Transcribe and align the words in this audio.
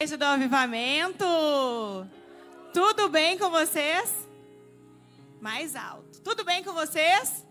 Igreja 0.00 0.16
do 0.16 0.24
Avivamento. 0.26 1.24
Tudo 2.72 3.08
bem 3.08 3.36
com 3.36 3.50
vocês? 3.50 4.28
Mais 5.40 5.74
alto. 5.74 6.20
Tudo 6.20 6.44
bem 6.44 6.62
com 6.62 6.72
vocês? 6.72 7.44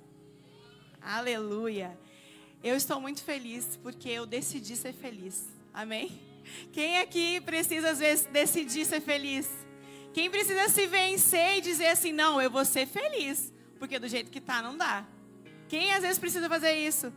Aleluia. 1.01 1.99
Eu 2.63 2.77
estou 2.77 3.01
muito 3.01 3.21
feliz 3.21 3.77
porque 3.83 4.07
eu 4.07 4.25
decidi 4.25 4.77
ser 4.77 4.93
feliz. 4.93 5.45
Amém? 5.73 6.21
Quem 6.71 6.99
aqui 6.99 7.41
precisa 7.41 7.89
às 7.89 7.99
vezes 7.99 8.25
decidir 8.27 8.85
ser 8.85 9.01
feliz? 9.01 9.49
Quem 10.13 10.31
precisa 10.31 10.69
se 10.69 10.87
vencer 10.87 11.57
e 11.57 11.61
dizer 11.61 11.87
assim: 11.87 12.13
"Não, 12.13 12.41
eu 12.41 12.49
vou 12.49 12.63
ser 12.63 12.87
feliz", 12.87 13.51
porque 13.77 13.99
do 13.99 14.07
jeito 14.07 14.31
que 14.31 14.39
tá 14.39 14.61
não 14.61 14.77
dá. 14.77 15.05
Quem 15.67 15.91
às 15.91 16.01
vezes 16.01 16.17
precisa 16.17 16.47
fazer 16.47 16.75
isso? 16.77 17.11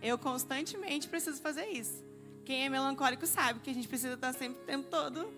Eu 0.00 0.16
constantemente 0.16 1.08
preciso 1.08 1.42
fazer 1.42 1.66
isso. 1.70 2.08
Quem 2.44 2.64
é 2.64 2.68
melancólico 2.68 3.26
sabe 3.26 3.60
que 3.60 3.70
a 3.70 3.74
gente 3.74 3.88
precisa 3.88 4.14
estar 4.14 4.32
sempre 4.32 4.62
o 4.62 4.64
tempo 4.64 4.88
todo 4.88 5.32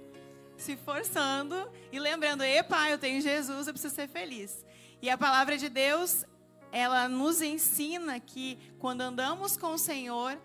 se 0.57 0.77
forçando 0.77 1.57
e 1.91 1.99
lembrando: 1.99 2.43
epa, 2.43 2.89
eu 2.89 2.99
tenho 2.99 3.21
Jesus, 3.21 3.67
eu 3.67 3.73
preciso 3.73 3.95
ser 3.95 4.09
feliz. 4.09 4.65
E 5.01 5.11
a 5.11 5.19
palavra 5.19 5.59
de 5.59 5.69
Deus, 5.69 6.25
ela 6.71 7.09
nos 7.09 7.43
ensina 7.43 8.21
que 8.21 8.59
quando 8.79 9.01
andamos 9.01 9.57
com 9.57 9.75
o 9.75 9.79
Senhor, 9.79 10.39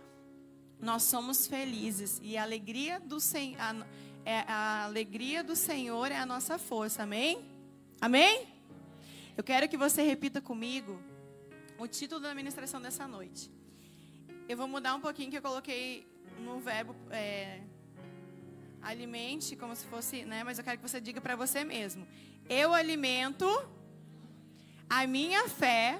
nós 0.79 1.03
somos 1.03 1.47
felizes. 1.47 2.19
E 2.23 2.37
a 2.37 2.43
alegria 2.43 2.99
do, 2.99 3.19
Sen 3.19 3.55
a, 3.57 3.75
é, 4.25 4.39
a 4.47 4.85
alegria 4.85 5.43
do 5.43 5.55
Senhor 5.55 6.11
é 6.11 6.17
a 6.17 6.25
nossa 6.25 6.57
força. 6.57 7.03
Amém? 7.03 7.45
Amém? 8.01 8.47
Eu 9.35 9.43
quero 9.43 9.69
que 9.69 9.77
você 9.77 10.01
repita 10.01 10.41
comigo 10.41 10.99
o 11.77 11.87
título 11.87 12.19
da 12.19 12.33
ministração 12.33 12.81
dessa 12.81 13.07
noite. 13.07 13.51
Eu 14.49 14.57
vou 14.57 14.67
mudar 14.67 14.95
um 14.95 15.01
pouquinho 15.01 15.29
que 15.29 15.37
eu 15.37 15.41
coloquei 15.41 16.07
no 16.39 16.59
verbo 16.59 16.95
é, 17.09 17.61
alimente, 18.81 19.55
como 19.55 19.75
se 19.75 19.85
fosse, 19.85 20.23
né? 20.23 20.43
Mas 20.43 20.57
eu 20.57 20.63
quero 20.63 20.77
que 20.77 20.87
você 20.87 21.01
diga 21.01 21.19
para 21.19 21.35
você 21.35 21.63
mesmo. 21.63 22.07
Eu 22.49 22.73
alimento 22.73 23.45
a 24.89 25.05
minha 25.05 25.47
fé 25.49 25.99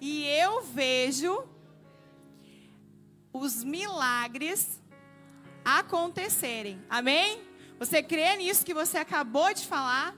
e 0.00 0.24
eu 0.24 0.62
vejo 0.62 1.48
os 3.32 3.64
milagres 3.64 4.82
acontecerem. 5.64 6.82
Amém? 6.88 7.42
Você 7.78 8.02
crê 8.02 8.36
nisso 8.36 8.64
que 8.64 8.74
você 8.74 8.98
acabou 8.98 9.52
de 9.52 9.66
falar? 9.66 10.14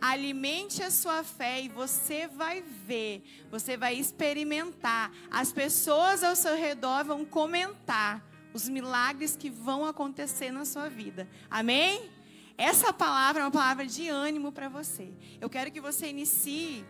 Alimente 0.00 0.82
a 0.82 0.90
sua 0.90 1.22
fé 1.22 1.62
e 1.62 1.68
você 1.68 2.26
vai 2.26 2.60
ver, 2.60 3.22
você 3.50 3.76
vai 3.76 3.94
experimentar. 3.94 5.12
As 5.30 5.52
pessoas 5.52 6.24
ao 6.24 6.34
seu 6.34 6.56
redor 6.56 7.04
vão 7.04 7.24
comentar 7.24 8.31
os 8.52 8.68
milagres 8.68 9.36
que 9.36 9.50
vão 9.50 9.84
acontecer 9.84 10.50
na 10.50 10.64
sua 10.64 10.88
vida. 10.88 11.28
Amém? 11.50 12.10
Essa 12.56 12.92
palavra 12.92 13.42
é 13.42 13.44
uma 13.44 13.50
palavra 13.50 13.86
de 13.86 14.08
ânimo 14.08 14.52
para 14.52 14.68
você. 14.68 15.12
Eu 15.40 15.48
quero 15.48 15.70
que 15.70 15.80
você 15.80 16.08
inicie, 16.08 16.84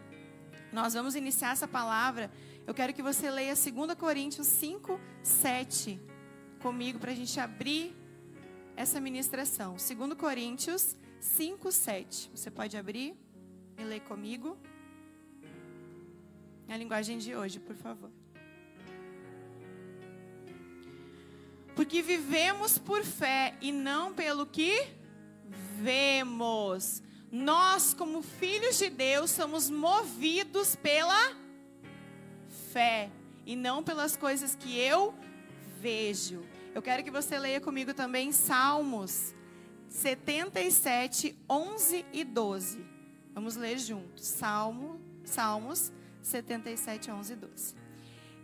nós 0.73 0.95
vamos 0.95 1.15
iniciar 1.15 1.53
essa 1.53 1.69
palavra. 1.69 2.31
Eu 2.67 2.75
quero 2.75 2.93
que 2.93 3.03
você 3.03 3.31
leia 3.31 3.55
2 3.55 3.95
Coríntios 3.95 4.47
5, 4.47 5.01
7 5.23 6.01
comigo 6.61 6.99
para 6.99 7.13
a 7.13 7.15
gente 7.15 7.39
abrir 7.41 7.95
essa 8.77 9.01
ministração. 9.01 9.77
2 9.77 10.15
Coríntios 10.15 10.97
5, 11.21 11.71
7. 11.71 12.31
Você 12.35 12.51
pode 12.51 12.77
abrir 12.77 13.17
e 13.79 13.85
ler 13.85 14.01
comigo. 14.01 14.59
A 16.69 16.77
linguagem 16.77 17.19
de 17.19 17.37
hoje, 17.37 17.61
por 17.61 17.77
favor. 17.77 18.11
Porque 21.75 22.03
vivemos 22.03 22.79
por 22.79 23.03
fé 23.03 23.55
e 23.61 23.73
não 23.73 24.13
pelo 24.13 24.47
que 24.47 24.89
vemos. 25.81 27.03
Nós, 27.31 27.95
como 27.95 28.23
filhos 28.23 28.79
de 28.79 28.91
Deus, 28.91 29.31
somos 29.31 29.71
movidos 29.71 30.77
pela 30.77 31.35
fé 32.73 33.11
e 33.47 33.57
não 33.57 33.83
pelas 33.83 34.17
coisas 34.17 34.55
que 34.55 34.79
eu 34.79 35.15
vejo. 35.81 36.45
Eu 36.75 36.83
quero 36.83 37.03
que 37.03 37.11
você 37.11 37.39
leia 37.39 37.61
comigo 37.61 37.93
também 37.93 38.33
Salmos 38.33 39.35
77, 39.89 41.39
11 41.49 42.07
e 42.13 42.25
12. 42.25 42.85
Vamos 43.35 43.57
ler 43.57 43.79
juntos. 43.79 44.27
Salmo, 44.27 45.01
Salmos 45.25 45.93
77, 46.23 47.11
11 47.11 47.33
e 47.33 47.37
12. 47.37 47.82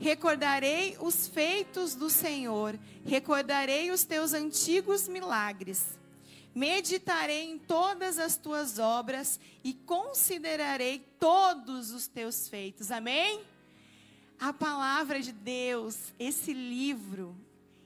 Recordarei 0.01 0.97
os 1.01 1.27
feitos 1.27 1.95
do 1.95 2.09
Senhor, 2.09 2.79
recordarei 3.05 3.91
os 3.91 4.05
teus 4.05 4.33
antigos 4.33 5.09
milagres. 5.09 5.99
Meditarei 6.55 7.51
em 7.51 7.59
todas 7.59 8.19
as 8.19 8.37
tuas 8.37 8.79
obras 8.79 9.39
e 9.63 9.75
considerarei 9.75 11.01
todos 11.19 11.91
os 11.91 12.07
teus 12.07 12.49
feitos. 12.49 12.91
Amém? 12.91 13.45
A 14.39 14.53
palavra 14.53 15.21
de 15.21 15.33
Deus, 15.33 16.15
esse 16.19 16.53
livro, 16.53 17.37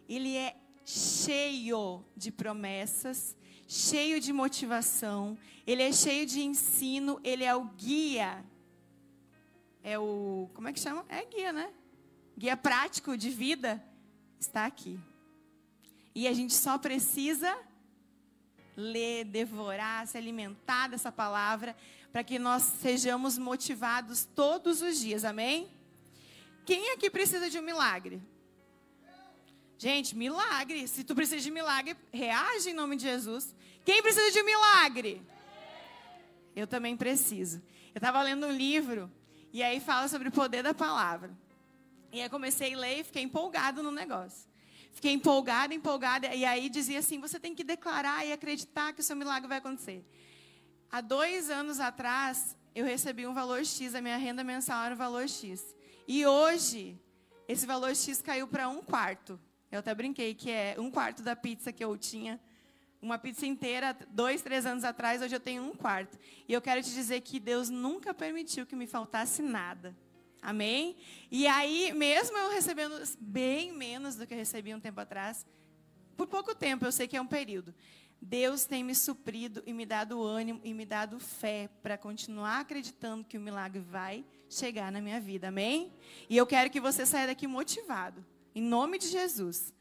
ele 0.06 0.36
é 0.36 0.54
cheio 0.84 2.04
de 2.14 2.30
promessas, 2.30 3.34
cheio 3.66 4.20
de 4.20 4.32
motivação, 4.34 5.38
ele 5.66 5.82
é 5.82 5.92
cheio 5.92 6.26
de 6.26 6.42
ensino, 6.42 7.18
ele 7.24 7.44
é 7.44 7.54
o 7.54 7.64
guia. 7.64 8.44
É 9.82 9.98
o. 9.98 10.50
Como 10.52 10.68
é 10.68 10.72
que 10.72 10.80
chama? 10.80 11.04
É 11.08 11.24
guia, 11.24 11.52
né? 11.52 11.72
Guia 12.36 12.56
prático 12.56 13.16
de 13.16 13.30
vida 13.30 13.82
está 14.38 14.66
aqui. 14.66 14.98
E 16.14 16.28
a 16.28 16.32
gente 16.32 16.54
só 16.54 16.78
precisa 16.78 17.56
ler, 18.76 19.24
devorar, 19.24 20.06
se 20.06 20.16
alimentar 20.16 20.88
dessa 20.88 21.12
palavra, 21.12 21.76
para 22.12 22.22
que 22.22 22.38
nós 22.38 22.62
sejamos 22.62 23.38
motivados 23.38 24.24
todos 24.24 24.82
os 24.82 24.98
dias, 24.98 25.24
amém? 25.24 25.70
Quem 26.64 26.92
aqui 26.92 27.10
precisa 27.10 27.48
de 27.48 27.58
um 27.58 27.62
milagre? 27.62 28.22
Gente, 29.78 30.14
milagre. 30.14 30.86
Se 30.86 31.02
tu 31.02 31.14
precisa 31.14 31.40
de 31.40 31.50
milagre, 31.50 31.96
reage 32.12 32.70
em 32.70 32.74
nome 32.74 32.96
de 32.96 33.02
Jesus. 33.02 33.54
Quem 33.84 34.00
precisa 34.00 34.30
de 34.30 34.40
um 34.40 34.44
milagre? 34.44 35.20
Eu 36.54 36.66
também 36.66 36.96
preciso. 36.96 37.60
Eu 37.94 37.98
estava 37.98 38.22
lendo 38.22 38.46
um 38.46 38.52
livro 38.52 39.10
e 39.52 39.62
aí 39.62 39.80
fala 39.80 40.06
sobre 40.06 40.28
o 40.28 40.32
poder 40.32 40.62
da 40.62 40.72
palavra. 40.72 41.36
E 42.12 42.20
aí 42.20 42.28
comecei 42.28 42.74
a 42.74 42.78
ler 42.78 43.00
e 43.00 43.04
fiquei 43.04 43.22
empolgado 43.22 43.82
no 43.82 43.90
negócio. 43.90 44.46
Fiquei 44.92 45.12
empolgada, 45.12 45.74
empolgada. 45.74 46.34
E 46.34 46.44
aí 46.44 46.68
dizia 46.68 46.98
assim: 46.98 47.18
você 47.18 47.40
tem 47.40 47.54
que 47.54 47.64
declarar 47.64 48.24
e 48.26 48.32
acreditar 48.32 48.92
que 48.92 49.00
o 49.00 49.02
seu 49.02 49.16
milagre 49.16 49.48
vai 49.48 49.58
acontecer. 49.58 50.04
Há 50.90 51.00
dois 51.00 51.48
anos 51.48 51.80
atrás, 51.80 52.54
eu 52.74 52.84
recebi 52.84 53.26
um 53.26 53.32
valor 53.32 53.64
X, 53.64 53.94
a 53.94 54.02
minha 54.02 54.18
renda 54.18 54.44
mensal 54.44 54.84
era 54.84 54.94
o 54.94 54.98
valor 54.98 55.26
X. 55.26 55.74
E 56.06 56.26
hoje, 56.26 57.00
esse 57.48 57.64
valor 57.64 57.96
X 57.96 58.20
caiu 58.20 58.46
para 58.46 58.68
um 58.68 58.82
quarto. 58.82 59.40
Eu 59.70 59.78
até 59.78 59.94
brinquei 59.94 60.34
que 60.34 60.50
é 60.50 60.76
um 60.78 60.90
quarto 60.90 61.22
da 61.22 61.34
pizza 61.34 61.72
que 61.72 61.82
eu 61.82 61.96
tinha. 61.96 62.38
Uma 63.00 63.18
pizza 63.18 63.46
inteira, 63.46 63.96
dois, 64.10 64.42
três 64.42 64.66
anos 64.66 64.84
atrás, 64.84 65.22
hoje 65.22 65.34
eu 65.34 65.40
tenho 65.40 65.62
um 65.64 65.74
quarto. 65.74 66.18
E 66.46 66.52
eu 66.52 66.60
quero 66.60 66.82
te 66.82 66.90
dizer 66.90 67.22
que 67.22 67.40
Deus 67.40 67.70
nunca 67.70 68.12
permitiu 68.12 68.66
que 68.66 68.76
me 68.76 68.86
faltasse 68.86 69.40
nada. 69.40 69.96
Amém? 70.42 70.96
E 71.30 71.46
aí, 71.46 71.92
mesmo 71.92 72.36
eu 72.36 72.50
recebendo 72.50 73.00
bem 73.20 73.72
menos 73.72 74.16
do 74.16 74.26
que 74.26 74.34
eu 74.34 74.38
recebi 74.38 74.74
um 74.74 74.80
tempo 74.80 74.98
atrás, 74.98 75.46
por 76.16 76.26
pouco 76.26 76.52
tempo, 76.52 76.84
eu 76.84 76.90
sei 76.90 77.06
que 77.06 77.16
é 77.16 77.20
um 77.20 77.26
período. 77.26 77.72
Deus 78.20 78.64
tem 78.64 78.82
me 78.82 78.94
suprido 78.94 79.62
e 79.64 79.72
me 79.72 79.86
dado 79.86 80.20
ânimo 80.20 80.60
e 80.64 80.74
me 80.74 80.84
dado 80.84 81.18
fé 81.20 81.68
para 81.80 81.96
continuar 81.96 82.60
acreditando 82.60 83.24
que 83.24 83.38
o 83.38 83.40
milagre 83.40 83.80
vai 83.80 84.24
chegar 84.50 84.90
na 84.90 85.00
minha 85.00 85.20
vida. 85.20 85.48
Amém? 85.48 85.92
E 86.28 86.36
eu 86.36 86.46
quero 86.46 86.70
que 86.70 86.80
você 86.80 87.06
saia 87.06 87.28
daqui 87.28 87.46
motivado, 87.46 88.24
em 88.52 88.62
nome 88.62 88.98
de 88.98 89.08
Jesus. 89.08 89.72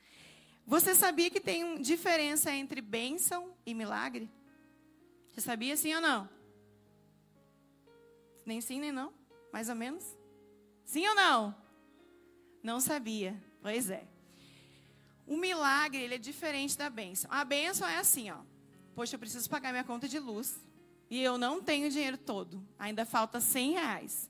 Você 0.65 0.93
sabia 0.93 1.29
que 1.29 1.39
tem 1.39 1.81
diferença 1.81 2.51
entre 2.51 2.81
bênção 2.81 3.51
e 3.65 3.73
milagre? 3.73 4.29
Você 5.31 5.41
sabia 5.41 5.75
sim 5.75 5.93
ou 5.95 6.01
não? 6.01 6.29
Nem 8.45 8.61
sim, 8.61 8.79
nem 8.79 8.91
não? 8.91 9.11
Mais 9.51 9.69
ou 9.69 9.75
menos? 9.75 10.20
Sim 10.91 11.07
ou 11.07 11.15
não? 11.15 11.55
Não 12.61 12.81
sabia. 12.81 13.41
Pois 13.61 13.89
é. 13.89 14.03
O 15.25 15.37
milagre, 15.37 16.01
ele 16.01 16.15
é 16.15 16.17
diferente 16.17 16.77
da 16.77 16.89
bênção. 16.89 17.31
A 17.31 17.45
bênção 17.45 17.87
é 17.87 17.95
assim, 17.95 18.29
ó. 18.29 18.39
Poxa, 18.93 19.15
eu 19.15 19.19
preciso 19.19 19.49
pagar 19.49 19.71
minha 19.71 19.85
conta 19.85 20.05
de 20.05 20.19
luz. 20.19 20.59
E 21.09 21.23
eu 21.23 21.37
não 21.37 21.61
tenho 21.61 21.89
dinheiro 21.89 22.17
todo. 22.17 22.61
Ainda 22.77 23.05
falta 23.05 23.39
100 23.39 23.71
reais. 23.71 24.29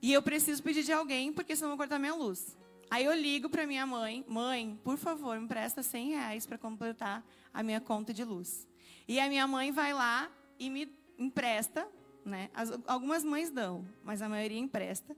E 0.00 0.10
eu 0.10 0.22
preciso 0.22 0.62
pedir 0.62 0.84
de 0.84 0.90
alguém, 0.90 1.30
porque 1.34 1.54
senão 1.54 1.72
vou 1.72 1.76
cortar 1.76 1.98
minha 1.98 2.14
luz. 2.14 2.56
Aí 2.90 3.04
eu 3.04 3.12
ligo 3.12 3.50
para 3.50 3.66
minha 3.66 3.84
mãe. 3.84 4.24
Mãe, 4.26 4.80
por 4.82 4.96
favor, 4.96 5.38
me 5.38 5.46
presta 5.46 5.82
100 5.82 6.12
reais 6.12 6.46
para 6.46 6.56
completar 6.56 7.22
a 7.52 7.62
minha 7.62 7.78
conta 7.78 8.14
de 8.14 8.24
luz. 8.24 8.66
E 9.06 9.20
a 9.20 9.28
minha 9.28 9.46
mãe 9.46 9.70
vai 9.70 9.92
lá 9.92 10.30
e 10.58 10.70
me 10.70 10.90
empresta. 11.18 11.86
Né? 12.24 12.48
As, 12.54 12.70
algumas 12.86 13.22
mães 13.22 13.50
dão, 13.50 13.86
mas 14.02 14.22
a 14.22 14.30
maioria 14.30 14.58
empresta 14.58 15.14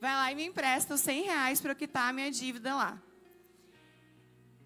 vai 0.00 0.12
lá 0.12 0.32
e 0.32 0.34
me 0.34 0.44
empresta 0.44 0.94
os 0.94 1.00
100 1.00 1.24
reais 1.24 1.60
para 1.60 1.72
eu 1.72 1.76
quitar 1.76 2.08
a 2.08 2.12
minha 2.12 2.30
dívida 2.30 2.74
lá. 2.74 3.02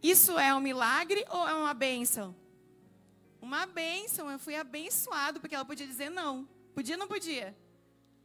Isso 0.03 0.39
é 0.39 0.55
um 0.55 0.61
milagre 0.61 1.25
ou 1.29 1.49
é 1.49 1.55
uma 1.55 1.75
bênção? 1.75 2.35
Uma 3.41 3.67
bênção. 3.67 4.31
Eu 4.31 4.39
fui 4.39 4.55
abençoado, 4.55 5.41
porque 5.41 5.55
ela 5.55 5.65
podia 5.65 5.87
dizer 5.87 6.11
não. 6.11 6.49
Podia 6.75 6.95
ou 6.95 6.99
não 6.99 7.09
podia? 7.09 7.57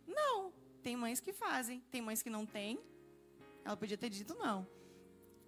Não. 0.08 0.54
Tem 0.84 0.96
mães 0.96 1.20
que 1.20 1.32
fazem, 1.32 1.82
tem 1.90 2.02
mães 2.02 2.22
que 2.22 2.30
não 2.30 2.46
têm. 2.46 2.80
Ela 3.64 3.78
podia 3.78 3.98
ter 3.98 4.10
dito 4.10 4.36
não. 4.36 4.68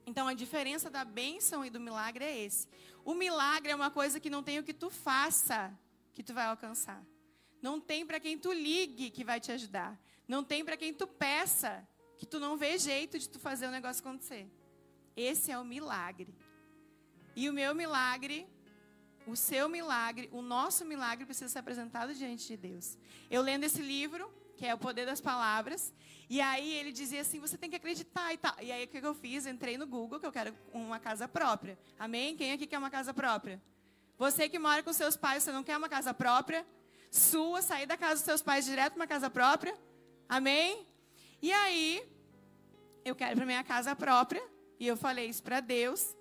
Então 0.05 0.27
a 0.27 0.33
diferença 0.33 0.89
da 0.89 1.03
bênção 1.03 1.65
e 1.65 1.69
do 1.69 1.79
milagre 1.79 2.23
é 2.23 2.39
esse. 2.43 2.67
O 3.03 3.13
milagre 3.13 3.71
é 3.71 3.75
uma 3.75 3.91
coisa 3.91 4.19
que 4.19 4.29
não 4.29 4.43
tem 4.43 4.59
o 4.59 4.63
que 4.63 4.73
tu 4.73 4.89
faça 4.89 5.77
que 6.13 6.23
tu 6.23 6.33
vai 6.33 6.45
alcançar. 6.45 7.03
Não 7.61 7.79
tem 7.79 8.05
para 8.05 8.19
quem 8.19 8.37
tu 8.37 8.53
ligue 8.53 9.09
que 9.09 9.23
vai 9.23 9.39
te 9.39 9.51
ajudar. 9.51 9.99
Não 10.27 10.43
tem 10.43 10.63
para 10.65 10.77
quem 10.77 10.93
tu 10.93 11.07
peça 11.07 11.87
que 12.17 12.25
tu 12.25 12.39
não 12.39 12.57
vê 12.57 12.77
jeito 12.77 13.19
de 13.19 13.29
tu 13.29 13.39
fazer 13.39 13.67
o 13.67 13.71
negócio 13.71 14.01
acontecer. 14.01 14.49
Esse 15.15 15.51
é 15.51 15.59
o 15.59 15.63
milagre. 15.63 16.33
E 17.35 17.49
o 17.49 17.53
meu 17.53 17.75
milagre, 17.75 18.47
o 19.27 19.35
seu 19.35 19.67
milagre, 19.67 20.29
o 20.31 20.41
nosso 20.41 20.85
milagre 20.85 21.25
precisa 21.25 21.49
ser 21.49 21.59
apresentado 21.59 22.13
diante 22.13 22.47
de 22.47 22.57
Deus. 22.57 22.97
Eu 23.29 23.41
lendo 23.41 23.63
esse 23.65 23.81
livro, 23.81 24.33
que 24.57 24.65
é 24.65 24.73
o 24.73 24.77
poder 24.77 25.05
das 25.05 25.19
palavras, 25.19 25.93
e 26.29 26.39
aí 26.39 26.73
ele 26.73 26.91
dizia 26.91 27.21
assim: 27.21 27.39
você 27.39 27.57
tem 27.57 27.69
que 27.69 27.75
acreditar 27.75 28.33
e 28.33 28.37
tal. 28.37 28.55
E 28.61 28.71
aí 28.71 28.85
o 28.85 28.87
que 28.87 28.97
eu 28.97 29.13
fiz? 29.13 29.45
Entrei 29.45 29.77
no 29.77 29.85
Google, 29.85 30.19
que 30.19 30.25
eu 30.25 30.31
quero 30.31 30.55
uma 30.73 30.99
casa 30.99 31.27
própria. 31.27 31.77
Amém? 31.99 32.35
Quem 32.35 32.53
aqui 32.53 32.65
quer 32.65 32.77
uma 32.77 32.89
casa 32.89 33.13
própria? 33.13 33.61
Você 34.17 34.47
que 34.47 34.57
mora 34.57 34.81
com 34.81 34.93
seus 34.93 35.17
pais, 35.17 35.43
você 35.43 35.51
não 35.51 35.63
quer 35.63 35.77
uma 35.77 35.89
casa 35.89 36.13
própria? 36.13 36.65
Sua, 37.11 37.61
sair 37.61 37.85
da 37.85 37.97
casa 37.97 38.15
dos 38.15 38.23
seus 38.23 38.41
pais 38.41 38.65
direto 38.65 38.93
para 38.93 39.01
uma 39.01 39.07
casa 39.07 39.29
própria? 39.29 39.77
Amém? 40.27 40.85
E 41.41 41.51
aí, 41.51 42.03
eu 43.03 43.15
quero 43.15 43.35
para 43.35 43.45
minha 43.45 43.63
casa 43.63 43.95
própria. 43.95 44.43
E 44.79 44.87
eu 44.87 44.97
falei 44.97 45.27
isso 45.27 45.43
para 45.43 45.59
Deus. 45.59 46.15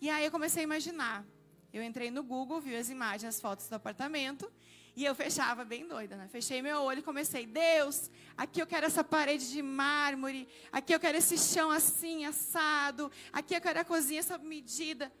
E 0.00 0.08
aí 0.08 0.24
eu 0.24 0.30
comecei 0.30 0.62
a 0.62 0.64
imaginar. 0.64 1.24
Eu 1.72 1.82
entrei 1.82 2.10
no 2.10 2.22
Google, 2.22 2.60
vi 2.60 2.76
as 2.76 2.88
imagens, 2.88 3.36
as 3.36 3.40
fotos 3.40 3.68
do 3.68 3.74
apartamento. 3.74 4.50
E 4.94 5.04
eu 5.04 5.14
fechava 5.14 5.64
bem 5.64 5.86
doida, 5.86 6.16
né? 6.16 6.28
Fechei 6.28 6.60
meu 6.60 6.82
olho 6.82 6.98
e 6.98 7.02
comecei, 7.02 7.46
Deus, 7.46 8.10
aqui 8.36 8.60
eu 8.60 8.66
quero 8.66 8.84
essa 8.84 9.04
parede 9.04 9.48
de 9.48 9.62
mármore, 9.62 10.48
aqui 10.72 10.92
eu 10.92 10.98
quero 10.98 11.16
esse 11.16 11.38
chão 11.38 11.70
assim, 11.70 12.24
assado, 12.24 13.08
aqui 13.32 13.54
eu 13.54 13.60
quero 13.60 13.78
a 13.78 13.84
cozinha 13.84 14.18
essa 14.18 14.36
medida. 14.38 15.12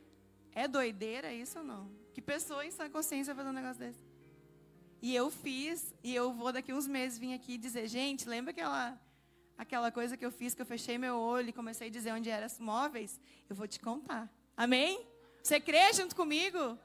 É 0.52 0.66
doideira 0.66 1.32
isso 1.32 1.58
ou 1.60 1.64
não? 1.64 1.88
Que 2.12 2.20
pessoa 2.20 2.66
em 2.66 2.72
sua 2.72 2.88
consciência 2.90 3.32
vai 3.32 3.44
fazer 3.44 3.56
um 3.56 3.60
negócio 3.60 3.78
desse? 3.78 4.17
E 5.00 5.14
eu 5.14 5.30
fiz, 5.30 5.94
e 6.02 6.14
eu 6.14 6.32
vou 6.32 6.52
daqui 6.52 6.72
uns 6.72 6.86
meses 6.86 7.18
vir 7.18 7.32
aqui 7.32 7.56
dizer, 7.56 7.86
gente, 7.86 8.28
lembra 8.28 8.50
aquela, 8.50 9.00
aquela 9.56 9.92
coisa 9.92 10.16
que 10.16 10.24
eu 10.24 10.30
fiz, 10.30 10.54
que 10.54 10.62
eu 10.62 10.66
fechei 10.66 10.98
meu 10.98 11.16
olho 11.16 11.50
e 11.50 11.52
comecei 11.52 11.88
a 11.88 11.90
dizer 11.90 12.12
onde 12.12 12.28
eram 12.28 12.46
os 12.46 12.58
móveis? 12.58 13.20
Eu 13.48 13.54
vou 13.54 13.68
te 13.68 13.78
contar. 13.78 14.28
Amém? 14.56 15.06
Você 15.42 15.60
crê 15.60 15.92
junto 15.92 16.16
comigo? 16.16 16.78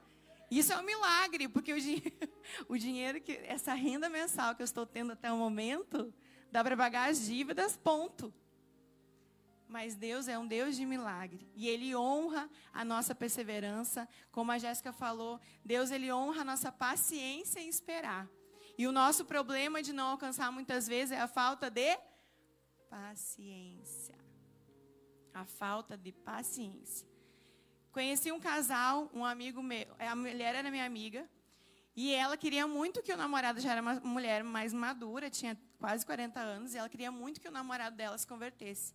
Isso 0.51 0.71
é 0.71 0.77
um 0.77 0.83
milagre, 0.83 1.47
porque 1.47 1.73
o, 1.73 1.79
dinheiro, 1.79 2.13
o 2.69 2.77
dinheiro 2.77 3.19
que 3.19 3.33
essa 3.45 3.73
renda 3.73 4.07
mensal 4.09 4.53
que 4.55 4.61
eu 4.61 4.65
estou 4.65 4.85
tendo 4.85 5.13
até 5.13 5.31
o 5.31 5.37
momento 5.37 6.13
dá 6.51 6.63
para 6.63 6.77
pagar 6.77 7.09
as 7.09 7.25
dívidas, 7.25 7.75
ponto. 7.75 8.31
Mas 9.73 9.95
Deus 9.95 10.27
é 10.27 10.37
um 10.37 10.45
Deus 10.45 10.75
de 10.75 10.85
milagre 10.85 11.49
e 11.55 11.67
ele 11.67 11.95
honra 11.95 12.47
a 12.71 12.85
nossa 12.85 13.15
perseverança, 13.15 14.07
como 14.31 14.51
a 14.51 14.59
Jéssica 14.59 14.93
falou, 14.93 15.41
Deus 15.65 15.89
ele 15.89 16.13
honra 16.13 16.41
a 16.41 16.45
nossa 16.45 16.71
paciência 16.71 17.59
em 17.59 17.67
esperar. 17.67 18.29
E 18.77 18.85
o 18.85 18.91
nosso 18.91 19.25
problema 19.25 19.81
de 19.81 19.91
não 19.91 20.09
alcançar 20.09 20.51
muitas 20.51 20.87
vezes 20.87 21.13
é 21.17 21.19
a 21.19 21.27
falta 21.27 21.71
de 21.71 21.97
paciência. 22.87 24.15
A 25.33 25.43
falta 25.43 25.97
de 25.97 26.11
paciência. 26.11 27.07
Conheci 27.91 28.31
um 28.31 28.39
casal, 28.39 29.09
um 29.11 29.25
amigo 29.25 29.63
meu, 29.63 29.87
é, 29.97 30.07
a 30.07 30.15
mulher 30.15 30.53
era 30.53 30.69
minha 30.69 30.85
amiga, 30.85 31.27
e 31.95 32.13
ela 32.13 32.37
queria 32.37 32.67
muito 32.67 33.01
que 33.01 33.11
o 33.11 33.17
namorado 33.17 33.59
já 33.59 33.71
era 33.71 33.81
uma 33.81 33.95
mulher 34.01 34.43
mais 34.43 34.71
madura, 34.71 35.31
tinha 35.31 35.59
quase 35.79 36.05
40 36.05 36.39
anos, 36.39 36.75
e 36.75 36.77
ela 36.77 36.89
queria 36.89 37.11
muito 37.11 37.41
que 37.41 37.47
o 37.47 37.51
namorado 37.51 37.95
dela 37.95 38.15
se 38.19 38.27
convertesse. 38.27 38.93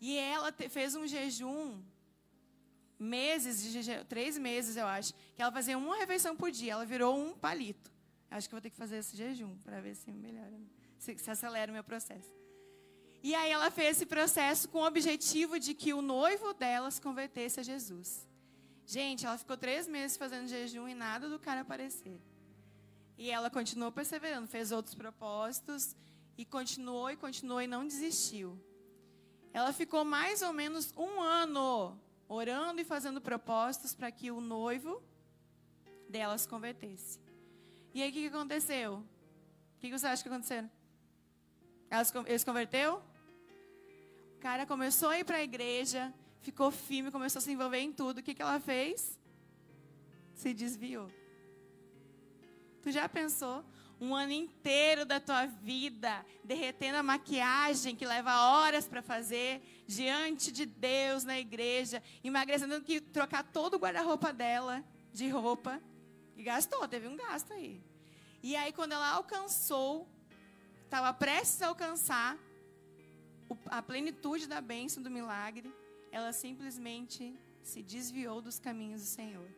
E 0.00 0.16
ela 0.16 0.52
te, 0.52 0.68
fez 0.68 0.94
um 0.94 1.06
jejum, 1.06 1.82
meses 2.98 3.62
de 3.62 3.70
jejum, 3.70 4.04
três 4.04 4.38
meses 4.38 4.76
eu 4.76 4.86
acho, 4.86 5.12
que 5.34 5.42
ela 5.42 5.52
fazia 5.52 5.76
uma 5.76 5.96
refeição 5.96 6.36
por 6.36 6.50
dia, 6.50 6.72
ela 6.72 6.86
virou 6.86 7.18
um 7.18 7.34
palito. 7.34 7.90
Acho 8.30 8.48
que 8.48 8.54
vou 8.54 8.60
ter 8.60 8.70
que 8.70 8.76
fazer 8.76 8.98
esse 8.98 9.16
jejum 9.16 9.56
para 9.58 9.80
ver 9.80 9.94
se 9.94 10.10
melhora, 10.12 10.52
se, 10.98 11.16
se 11.16 11.30
acelera 11.30 11.70
o 11.70 11.74
meu 11.74 11.84
processo. 11.84 12.30
E 13.22 13.34
aí 13.34 13.50
ela 13.50 13.70
fez 13.70 13.96
esse 13.96 14.06
processo 14.06 14.68
com 14.68 14.78
o 14.78 14.86
objetivo 14.86 15.58
de 15.58 15.74
que 15.74 15.92
o 15.92 16.00
noivo 16.00 16.52
dela 16.54 16.90
se 16.90 17.00
convertesse 17.00 17.58
a 17.58 17.62
Jesus. 17.62 18.26
Gente, 18.86 19.26
ela 19.26 19.36
ficou 19.36 19.56
três 19.56 19.88
meses 19.88 20.16
fazendo 20.16 20.46
jejum 20.46 20.86
e 20.88 20.94
nada 20.94 21.28
do 21.28 21.38
cara 21.38 21.62
aparecer. 21.62 22.20
E 23.16 23.30
ela 23.30 23.50
continuou 23.50 23.90
perseverando, 23.90 24.46
fez 24.46 24.70
outros 24.70 24.94
propósitos 24.94 25.96
e 26.36 26.44
continuou 26.44 27.10
e 27.10 27.16
continuou 27.16 27.60
e 27.60 27.66
não 27.66 27.86
desistiu. 27.86 28.58
Ela 29.58 29.72
ficou 29.72 30.04
mais 30.04 30.40
ou 30.40 30.52
menos 30.52 30.94
um 30.96 31.20
ano 31.20 31.98
orando 32.28 32.80
e 32.80 32.84
fazendo 32.84 33.20
propósitos 33.20 33.92
para 33.92 34.08
que 34.08 34.30
o 34.30 34.40
noivo 34.40 35.02
dela 36.08 36.38
se 36.38 36.46
convertesse. 36.46 37.18
E 37.92 38.00
aí 38.00 38.10
o 38.10 38.12
que, 38.12 38.28
aconteceu? 38.28 38.98
O 38.98 39.80
que, 39.80 39.90
você 39.90 40.06
acha 40.06 40.22
que 40.22 40.28
aconteceu? 40.28 40.70
ele 42.24 42.38
se 42.38 42.46
converteu? 42.46 43.02
O 44.36 44.38
cara 44.38 44.64
começou 44.64 45.08
a 45.08 45.18
ir 45.18 45.24
para 45.24 45.38
a 45.38 45.42
igreja, 45.42 46.14
ficou 46.40 46.70
firme, 46.70 47.10
começou 47.10 47.40
a 47.40 47.42
se 47.42 47.50
envolver 47.50 47.80
em 47.80 47.92
tudo. 47.92 48.18
O 48.18 48.22
que, 48.22 48.34
que 48.34 48.42
ela 48.42 48.60
fez? 48.60 49.18
Se 50.36 50.54
desviou. 50.54 51.10
Tu 52.80 52.92
já 52.92 53.08
pensou? 53.08 53.64
Um 54.00 54.14
ano 54.14 54.32
inteiro 54.32 55.04
da 55.04 55.18
tua 55.18 55.46
vida 55.46 56.24
derretendo 56.44 56.98
a 56.98 57.02
maquiagem 57.02 57.96
que 57.96 58.06
leva 58.06 58.42
horas 58.42 58.86
para 58.86 59.02
fazer 59.02 59.60
diante 59.86 60.52
de 60.52 60.64
Deus 60.64 61.24
na 61.24 61.38
igreja, 61.38 62.02
emagrecendo, 62.22 62.80
que 62.80 63.00
trocar 63.00 63.42
todo 63.42 63.74
o 63.74 63.78
guarda-roupa 63.78 64.32
dela 64.32 64.84
de 65.12 65.28
roupa. 65.28 65.82
E 66.36 66.42
gastou, 66.44 66.86
teve 66.86 67.08
um 67.08 67.16
gasto 67.16 67.52
aí. 67.52 67.82
E 68.42 68.54
aí, 68.54 68.72
quando 68.72 68.92
ela 68.92 69.10
alcançou, 69.10 70.08
estava 70.84 71.12
prestes 71.12 71.60
a 71.60 71.66
alcançar, 71.66 72.38
a 73.66 73.82
plenitude 73.82 74.46
da 74.46 74.60
bênção 74.60 75.02
do 75.02 75.10
milagre, 75.10 75.74
ela 76.12 76.32
simplesmente 76.32 77.36
se 77.62 77.82
desviou 77.82 78.40
dos 78.40 78.58
caminhos 78.58 79.02
do 79.02 79.06
Senhor. 79.08 79.48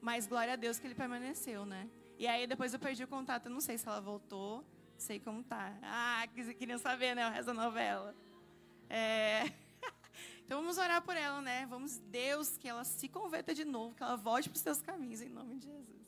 Mas 0.00 0.26
glória 0.26 0.52
a 0.52 0.56
Deus 0.56 0.78
que 0.78 0.86
ele 0.86 0.94
permaneceu, 0.94 1.64
né? 1.64 1.88
E 2.22 2.26
aí 2.28 2.46
depois 2.46 2.72
eu 2.72 2.78
perdi 2.78 3.02
o 3.02 3.08
contato, 3.08 3.46
eu 3.46 3.50
não 3.50 3.60
sei 3.60 3.76
se 3.76 3.88
ela 3.88 4.00
voltou, 4.00 4.64
sei 4.96 5.18
como 5.18 5.42
tá. 5.42 5.76
Ah, 5.82 6.24
queriam 6.56 6.78
saber, 6.78 7.16
né, 7.16 7.26
o 7.26 7.32
resto 7.32 7.46
da 7.46 7.54
novela. 7.54 8.14
É... 8.88 9.50
Então 10.46 10.60
vamos 10.60 10.78
orar 10.78 11.02
por 11.02 11.16
ela, 11.16 11.40
né? 11.40 11.66
Vamos, 11.68 11.96
Deus, 11.96 12.56
que 12.58 12.68
ela 12.68 12.84
se 12.84 13.08
converta 13.08 13.52
de 13.52 13.64
novo, 13.64 13.96
que 13.96 14.02
ela 14.04 14.16
volte 14.16 14.48
para 14.48 14.56
os 14.56 14.62
seus 14.62 14.80
caminhos, 14.80 15.20
em 15.20 15.28
nome 15.28 15.56
de 15.56 15.66
Jesus. 15.66 16.06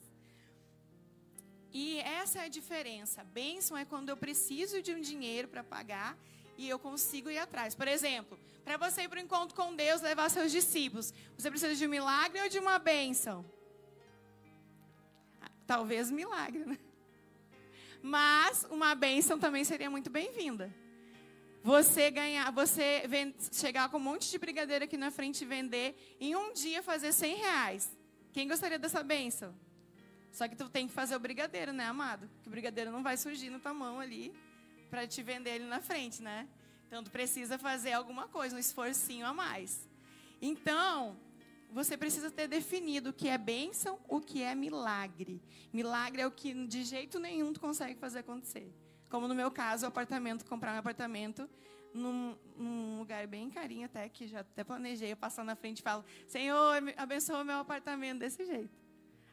E 1.73 1.97
essa 1.99 2.39
é 2.39 2.45
a 2.45 2.47
diferença. 2.47 3.21
Bênção 3.23 3.75
é 3.75 3.83
quando 3.83 4.07
eu 4.07 4.15
preciso 4.15 4.81
de 4.81 4.93
um 4.93 5.01
dinheiro 5.01 5.49
para 5.49 5.65
pagar 5.65 6.17
e 6.57 6.69
eu 6.69 6.79
consigo 6.79 7.29
ir 7.29 7.39
atrás. 7.39 7.75
Por 7.75 7.89
exemplo, 7.89 8.39
para 8.63 8.77
você 8.77 9.01
ir 9.01 9.09
para 9.09 9.19
o 9.19 9.21
encontro 9.21 9.53
com 9.53 9.75
Deus, 9.75 10.01
levar 10.01 10.29
seus 10.29 10.49
discípulos, 10.49 11.13
você 11.37 11.49
precisa 11.49 11.75
de 11.75 11.85
um 11.85 11.89
milagre 11.89 12.39
ou 12.41 12.47
de 12.47 12.59
uma 12.59 12.79
bênção? 12.79 13.43
Talvez 15.65 16.11
milagre, 16.11 16.65
né? 16.65 16.77
Mas 18.01 18.65
uma 18.69 18.93
bênção 18.93 19.39
também 19.39 19.63
seria 19.63 19.89
muito 19.89 20.09
bem-vinda. 20.09 20.73
Você 21.63 22.11
ganhar, 22.11 22.51
você 22.51 23.03
chegar 23.51 23.89
com 23.89 23.97
um 23.97 23.99
monte 23.99 24.29
de 24.29 24.37
brigadeiro 24.37 24.85
aqui 24.85 24.95
na 24.95 25.09
frente 25.09 25.41
e 25.41 25.45
vender, 25.45 26.15
em 26.19 26.35
um 26.35 26.53
dia 26.53 26.83
fazer 26.83 27.11
100 27.11 27.35
reais. 27.37 27.97
Quem 28.31 28.47
gostaria 28.47 28.77
dessa 28.77 29.01
bênção? 29.01 29.55
Só 30.31 30.47
que 30.47 30.55
tu 30.55 30.69
tem 30.69 30.85
que 30.85 30.93
fazer 30.93 31.15
o 31.15 31.19
brigadeiro, 31.19 31.73
né, 31.73 31.85
amado? 31.85 32.29
Que 32.43 32.47
o 32.47 32.51
brigadeiro 32.51 32.91
não 32.91 33.01
vai 33.01 33.17
surgir 33.17 33.49
na 33.49 33.57
tua 33.57 33.73
mão 33.73 33.99
ali 33.99 34.31
para 34.91 35.07
te 35.07 35.23
vender 35.23 35.55
ele 35.55 35.65
na 35.65 35.81
frente, 35.81 36.21
né? 36.21 36.47
Então 36.87 37.03
tu 37.03 37.09
precisa 37.09 37.57
fazer 37.57 37.93
alguma 37.93 38.27
coisa, 38.27 38.55
um 38.55 38.59
esforcinho 38.59 39.25
a 39.25 39.33
mais. 39.33 39.89
Então, 40.39 41.17
você 41.71 41.97
precisa 41.97 42.31
ter 42.31 42.47
definido 42.47 43.09
o 43.09 43.13
que 43.13 43.27
é 43.27 43.37
bênção, 43.37 43.99
o 44.07 44.21
que 44.21 44.41
é 44.41 44.55
milagre. 44.55 45.41
Milagre 45.73 46.21
é 46.21 46.27
o 46.27 46.31
que 46.31 46.53
de 46.67 46.83
jeito 46.83 47.19
nenhum 47.19 47.51
tu 47.53 47.59
consegue 47.59 47.99
fazer 47.99 48.19
acontecer. 48.19 48.73
Como 49.09 49.27
no 49.27 49.35
meu 49.35 49.51
caso, 49.51 49.85
o 49.85 49.87
apartamento, 49.87 50.45
comprar 50.45 50.73
um 50.73 50.79
apartamento 50.79 51.49
num, 51.93 52.35
num, 52.57 52.99
lugar 52.99 53.25
bem 53.27 53.49
carinho 53.49 53.85
até, 53.85 54.09
que 54.09 54.27
já 54.27 54.41
até 54.41 54.63
planejei, 54.63 55.11
eu 55.11 55.17
passar 55.17 55.43
na 55.43 55.55
frente 55.55 55.79
e 55.79 55.83
falo, 55.83 56.03
Senhor, 56.27 56.81
abençoa 56.97 57.43
meu 57.43 57.57
apartamento 57.57 58.19
desse 58.19 58.45
jeito. 58.45 58.77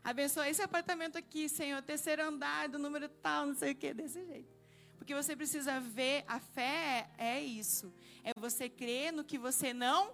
Abençoa 0.04 0.48
esse 0.48 0.62
apartamento 0.62 1.16
aqui, 1.16 1.48
Senhor, 1.48 1.80
terceiro 1.82 2.22
andar, 2.22 2.68
do 2.68 2.78
número 2.78 3.08
tal, 3.08 3.46
não 3.46 3.54
sei 3.54 3.72
o 3.72 3.74
que, 3.74 3.94
desse 3.94 4.24
jeito. 4.24 4.52
Porque 4.96 5.14
você 5.14 5.34
precisa 5.34 5.80
ver, 5.80 6.24
a 6.28 6.38
fé 6.38 7.10
é 7.18 7.40
isso. 7.40 7.92
É 8.22 8.32
você 8.38 8.68
crer 8.68 9.12
no 9.12 9.24
que 9.24 9.38
você 9.38 9.72
não 9.72 10.12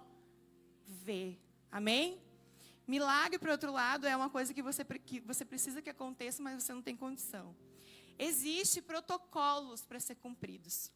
vê. 0.85 1.37
Amém? 1.71 2.19
Milagre, 2.87 3.37
por 3.37 3.49
outro 3.49 3.71
lado, 3.71 4.07
é 4.07 4.15
uma 4.15 4.29
coisa 4.29 4.53
que 4.53 4.61
você, 4.61 4.83
que 4.83 5.19
você 5.19 5.45
precisa 5.45 5.81
que 5.81 5.89
aconteça, 5.89 6.41
mas 6.41 6.63
você 6.63 6.73
não 6.73 6.81
tem 6.81 6.95
condição. 6.95 7.55
Existem 8.17 8.81
protocolos 8.81 9.85
para 9.85 9.99
ser 9.99 10.15
cumpridos, 10.15 10.91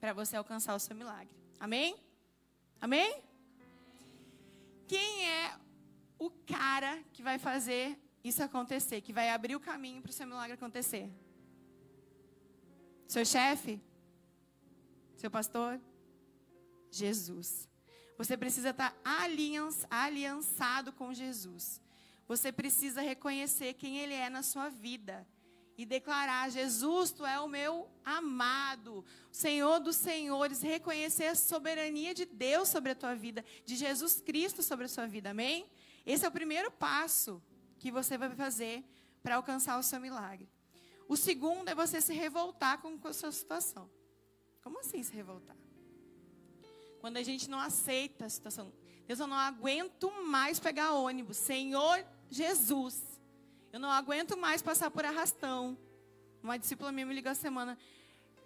para 0.00 0.12
você 0.12 0.36
alcançar 0.36 0.74
o 0.74 0.80
seu 0.80 0.96
milagre. 0.96 1.34
Amém? 1.60 1.96
Amém? 2.80 3.22
Quem 4.86 5.28
é 5.28 5.58
o 6.18 6.30
cara 6.30 7.02
que 7.12 7.22
vai 7.22 7.38
fazer 7.38 7.98
isso 8.22 8.42
acontecer, 8.42 9.00
que 9.00 9.12
vai 9.12 9.30
abrir 9.30 9.54
o 9.54 9.60
caminho 9.60 10.02
para 10.02 10.10
o 10.10 10.12
seu 10.12 10.26
milagre 10.26 10.54
acontecer? 10.54 11.10
Seu 13.06 13.24
chefe? 13.24 13.80
Seu 15.16 15.30
pastor? 15.30 15.80
Jesus. 16.90 17.68
Você 18.16 18.36
precisa 18.36 18.70
estar 18.70 18.96
aliançado 19.02 20.92
com 20.92 21.12
Jesus. 21.12 21.80
Você 22.26 22.52
precisa 22.52 23.00
reconhecer 23.00 23.74
quem 23.74 23.98
Ele 23.98 24.14
é 24.14 24.30
na 24.30 24.42
sua 24.42 24.68
vida. 24.68 25.26
E 25.76 25.84
declarar: 25.84 26.50
Jesus, 26.50 27.10
tu 27.10 27.26
é 27.26 27.40
o 27.40 27.48
meu 27.48 27.90
amado, 28.04 29.04
Senhor 29.32 29.80
dos 29.80 29.96
senhores. 29.96 30.62
Reconhecer 30.62 31.26
a 31.26 31.34
soberania 31.34 32.14
de 32.14 32.24
Deus 32.24 32.68
sobre 32.68 32.92
a 32.92 32.94
tua 32.94 33.14
vida, 33.14 33.44
de 33.64 33.74
Jesus 33.74 34.20
Cristo 34.20 34.62
sobre 34.62 34.84
a 34.84 34.88
sua 34.88 35.06
vida. 35.06 35.30
Amém? 35.30 35.68
Esse 36.06 36.24
é 36.24 36.28
o 36.28 36.32
primeiro 36.32 36.70
passo 36.70 37.42
que 37.78 37.90
você 37.90 38.16
vai 38.16 38.30
fazer 38.30 38.84
para 39.20 39.36
alcançar 39.36 39.78
o 39.78 39.82
seu 39.82 39.98
milagre. 39.98 40.48
O 41.08 41.16
segundo 41.16 41.68
é 41.68 41.74
você 41.74 42.00
se 42.00 42.14
revoltar 42.14 42.80
com 42.80 42.96
a 43.02 43.12
sua 43.12 43.32
situação. 43.32 43.90
Como 44.62 44.78
assim 44.80 45.02
se 45.02 45.12
revoltar? 45.12 45.56
Quando 47.04 47.18
a 47.18 47.22
gente 47.22 47.50
não 47.50 47.60
aceita 47.60 48.24
a 48.24 48.28
situação. 48.30 48.72
Deus, 49.06 49.20
eu 49.20 49.26
não 49.26 49.36
aguento 49.36 50.10
mais 50.24 50.58
pegar 50.58 50.94
ônibus. 50.94 51.36
Senhor 51.36 52.02
Jesus, 52.30 53.20
eu 53.70 53.78
não 53.78 53.90
aguento 53.90 54.38
mais 54.38 54.62
passar 54.62 54.90
por 54.90 55.04
arrastão. 55.04 55.76
Uma 56.42 56.58
discípula 56.58 56.90
minha 56.90 57.04
me 57.04 57.12
ligou 57.12 57.30
a 57.30 57.34
semana. 57.34 57.76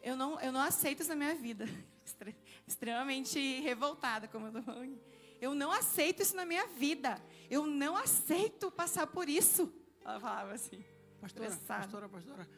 Eu 0.03 0.17
não, 0.17 0.41
eu 0.41 0.51
não 0.51 0.61
aceito 0.61 1.03
isso 1.03 1.11
na 1.11 1.15
minha 1.15 1.37
vida. 1.37 1.67
Extremamente 2.67 3.61
revoltada, 3.61 4.27
como 4.27 4.49
eu 4.49 4.53
tô 4.55 4.63
falando. 4.63 5.01
Eu 5.41 5.55
não 5.55 5.71
aceito 5.71 6.23
isso 6.23 6.35
na 6.35 6.45
minha 6.45 6.67
vida. 6.67 7.23
Eu 7.49 7.65
não 7.65 7.97
aceito 7.97 8.73
passar 8.73 9.07
por 9.07 9.29
isso. 9.29 9.73
Ela 10.05 10.19
falava 10.19 10.53
assim. 10.53 10.85
Pastora, 11.21 11.57
pastora, 11.65 12.09
pastora. 12.09 12.49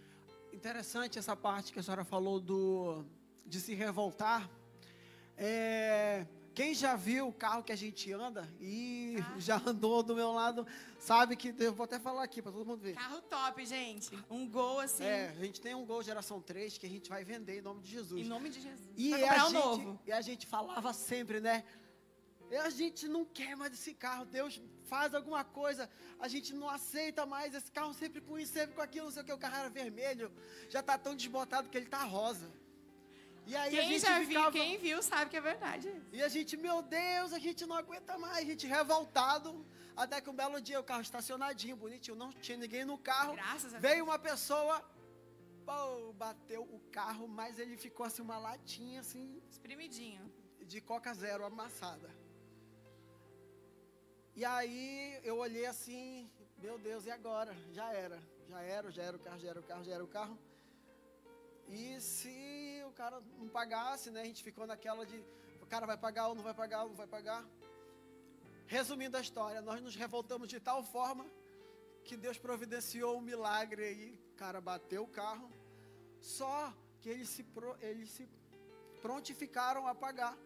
Interessante 0.50 1.18
essa 1.18 1.36
parte 1.36 1.74
que 1.74 1.78
a 1.78 1.82
senhora 1.82 2.04
falou 2.04 2.40
do 2.40 3.04
de 3.44 3.60
se 3.60 3.74
revoltar. 3.74 4.48
É, 5.42 6.26
quem 6.52 6.74
já 6.74 6.94
viu 6.94 7.28
o 7.28 7.32
carro 7.32 7.62
que 7.62 7.72
a 7.72 7.76
gente 7.76 8.12
anda 8.12 8.46
e 8.60 9.16
ah. 9.18 9.34
já 9.38 9.56
andou 9.64 10.02
do 10.02 10.14
meu 10.14 10.32
lado, 10.32 10.66
sabe 10.98 11.34
que 11.34 11.54
eu 11.58 11.72
vou 11.72 11.84
até 11.84 11.98
falar 11.98 12.22
aqui 12.24 12.42
para 12.42 12.52
todo 12.52 12.66
mundo 12.66 12.82
ver. 12.82 12.92
Carro 12.94 13.22
top, 13.22 13.64
gente. 13.64 14.10
Um 14.28 14.46
Gol 14.46 14.80
assim. 14.80 15.02
É, 15.02 15.30
a 15.30 15.42
gente 15.42 15.58
tem 15.58 15.74
um 15.74 15.86
Gol 15.86 16.02
geração 16.02 16.42
3 16.42 16.76
que 16.76 16.84
a 16.84 16.90
gente 16.90 17.08
vai 17.08 17.24
vender 17.24 17.60
em 17.60 17.62
nome 17.62 17.80
de 17.80 17.90
Jesus. 17.90 18.20
Em 18.20 18.28
nome 18.28 18.50
de 18.50 18.60
Jesus. 18.60 18.90
E 18.98 19.14
a, 19.14 19.38
gente, 19.38 19.52
novo. 19.54 20.00
e 20.06 20.12
a 20.12 20.20
gente 20.20 20.46
falava 20.46 20.92
sempre, 20.92 21.40
né? 21.40 21.64
E 22.50 22.56
a 22.56 22.68
gente 22.68 23.08
não 23.08 23.24
quer 23.24 23.56
mais 23.56 23.72
esse 23.72 23.94
carro. 23.94 24.26
Deus 24.26 24.60
faz 24.84 25.14
alguma 25.14 25.42
coisa. 25.42 25.88
A 26.18 26.28
gente 26.28 26.52
não 26.52 26.68
aceita 26.68 27.24
mais 27.24 27.54
esse 27.54 27.72
carro 27.72 27.94
sempre 27.94 28.20
com 28.20 28.38
isso, 28.38 28.52
sempre 28.52 28.74
com 28.74 28.82
aquilo, 28.82 29.06
não 29.06 29.12
sei 29.12 29.22
o 29.22 29.24
que. 29.24 29.32
O 29.32 29.38
carro 29.38 29.56
era 29.56 29.70
vermelho. 29.70 30.30
Já 30.68 30.80
está 30.80 30.98
tão 30.98 31.16
desbotado 31.16 31.70
que 31.70 31.78
ele 31.78 31.86
está 31.86 32.04
rosa. 32.04 32.50
E 33.50 33.56
aí 33.56 33.70
quem 33.76 33.98
já 33.98 34.20
ficava... 34.20 34.50
viu, 34.50 34.62
quem 34.62 34.78
viu 34.78 35.02
sabe 35.02 35.28
que 35.30 35.36
é 35.36 35.40
verdade. 35.40 35.88
E 36.12 36.22
a 36.22 36.28
gente, 36.28 36.56
meu 36.56 36.82
Deus, 36.82 37.32
a 37.32 37.40
gente 37.46 37.66
não 37.66 37.76
aguenta 37.82 38.16
mais, 38.16 38.38
a 38.38 38.48
gente 38.50 38.64
revoltado. 38.64 39.48
Até 39.96 40.20
que 40.20 40.30
um 40.30 40.36
belo 40.40 40.60
dia 40.60 40.78
o 40.78 40.84
carro 40.84 41.02
estacionadinho, 41.02 41.76
bonitinho, 41.84 42.16
não 42.16 42.30
tinha 42.44 42.56
ninguém 42.56 42.84
no 42.84 42.96
carro. 42.96 43.34
Graças 43.34 43.74
a 43.74 43.78
Veio 43.80 43.96
Deus. 43.96 44.08
uma 44.08 44.18
pessoa, 44.20 44.74
pô, 45.66 46.12
bateu 46.12 46.62
o 46.62 46.78
carro, 46.92 47.26
mas 47.26 47.58
ele 47.58 47.76
ficou 47.76 48.06
assim, 48.06 48.22
uma 48.22 48.38
latinha 48.38 49.00
assim. 49.00 49.42
Espremidinho. 49.50 50.32
De 50.72 50.80
Coca 50.80 51.12
Zero 51.12 51.44
amassada. 51.44 52.08
E 54.36 54.44
aí 54.44 55.18
eu 55.24 55.38
olhei 55.38 55.66
assim, 55.66 56.30
meu 56.56 56.78
Deus, 56.78 57.04
e 57.04 57.10
agora? 57.10 57.52
Já 57.72 57.92
era. 57.92 58.22
Já 58.48 58.62
era, 58.62 58.90
já 58.92 59.02
era 59.02 59.16
o 59.16 59.20
carro, 59.20 59.40
já 59.40 59.48
era 59.48 59.60
o 59.60 59.62
carro, 59.64 59.84
já 59.84 59.92
era 59.92 60.04
o 60.04 60.06
carro. 60.06 60.38
E 61.68 62.00
se 62.00 62.79
cara 63.00 63.18
não 63.38 63.48
pagasse, 63.48 64.10
né? 64.14 64.20
A 64.20 64.28
gente 64.30 64.42
ficou 64.48 64.66
naquela 64.66 65.06
de 65.10 65.18
o 65.64 65.66
cara 65.72 65.86
vai 65.90 65.96
pagar 66.06 66.24
ou 66.28 66.34
não 66.38 66.44
vai 66.48 66.52
pagar 66.62 66.80
ou 66.82 66.88
não 66.90 66.98
vai 67.02 67.06
pagar. 67.16 67.42
Resumindo 68.76 69.16
a 69.16 69.22
história, 69.26 69.62
nós 69.68 69.80
nos 69.86 69.96
revoltamos 70.02 70.46
de 70.54 70.58
tal 70.68 70.80
forma 70.94 71.24
que 72.06 72.14
Deus 72.24 72.36
providenciou 72.46 73.12
um 73.16 73.22
milagre 73.22 73.82
aí. 73.90 74.08
O 74.32 74.36
cara 74.42 74.60
bateu 74.60 75.02
o 75.04 75.12
carro, 75.22 75.48
só 76.20 76.54
que 77.00 77.08
eles 77.08 77.30
se, 77.30 77.42
eles 77.80 78.10
se 78.10 78.28
prontificaram 79.00 79.86
a 79.92 79.94
pagar. 79.94 80.36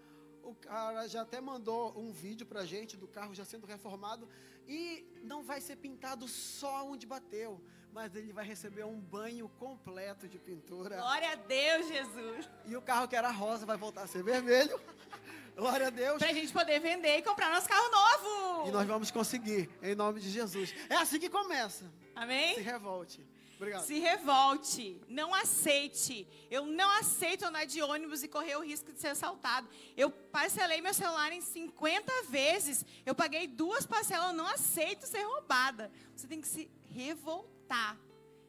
O 0.44 0.54
cara 0.54 1.08
já 1.08 1.22
até 1.22 1.40
mandou 1.40 1.82
um 1.98 2.12
vídeo 2.12 2.46
pra 2.46 2.64
gente 2.64 2.96
do 2.96 3.08
carro 3.08 3.34
já 3.34 3.44
sendo 3.44 3.66
reformado. 3.66 4.28
E 4.68 4.80
não 5.24 5.42
vai 5.42 5.60
ser 5.60 5.76
pintado 5.86 6.28
só 6.28 6.86
onde 6.86 7.04
bateu 7.04 7.60
mas 7.94 8.16
ele 8.16 8.32
vai 8.32 8.44
receber 8.44 8.84
um 8.84 8.98
banho 8.98 9.48
completo 9.50 10.26
de 10.26 10.36
pintura. 10.36 10.96
Glória 10.96 11.30
a 11.30 11.36
Deus, 11.36 11.86
Jesus. 11.86 12.50
E 12.66 12.76
o 12.76 12.82
carro 12.82 13.06
que 13.06 13.14
era 13.14 13.30
rosa 13.30 13.64
vai 13.64 13.76
voltar 13.76 14.02
a 14.02 14.06
ser 14.08 14.24
vermelho. 14.24 14.80
Glória 15.54 15.86
a 15.86 15.90
Deus. 15.90 16.18
Para 16.18 16.30
a 16.30 16.34
gente 16.34 16.52
poder 16.52 16.80
vender 16.80 17.18
e 17.18 17.22
comprar 17.22 17.48
nosso 17.50 17.68
carro 17.68 17.88
novo. 17.92 18.68
E 18.68 18.72
nós 18.72 18.84
vamos 18.84 19.12
conseguir, 19.12 19.70
em 19.80 19.94
nome 19.94 20.18
de 20.18 20.28
Jesus. 20.28 20.74
É 20.90 20.96
assim 20.96 21.20
que 21.20 21.30
começa. 21.30 21.84
Amém? 22.16 22.56
Se 22.56 22.62
revolte. 22.62 23.24
Obrigado. 23.54 23.84
Se 23.84 24.00
revolte. 24.00 25.00
Não 25.08 25.32
aceite. 25.32 26.26
Eu 26.50 26.66
não 26.66 26.90
aceito 26.98 27.44
andar 27.44 27.64
de 27.64 27.80
ônibus 27.80 28.24
e 28.24 28.28
correr 28.28 28.56
o 28.56 28.64
risco 28.64 28.92
de 28.92 29.00
ser 29.00 29.08
assaltado. 29.08 29.68
Eu 29.96 30.10
parcelei 30.10 30.80
meu 30.80 30.92
celular 30.92 31.30
em 31.32 31.40
50 31.40 32.24
vezes. 32.24 32.84
Eu 33.06 33.14
paguei 33.14 33.46
duas 33.46 33.86
parcelas. 33.86 34.30
Eu 34.30 34.34
não 34.34 34.48
aceito 34.48 35.06
ser 35.06 35.22
roubada. 35.22 35.92
Você 36.16 36.26
tem 36.26 36.40
que 36.40 36.48
se 36.48 36.68
revoltar 36.90 37.53
revoltar 37.64 37.98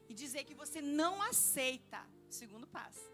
e 0.07 0.13
dizer 0.13 0.43
que 0.43 0.53
você 0.53 0.81
não 0.81 1.21
aceita. 1.21 2.05
Segundo 2.29 2.67
passo. 2.67 3.11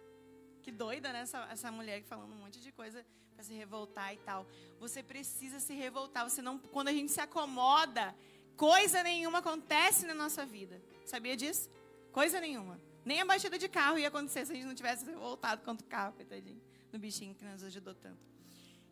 Que 0.64 0.72
doida, 0.72 1.14
né? 1.14 1.22
Essa, 1.22 1.48
essa 1.52 1.72
mulher 1.72 2.04
falando 2.04 2.34
um 2.34 2.38
monte 2.38 2.60
de 2.60 2.72
coisa 2.72 3.06
para 3.34 3.44
se 3.44 3.54
revoltar 3.54 4.14
e 4.14 4.18
tal. 4.18 4.46
Você 4.80 5.02
precisa 5.04 5.60
se 5.60 5.74
revoltar. 5.74 6.30
Você 6.30 6.42
não, 6.42 6.58
quando 6.58 6.90
a 6.90 6.94
gente 6.94 7.12
se 7.12 7.22
acomoda, 7.22 8.16
coisa 8.58 9.04
nenhuma 9.04 9.40
acontece 9.40 10.06
na 10.06 10.14
nossa 10.14 10.46
vida. 10.46 10.82
Sabia 11.06 11.36
disso? 11.36 11.70
Coisa 12.12 12.40
nenhuma. 12.40 12.80
Nem 13.06 13.22
a 13.22 13.26
batida 13.26 13.58
de 13.58 13.68
carro 13.68 13.98
ia 13.98 14.08
acontecer 14.08 14.46
se 14.46 14.52
a 14.52 14.56
gente 14.56 14.68
não 14.68 14.76
tivesse 14.76 15.06
revoltado 15.06 15.64
contra 15.64 15.86
o 15.86 15.90
carro, 15.90 16.14
coitadinho, 16.14 16.62
do 16.92 17.00
bichinho 17.00 17.34
que 17.34 17.44
nos 17.44 17.64
ajudou 17.64 17.96
tanto. 17.96 18.20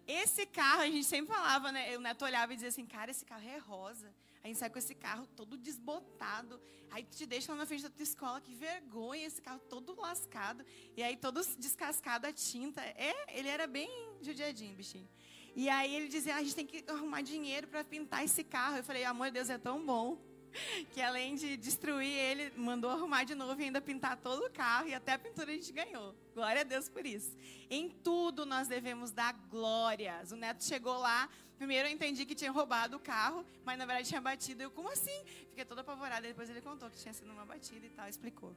Esse 0.08 0.48
carro, 0.48 0.82
a 0.82 0.88
gente 0.88 1.04
sempre 1.04 1.32
falava, 1.32 1.72
né? 1.72 1.96
O 1.96 2.01
Neto 2.01 2.25
olhava 2.25 2.51
e 2.51 2.56
dizia 2.56 2.70
assim, 2.70 2.86
cara, 2.86 3.12
esse 3.12 3.24
carro 3.24 3.48
é 3.48 3.58
rosa. 3.58 4.12
A 4.43 4.48
gente 4.48 4.58
sai 4.58 4.69
com 4.69 4.79
esse 4.79 4.96
carro 4.96 5.27
todo 5.36 5.58
desbotado. 5.58 6.60
Aí 6.91 7.03
te 7.03 7.25
deixa 7.25 7.51
lá 7.51 7.58
na 7.60 7.65
frente 7.65 7.84
da 7.84 7.89
tua 7.89 8.03
escola, 8.03 8.41
que 8.41 8.53
vergonha, 8.53 9.25
esse 9.25 9.41
carro 9.41 9.60
todo 9.69 10.00
lascado. 10.00 10.65
E 10.96 11.03
aí 11.03 11.17
todo 11.17 11.41
descascado 11.58 12.25
a 12.25 12.34
tinta. 12.34 12.81
É, 12.81 13.13
ele 13.38 13.50
era 13.50 13.67
bem 13.67 13.89
judiadinho, 14.22 14.75
bichinho. 14.75 15.08
E 15.55 15.67
aí 15.67 15.93
ele 15.93 16.08
dizia, 16.08 16.36
ah, 16.36 16.38
a 16.38 16.43
gente 16.43 16.55
tem 16.55 16.65
que 16.65 16.84
arrumar 16.89 17.22
dinheiro 17.22 17.67
para 17.67 17.84
pintar 17.84 18.24
esse 18.24 18.43
carro. 18.43 18.77
Eu 18.77 18.84
falei, 18.84 19.03
amor 19.03 19.27
de 19.27 19.34
Deus, 19.34 19.50
é 19.50 19.58
tão 19.58 19.86
bom. 19.86 20.17
Que 20.93 21.01
além 21.01 21.36
de 21.36 21.55
destruir 21.58 22.12
ele, 22.12 22.51
mandou 22.58 22.89
arrumar 22.89 23.24
de 23.24 23.36
novo 23.36 23.62
e 23.62 23.65
ainda 23.65 23.79
pintar 23.79 24.17
todo 24.17 24.46
o 24.46 24.50
carro. 24.50 24.88
E 24.88 24.96
até 24.96 25.13
a 25.13 25.19
pintura 25.19 25.51
a 25.51 25.53
gente 25.53 25.72
ganhou. 25.72 26.15
Glória 26.34 26.62
a 26.62 26.63
Deus 26.63 26.89
por 26.89 27.05
isso. 27.05 27.36
Em 27.69 27.89
tudo 27.89 28.46
nós 28.46 28.67
devemos 28.67 29.12
dar 29.12 29.34
glórias. 29.34 30.31
O 30.31 30.36
neto 30.36 30.63
chegou 30.63 30.98
lá, 30.98 31.29
Primeiro 31.60 31.89
eu 31.89 31.92
entendi 31.92 32.25
que 32.25 32.34
tinha 32.34 32.51
roubado 32.51 32.96
o 32.96 33.00
carro, 33.01 33.46
mas 33.66 33.78
na 33.78 33.86
verdade 33.86 34.08
tinha 34.08 34.22
batido. 34.22 34.63
Eu, 34.63 34.72
como 34.72 34.89
assim? 34.89 35.18
Fiquei 35.50 35.66
toda 35.66 35.82
apavorada. 35.82 36.25
Depois 36.25 36.50
ele 36.50 36.62
contou 36.62 36.89
que 36.89 36.98
tinha 36.98 37.13
sido 37.13 37.30
uma 37.30 37.46
batida 37.46 37.86
e 37.86 37.89
tal, 37.89 38.08
explicou. 38.08 38.56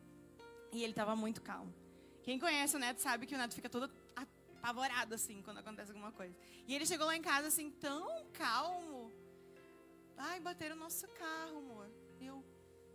E 0.73 0.85
ele 0.85 0.93
estava 0.93 1.17
muito 1.17 1.43
calmo. 1.43 1.75
Quem 2.23 2.39
conhece 2.39 2.77
o 2.77 2.79
Neto 2.79 3.01
sabe 3.01 3.27
que 3.27 3.35
o 3.35 3.39
Neto 3.39 3.57
fica 3.57 3.69
todo 3.69 3.91
apavorado 4.15 5.17
assim 5.17 5.43
quando 5.43 5.59
acontece 5.59 5.91
alguma 5.91 6.13
coisa. 6.13 6.33
E 6.69 6.77
ele 6.77 6.87
chegou 6.87 7.05
lá 7.05 7.17
em 7.17 7.23
casa 7.23 7.49
assim, 7.49 7.73
tão 7.73 8.25
calmo. 8.33 9.13
Ai, 10.17 10.39
bateram 10.39 10.77
o 10.77 10.79
nosso 10.79 11.09
carro, 11.09 11.59
amor. 11.59 11.91
Eu, 12.21 12.45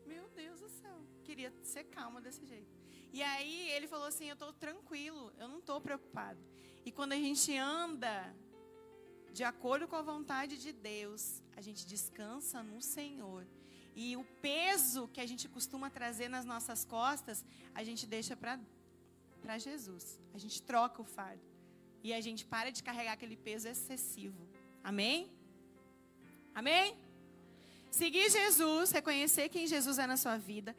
meu 0.05 0.29
Deus 0.29 0.61
do 0.61 0.69
céu, 0.69 0.97
queria 1.25 1.53
ser 1.63 1.83
calma 1.83 2.21
desse 2.21 2.45
jeito. 2.45 2.73
E 3.11 3.21
aí 3.21 3.71
ele 3.71 3.87
falou 3.87 4.05
assim: 4.05 4.27
Eu 4.29 4.35
estou 4.35 4.53
tranquilo, 4.53 5.33
eu 5.37 5.49
não 5.49 5.59
estou 5.59 5.81
preocupado. 5.81 6.39
E 6.85 6.93
quando 6.93 7.11
a 7.11 7.17
gente 7.17 7.57
anda 7.57 8.33
de 9.37 9.43
acordo 9.43 9.87
com 9.87 9.95
a 9.95 10.01
vontade 10.01 10.57
de 10.57 10.71
Deus, 10.73 11.43
a 11.55 11.61
gente 11.61 11.85
descansa 11.85 12.63
no 12.63 12.81
Senhor. 12.81 13.45
E 13.95 14.17
o 14.17 14.23
peso 14.47 15.07
que 15.13 15.21
a 15.21 15.27
gente 15.27 15.47
costuma 15.47 15.91
trazer 15.97 16.27
nas 16.27 16.43
nossas 16.43 16.83
costas, 16.83 17.45
a 17.79 17.83
gente 17.83 18.07
deixa 18.07 18.35
para 18.35 19.57
Jesus. 19.59 20.19
A 20.33 20.39
gente 20.39 20.57
troca 20.63 21.03
o 21.03 21.05
fardo. 21.05 21.45
E 22.03 22.13
a 22.13 22.19
gente 22.19 22.43
para 22.53 22.71
de 22.71 22.81
carregar 22.81 23.13
aquele 23.13 23.37
peso 23.37 23.67
excessivo. 23.67 24.43
Amém? 24.83 25.31
Amém? 26.55 26.97
Seguir 27.91 28.31
Jesus, 28.31 28.89
reconhecer 28.89 29.49
quem 29.49 29.67
Jesus 29.67 29.99
é 29.99 30.07
na 30.07 30.17
sua 30.17 30.37
vida, 30.37 30.75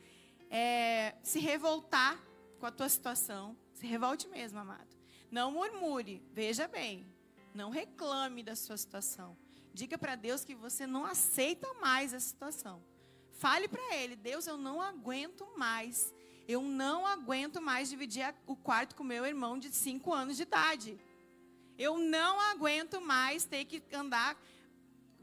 é, 0.50 1.15
se 1.23 1.38
revoltar 1.38 2.21
com 2.59 2.67
a 2.67 2.73
tua 2.73 2.88
situação, 2.88 3.57
se 3.73 3.87
revolte 3.87 4.27
mesmo, 4.27 4.59
amado. 4.59 4.97
Não 5.31 5.53
murmure, 5.53 6.21
veja 6.33 6.67
bem, 6.67 7.07
não 7.55 7.71
reclame 7.71 8.43
da 8.43 8.57
sua 8.57 8.76
situação. 8.76 9.37
Diga 9.73 9.97
para 9.97 10.14
Deus 10.14 10.45
que 10.45 10.55
você 10.55 10.87
não 10.87 11.05
aceita 11.05 11.73
mais 11.75 12.12
a 12.12 12.21
situação. 12.21 12.83
Fale 13.33 13.69
para 13.69 13.95
Ele, 13.95 14.17
Deus, 14.17 14.47
eu 14.47 14.57
não 14.57 14.83
aguento 14.83 15.47
mais. 15.57 16.12
Eu 16.49 16.62
não 16.62 17.07
aguento 17.07 17.61
mais 17.61 17.88
dividir 17.88 18.35
o 18.47 18.57
quarto 18.57 18.97
com 18.97 19.05
meu 19.05 19.25
irmão 19.26 19.59
de 19.59 19.73
5 19.73 20.12
anos 20.12 20.37
de 20.37 20.43
idade. 20.43 20.99
Eu 21.78 21.99
não 21.99 22.40
aguento 22.40 23.00
mais 23.00 23.45
ter 23.45 23.64
que 23.64 23.83
andar 23.95 24.37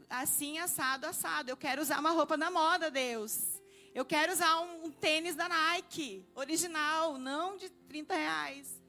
assim, 0.08 0.58
assado, 0.58 1.06
assado. 1.06 1.50
Eu 1.50 1.56
quero 1.56 1.82
usar 1.82 2.00
uma 2.00 2.10
roupa 2.10 2.38
da 2.38 2.50
moda, 2.50 2.90
Deus. 2.90 3.60
Eu 3.94 4.04
quero 4.04 4.32
usar 4.32 4.60
um, 4.60 4.86
um 4.86 4.90
tênis 4.90 5.34
da 5.34 5.48
Nike, 5.48 6.24
original, 6.34 7.18
não 7.18 7.56
de 7.56 7.68
30 7.70 8.14
reais. 8.14 8.82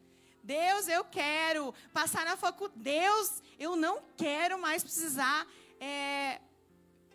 Deus, 0.47 0.87
eu 0.87 1.03
quero 1.03 1.73
passar 1.91 2.23
na 2.25 2.37
faculdade. 2.37 2.81
Deus, 2.81 3.41
eu 3.59 3.75
não 3.75 4.01
quero 4.15 4.57
mais 4.57 4.81
precisar 4.81 5.45
é, 5.77 6.39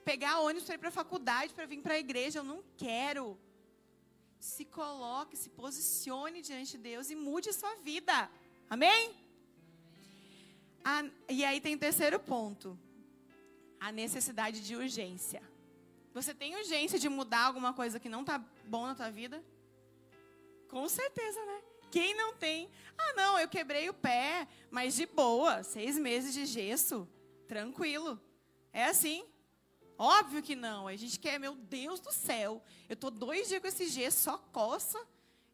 pegar 0.05 0.41
ônibus 0.41 0.65
para 0.65 0.75
ir 0.75 0.79
para 0.79 0.91
a 0.91 1.01
faculdade, 1.01 1.55
para 1.55 1.65
vir 1.65 1.81
para 1.81 1.95
a 1.95 1.99
igreja. 1.99 2.41
Eu 2.41 2.45
não 2.45 2.63
quero. 2.77 3.39
Se 4.39 4.67
coloque, 4.67 5.35
se 5.35 5.49
posicione 5.49 6.43
diante 6.43 6.73
de 6.73 6.79
Deus 6.91 7.09
e 7.09 7.15
mude 7.15 7.49
a 7.49 7.55
sua 7.55 7.75
vida. 7.77 8.31
Amém? 8.69 9.15
A, 10.85 11.05
e 11.31 11.43
aí 11.43 11.59
tem 11.59 11.75
o 11.75 11.79
terceiro 11.79 12.21
ponto: 12.21 12.79
a 13.81 13.91
necessidade 13.91 14.61
de 14.61 14.77
urgência. 14.77 15.43
Você 16.13 16.35
tem 16.35 16.55
urgência 16.55 16.99
de 16.99 17.09
mudar 17.09 17.45
alguma 17.47 17.73
coisa 17.73 17.99
que 17.99 18.11
não 18.11 18.21
está 18.21 18.39
bom 18.67 18.87
na 18.87 18.95
tua 18.95 19.11
vida? 19.11 19.43
Com 20.69 20.87
certeza, 20.87 21.43
né? 21.47 21.72
Quem 21.93 22.17
não 22.17 22.33
tem? 22.33 22.71
Ah, 22.97 23.13
não, 23.13 23.39
eu 23.39 23.47
quebrei 23.47 23.87
o 23.91 23.93
pé, 23.93 24.49
mas 24.71 24.95
de 24.95 25.05
boa, 25.05 25.63
seis 25.63 25.99
meses 25.99 26.33
de 26.33 26.47
gesso, 26.47 27.07
tranquilo. 27.47 28.19
É 28.73 28.87
assim? 28.87 29.27
Óbvio 29.99 30.43
que 30.43 30.57
não. 30.57 30.89
A 30.89 30.97
gente 30.97 31.21
quer, 31.21 31.39
meu 31.39 31.55
Deus 31.55 32.01
do 32.01 32.11
céu. 32.11 32.63
Eu 32.89 32.97
tô 32.97 33.11
dois 33.11 33.47
dias 33.47 33.61
com 33.61 33.67
esse 33.69 33.89
gesso, 33.89 34.23
só 34.23 34.39
coça. 34.39 34.99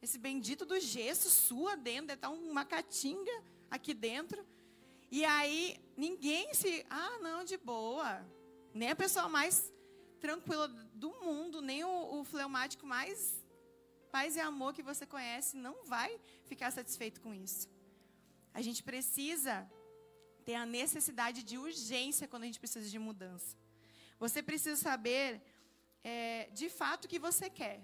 Esse 0.01 0.17
bendito 0.17 0.65
do 0.65 0.79
gesso 0.79 1.29
sua 1.29 1.77
dentro, 1.77 2.07
deve 2.07 2.19
estar 2.19 2.31
uma 2.31 2.65
catinga 2.65 3.43
aqui 3.69 3.93
dentro. 3.93 4.47
E 5.11 5.25
aí, 5.25 5.77
ninguém 5.97 6.55
se. 6.55 6.87
Ah, 6.89 7.19
não, 7.21 7.43
de 7.43 7.57
boa. 7.57 8.25
Nem 8.73 8.91
a 8.91 8.97
pessoa 8.97 9.29
mais 9.29 9.73
tranquila 10.21 10.69
do 10.69 11.11
mundo, 11.21 11.61
nem 11.61 11.83
o, 11.83 12.21
o 12.21 12.25
fleumático 12.25 12.87
mais 12.87 13.38
paz 14.17 14.37
e 14.37 14.41
amor 14.41 14.73
que 14.77 14.83
você 14.83 15.05
conhece 15.07 15.57
não 15.57 15.85
vai 15.85 16.11
ficar 16.51 16.71
satisfeito 16.71 17.21
com 17.21 17.33
isso. 17.35 17.69
A 18.53 18.63
gente 18.67 18.83
precisa 18.83 19.55
ter 20.45 20.55
a 20.55 20.67
necessidade 20.67 21.43
de 21.43 21.57
urgência 21.59 22.27
quando 22.27 22.45
a 22.45 22.47
gente 22.47 22.59
precisa 22.59 22.89
de 22.89 22.99
mudança. 22.99 23.57
Você 24.19 24.43
precisa 24.43 24.77
saber 24.77 25.41
é, 26.03 26.49
de 26.53 26.69
fato 26.69 27.05
o 27.05 27.09
que 27.09 27.19
você 27.19 27.49
quer. 27.51 27.81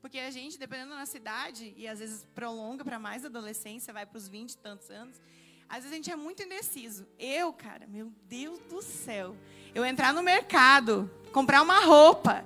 Porque 0.00 0.18
a 0.18 0.30
gente, 0.30 0.58
dependendo 0.58 0.94
da 0.94 1.04
cidade, 1.04 1.74
e 1.76 1.86
às 1.86 1.98
vezes 1.98 2.26
prolonga 2.34 2.84
para 2.84 2.98
mais 2.98 3.24
adolescência, 3.24 3.92
vai 3.92 4.06
para 4.06 4.16
os 4.16 4.28
20 4.28 4.52
e 4.52 4.58
tantos 4.58 4.90
anos, 4.90 5.20
às 5.68 5.84
vezes 5.84 5.92
a 5.92 5.96
gente 5.96 6.10
é 6.10 6.16
muito 6.16 6.42
indeciso. 6.42 7.06
Eu, 7.18 7.52
cara, 7.52 7.86
meu 7.86 8.10
Deus 8.26 8.58
do 8.60 8.82
céu. 8.82 9.36
Eu 9.74 9.84
entrar 9.84 10.12
no 10.12 10.22
mercado, 10.22 11.08
comprar 11.32 11.62
uma 11.62 11.80
roupa. 11.84 12.44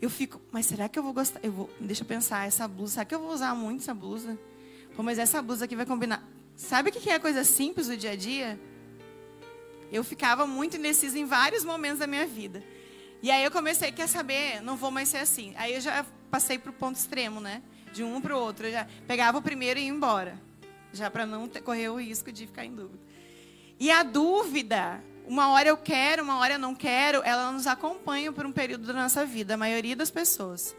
Eu 0.00 0.10
fico, 0.10 0.40
mas 0.52 0.66
será 0.66 0.88
que 0.88 0.98
eu 0.98 1.02
vou 1.02 1.12
gostar? 1.12 1.40
Eu 1.42 1.52
vou, 1.52 1.70
deixa 1.80 2.02
eu 2.02 2.06
pensar, 2.06 2.46
essa 2.46 2.68
blusa, 2.68 2.94
será 2.94 3.04
que 3.04 3.14
eu 3.14 3.20
vou 3.20 3.30
usar 3.30 3.54
muito 3.54 3.80
essa 3.80 3.94
blusa? 3.94 4.38
Pô, 4.94 5.02
mas 5.02 5.18
essa 5.18 5.40
blusa 5.40 5.64
aqui 5.64 5.74
vai 5.74 5.86
combinar. 5.86 6.22
Sabe 6.54 6.90
o 6.90 6.92
que 6.92 7.10
é 7.10 7.18
coisa 7.18 7.44
simples 7.44 7.86
do 7.86 7.96
dia 7.96 8.12
a 8.12 8.16
dia? 8.16 8.58
Eu 9.90 10.02
ficava 10.02 10.46
muito 10.46 10.76
indecisa 10.76 11.18
em 11.18 11.24
vários 11.24 11.64
momentos 11.64 11.98
da 11.98 12.06
minha 12.06 12.26
vida. 12.26 12.62
E 13.22 13.30
aí 13.30 13.44
eu 13.44 13.50
comecei, 13.50 13.92
quer 13.92 14.06
saber, 14.06 14.60
não 14.62 14.76
vou 14.76 14.90
mais 14.90 15.08
ser 15.08 15.18
assim. 15.18 15.54
Aí 15.56 15.74
eu 15.74 15.80
já 15.80 16.04
passei 16.30 16.58
para 16.58 16.70
o 16.70 16.72
ponto 16.74 16.96
extremo, 16.96 17.40
né? 17.40 17.62
De 17.92 18.02
um 18.02 18.20
para 18.20 18.36
o 18.36 18.40
outro. 18.40 18.66
Eu 18.66 18.72
já 18.72 18.86
pegava 19.06 19.38
o 19.38 19.42
primeiro 19.42 19.78
e 19.80 19.84
ia 19.84 19.88
embora 19.88 20.46
já 20.96 21.10
para 21.10 21.26
não 21.26 21.48
correr 21.48 21.88
o 21.88 22.00
risco 22.00 22.32
de 22.32 22.46
ficar 22.46 22.64
em 22.64 22.74
dúvida. 22.74 22.98
E 23.78 23.90
a 23.90 24.02
dúvida, 24.02 25.02
uma 25.26 25.50
hora 25.50 25.68
eu 25.68 25.76
quero, 25.76 26.22
uma 26.22 26.38
hora 26.38 26.54
eu 26.54 26.58
não 26.58 26.74
quero, 26.74 27.22
ela 27.24 27.50
nos 27.50 27.66
acompanha 27.66 28.32
por 28.32 28.46
um 28.46 28.52
período 28.52 28.86
da 28.86 28.92
nossa 28.92 29.26
vida, 29.26 29.54
a 29.54 29.56
maioria 29.56 29.96
das 29.96 30.10
pessoas. 30.10 30.76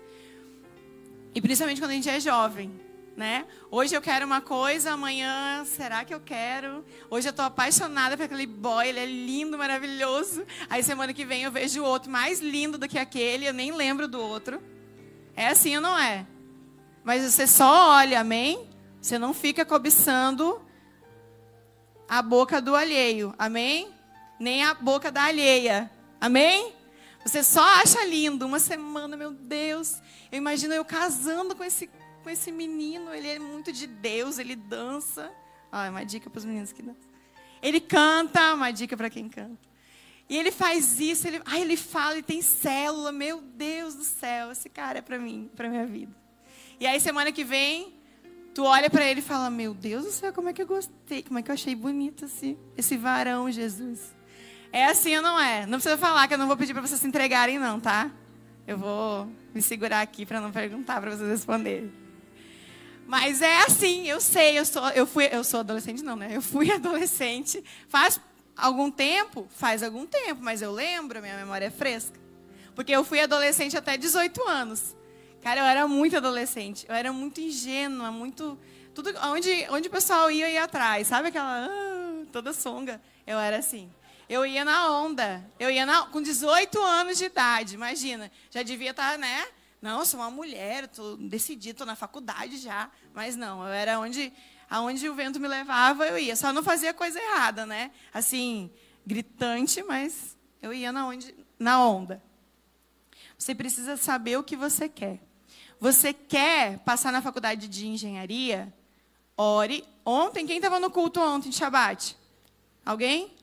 E 1.35 1.41
principalmente 1.41 1.81
quando 1.81 1.91
a 1.91 1.93
gente 1.93 2.09
é 2.09 2.19
jovem, 2.19 2.71
né? 3.15 3.45
Hoje 3.69 3.95
eu 3.95 4.01
quero 4.01 4.25
uma 4.25 4.41
coisa, 4.41 4.91
amanhã 4.91 5.65
será 5.65 6.05
que 6.05 6.13
eu 6.13 6.19
quero? 6.19 6.85
Hoje 7.09 7.27
eu 7.27 7.31
estou 7.31 7.45
apaixonada 7.45 8.15
por 8.15 8.23
aquele 8.23 8.45
boy, 8.45 8.87
ele 8.87 8.99
é 8.99 9.05
lindo, 9.05 9.57
maravilhoso. 9.57 10.45
Aí 10.69 10.81
semana 10.81 11.13
que 11.13 11.25
vem 11.25 11.43
eu 11.43 11.51
vejo 11.51 11.83
outro 11.83 12.09
mais 12.09 12.39
lindo 12.39 12.77
do 12.77 12.87
que 12.87 12.97
aquele, 12.97 13.47
eu 13.47 13.53
nem 13.53 13.71
lembro 13.71 14.07
do 14.07 14.19
outro. 14.19 14.61
É 15.35 15.47
assim 15.49 15.75
ou 15.75 15.81
não 15.81 15.97
é? 15.97 16.25
Mas 17.03 17.23
você 17.23 17.45
só 17.45 17.97
olha, 17.97 18.19
amém? 18.19 18.69
Você 19.01 19.19
não 19.19 19.33
fica 19.33 19.65
cobiçando 19.65 20.61
a 22.07 22.21
boca 22.21 22.61
do 22.61 22.75
alheio, 22.75 23.33
amém? 23.37 23.96
Nem 24.39 24.63
a 24.63 24.73
boca 24.73 25.11
da 25.11 25.23
alheia, 25.23 25.89
amém? 26.21 26.73
Você 27.25 27.43
só 27.43 27.61
acha 27.81 28.05
lindo. 28.05 28.45
Uma 28.45 28.59
semana, 28.59 29.17
meu 29.17 29.31
Deus. 29.31 30.01
Eu 30.31 30.37
imagino 30.37 30.73
eu 30.73 30.85
casando 30.85 31.55
com 31.55 31.63
esse, 31.63 31.89
com 32.23 32.29
esse 32.29 32.51
menino. 32.51 33.13
Ele 33.13 33.27
é 33.27 33.39
muito 33.39 33.71
de 33.71 33.87
Deus, 33.87 34.37
ele 34.37 34.55
dança. 34.55 35.31
Ah, 35.71 35.89
uma 35.89 36.05
dica 36.05 36.29
para 36.29 36.37
os 36.37 36.45
meninos 36.45 36.71
que 36.71 36.81
dançam. 36.81 37.09
Ele 37.61 37.81
canta, 37.81 38.53
uma 38.53 38.71
dica 38.71 38.95
para 38.95 39.09
quem 39.09 39.27
canta. 39.27 39.67
E 40.29 40.37
ele 40.37 40.51
faz 40.51 40.99
isso, 40.99 41.25
ele, 41.27 41.41
ah, 41.45 41.59
ele 41.59 41.75
fala, 41.77 42.13
ele 42.13 42.23
tem 42.23 42.41
célula. 42.41 43.11
Meu 43.11 43.41
Deus 43.41 43.95
do 43.95 44.03
céu, 44.03 44.51
esse 44.51 44.69
cara 44.69 44.99
é 44.99 45.01
para 45.01 45.17
mim, 45.17 45.49
para 45.55 45.69
minha 45.69 45.85
vida. 45.85 46.15
E 46.79 46.85
aí 46.85 46.99
semana 46.99 47.31
que 47.31 47.43
vem 47.43 47.97
Tu 48.57 48.63
olha 48.63 48.89
para 48.89 49.05
ele 49.05 49.19
e 49.19 49.23
fala: 49.23 49.51
Meu 49.51 49.71
Deus 49.71 50.03
do 50.03 50.09
céu, 50.09 50.33
como 50.33 50.49
é 50.49 50.53
que 50.53 50.59
eu 50.59 50.65
gostei, 50.65 51.21
como 51.21 51.37
é 51.37 51.43
que 51.43 51.51
eu 51.51 51.53
achei 51.53 51.75
bonito 51.75 52.25
esse, 52.25 52.57
esse 52.75 52.97
varão, 52.97 53.51
Jesus. 53.51 54.16
É 54.77 54.85
assim 54.85 55.15
ou 55.15 55.23
não 55.23 55.39
é? 55.39 55.65
Não 55.65 55.79
precisa 55.79 55.97
falar 55.97 56.27
que 56.27 56.35
eu 56.35 56.37
não 56.37 56.45
vou 56.45 56.55
pedir 56.55 56.71
para 56.71 56.85
vocês 56.85 57.01
se 57.01 57.07
entregarem, 57.07 57.57
não, 57.57 57.79
tá? 57.79 58.11
Eu 58.67 58.77
vou 58.77 59.27
me 59.51 59.59
segurar 59.59 60.01
aqui 60.01 60.23
para 60.23 60.39
não 60.39 60.51
perguntar 60.51 61.01
para 61.01 61.09
vocês 61.09 61.27
responderem. 61.27 61.91
Mas 63.07 63.41
é 63.41 63.63
assim, 63.63 64.07
eu 64.07 64.21
sei, 64.21 64.59
eu 64.59 64.63
sou, 64.63 64.87
eu 64.89 65.07
fui, 65.07 65.27
eu 65.31 65.43
sou 65.43 65.61
adolescente 65.61 66.03
não, 66.03 66.15
né? 66.15 66.29
Eu 66.31 66.43
fui 66.43 66.69
adolescente 66.71 67.63
faz 67.89 68.21
algum 68.55 68.91
tempo, 68.91 69.47
faz 69.49 69.81
algum 69.81 70.05
tempo, 70.05 70.41
mas 70.43 70.61
eu 70.61 70.71
lembro, 70.71 71.23
minha 71.23 71.37
memória 71.37 71.65
é 71.65 71.71
fresca. 71.71 72.19
Porque 72.75 72.91
eu 72.91 73.03
fui 73.03 73.19
adolescente 73.19 73.75
até 73.75 73.97
18 73.97 74.47
anos. 74.47 74.95
Cara, 75.41 75.61
eu 75.61 75.65
era 75.65 75.87
muito 75.87 76.15
adolescente. 76.17 76.85
Eu 76.87 76.93
era 76.93 77.11
muito 77.11 77.41
ingênua, 77.41 78.11
muito. 78.11 78.55
Tudo, 78.93 79.11
onde, 79.23 79.65
onde 79.71 79.87
o 79.87 79.91
pessoal 79.91 80.29
ia, 80.29 80.47
ia 80.51 80.65
atrás. 80.65 81.07
Sabe 81.07 81.29
aquela. 81.29 81.65
Ah, 81.65 82.25
toda 82.31 82.53
songa. 82.53 83.01
Eu 83.25 83.39
era 83.39 83.57
assim. 83.57 83.89
Eu 84.29 84.45
ia 84.45 84.65
na 84.65 84.91
onda. 84.91 85.49
Eu 85.57 85.69
ia 85.69 85.85
na, 85.85 86.05
com 86.07 86.21
18 86.21 86.81
anos 86.81 87.17
de 87.17 87.25
idade, 87.25 87.75
imagina. 87.75 88.31
Já 88.49 88.61
devia 88.61 88.91
estar, 88.91 89.13
tá, 89.13 89.17
né? 89.17 89.47
Não, 89.81 90.03
sou 90.03 90.19
uma 90.19 90.29
mulher, 90.29 90.85
estou 90.85 91.15
decidida, 91.17 91.71
estou 91.71 91.87
na 91.87 91.95
faculdade 91.95 92.57
já. 92.57 92.89
Mas 93.13 93.35
não, 93.35 93.65
eu 93.65 93.73
era 93.73 93.99
onde, 93.99 94.33
aonde 94.69 95.07
o 95.07 95.15
vento 95.15 95.39
me 95.39 95.47
levava, 95.47 96.05
eu 96.05 96.17
ia. 96.17 96.35
Só 96.35 96.51
não 96.51 96.63
fazia 96.63 96.93
coisa 96.93 97.19
errada, 97.19 97.65
né? 97.65 97.91
Assim, 98.13 98.69
gritante, 99.05 99.81
mas 99.83 100.35
eu 100.61 100.73
ia 100.73 100.91
na, 100.91 101.07
onde, 101.07 101.33
na 101.57 101.81
onda. 101.85 102.21
Você 103.37 103.55
precisa 103.55 103.95
saber 103.95 104.37
o 104.37 104.43
que 104.43 104.57
você 104.57 104.89
quer. 104.89 105.21
Você 105.79 106.11
quer 106.11 106.79
passar 106.79 107.11
na 107.11 107.21
faculdade 107.21 107.67
de 107.67 107.87
engenharia? 107.87 108.73
Ore. 109.37 109.85
Ontem, 110.03 110.47
quem 110.47 110.57
estava 110.57 110.79
no 110.79 110.89
culto 110.89 111.21
ontem 111.21 111.49
de 111.49 111.55
Shabat? 111.55 112.17
Alguém? 112.83 113.36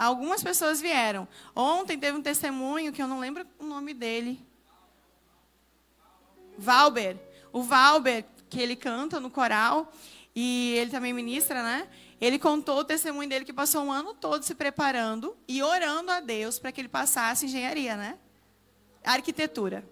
Algumas 0.00 0.42
pessoas 0.42 0.80
vieram. 0.80 1.28
Ontem 1.54 1.98
teve 1.98 2.16
um 2.16 2.22
testemunho 2.22 2.90
que 2.90 3.02
eu 3.02 3.06
não 3.06 3.20
lembro 3.20 3.46
o 3.58 3.66
nome 3.66 3.92
dele. 3.92 4.42
Valber. 6.56 7.18
O 7.52 7.62
Valber, 7.62 8.24
que 8.48 8.58
ele 8.58 8.76
canta 8.76 9.20
no 9.20 9.28
coral, 9.28 9.92
e 10.34 10.72
ele 10.78 10.90
também 10.90 11.12
ministra, 11.12 11.62
né? 11.62 11.86
Ele 12.18 12.38
contou 12.38 12.78
o 12.78 12.84
testemunho 12.84 13.28
dele 13.28 13.44
que 13.44 13.52
passou 13.52 13.84
um 13.84 13.92
ano 13.92 14.14
todo 14.14 14.42
se 14.42 14.54
preparando 14.54 15.36
e 15.46 15.62
orando 15.62 16.10
a 16.10 16.20
Deus 16.20 16.58
para 16.58 16.72
que 16.72 16.80
ele 16.80 16.88
passasse 16.88 17.44
engenharia, 17.44 17.94
né? 17.94 18.18
Arquitetura 19.04 19.86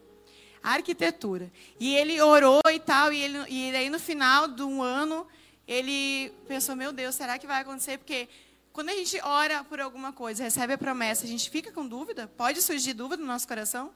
arquitetura. 0.62 1.53
E 1.79 1.94
ele 1.94 2.21
orou 2.21 2.61
e 2.73 2.81
tal, 2.81 3.12
e, 3.12 3.23
ele, 3.23 3.38
e 3.49 3.77
aí 3.77 3.88
no 3.88 3.99
final 3.99 4.49
do 4.49 4.83
ano, 4.83 5.27
ele 5.66 6.31
pensou, 6.47 6.75
meu 6.75 6.92
Deus, 6.92 7.14
será 7.14 7.38
que 7.38 7.47
vai 7.47 7.61
acontecer? 7.62 7.99
Porque 7.99 8.29
Quando 8.72 8.90
a 8.90 8.94
gente 8.94 9.20
ora 9.22 9.64
por 9.64 9.81
alguma 9.81 10.12
coisa, 10.12 10.44
recebe 10.44 10.72
a 10.74 10.78
promessa, 10.78 11.24
a 11.24 11.28
gente 11.28 11.50
fica 11.50 11.72
com 11.72 11.87
dúvida? 11.87 12.28
Pode 12.37 12.62
surgir 12.62 12.92
dúvida 12.92 13.20
no 13.20 13.26
nosso 13.26 13.48
coração? 13.48 13.92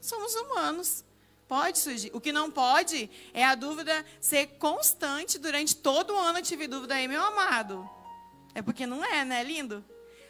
Somos 0.00 0.34
humanos. 0.34 1.04
Pode 1.48 1.78
surgir. 1.78 2.10
O 2.12 2.20
que 2.20 2.30
não 2.30 2.50
pode 2.50 3.10
é 3.32 3.42
a 3.42 3.54
dúvida 3.54 4.04
ser 4.20 4.46
constante 4.58 5.38
durante 5.38 5.74
todo 5.74 6.12
o 6.12 6.18
ano. 6.18 6.38
Eu 6.38 6.42
tive 6.42 6.66
dúvida 6.66 6.94
aí, 6.94 7.08
meu 7.08 7.22
amado. 7.22 7.88
É 8.54 8.60
porque 8.60 8.86
não 8.86 9.02
é, 9.02 9.24
né? 9.24 9.42
Lindo? 9.42 9.82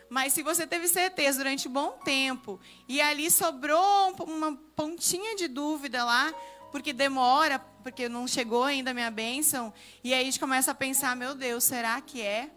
Mas 0.09 0.33
se 0.33 0.43
você 0.43 0.67
teve 0.67 0.89
certeza 0.89 1.39
durante 1.39 1.69
um 1.69 1.73
bom 1.73 1.99
tempo 2.05 2.59
e 2.89 3.01
ali 3.01 3.31
sobrou 3.31 4.15
uma 4.27 4.57
pontinha 4.75 5.37
de 5.37 5.49
dúvida 5.49 6.05
lá, 6.05 6.33
porque 6.71 6.93
demora, 6.93 7.59
porque 7.83 8.09
não 8.09 8.27
chegou 8.27 8.65
ainda 8.65 8.91
a 8.91 8.95
minha 8.95 9.11
bênção, 9.11 9.73
e 10.03 10.13
aí 10.13 10.21
a 10.21 10.25
gente 10.25 10.41
começa 10.41 10.71
a 10.71 10.75
pensar, 10.75 11.17
meu 11.17 11.35
Deus, 11.35 11.65
será 11.65 12.01
que 12.01 12.21
é? 12.21 12.51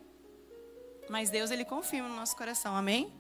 Mas 1.10 1.30
Deus, 1.30 1.52
Ele 1.52 1.66
confirma 1.66 2.08
no 2.08 2.16
nosso 2.16 2.36
coração, 2.36 2.76
amém? 2.76 3.12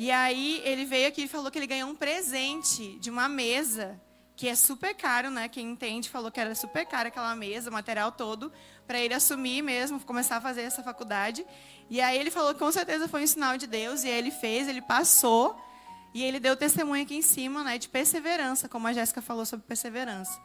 E 0.00 0.12
aí 0.12 0.62
ele 0.64 0.84
veio 0.84 1.08
aqui 1.08 1.22
e 1.22 1.28
falou 1.28 1.50
que 1.50 1.58
ele 1.58 1.66
ganhou 1.66 1.90
um 1.90 1.94
presente 1.96 2.96
de 3.00 3.10
uma 3.10 3.28
mesa, 3.28 4.00
que 4.36 4.48
é 4.48 4.54
super 4.54 4.94
caro, 4.94 5.28
né? 5.28 5.48
Quem 5.48 5.72
entende 5.72 6.08
falou 6.08 6.30
que 6.30 6.38
era 6.38 6.54
super 6.54 6.86
caro 6.86 7.08
aquela 7.08 7.34
mesa, 7.34 7.68
o 7.68 7.72
material 7.72 8.12
todo, 8.12 8.52
para 8.86 9.00
ele 9.00 9.12
assumir 9.12 9.60
mesmo, 9.60 9.98
começar 9.98 10.36
a 10.36 10.40
fazer 10.40 10.62
essa 10.62 10.84
faculdade. 10.84 11.44
E 11.90 12.00
aí 12.00 12.16
ele 12.16 12.30
falou 12.30 12.54
que 12.54 12.60
com 12.60 12.70
certeza 12.70 13.08
foi 13.08 13.24
um 13.24 13.26
sinal 13.26 13.58
de 13.58 13.66
Deus, 13.66 14.04
e 14.04 14.06
aí 14.06 14.16
ele 14.16 14.30
fez, 14.30 14.68
ele 14.68 14.80
passou, 14.80 15.60
e 16.18 16.24
ele 16.24 16.40
deu 16.40 16.56
testemunho 16.56 17.04
aqui 17.04 17.14
em 17.14 17.22
cima, 17.22 17.62
né, 17.62 17.78
de 17.78 17.88
perseverança, 17.88 18.68
como 18.68 18.88
a 18.88 18.92
Jéssica 18.92 19.22
falou 19.22 19.46
sobre 19.46 19.64
perseverança. 19.68 20.36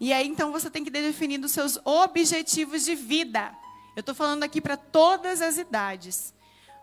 E 0.00 0.10
aí 0.10 0.26
então 0.26 0.50
você 0.50 0.70
tem 0.70 0.82
que 0.82 0.90
ter 0.90 1.02
definido 1.02 1.44
os 1.44 1.52
seus 1.52 1.78
objetivos 1.84 2.82
de 2.82 2.94
vida. 2.94 3.54
Eu 3.94 4.00
estou 4.00 4.14
falando 4.14 4.42
aqui 4.42 4.58
para 4.58 4.74
todas 4.74 5.42
as 5.42 5.58
idades. 5.58 6.32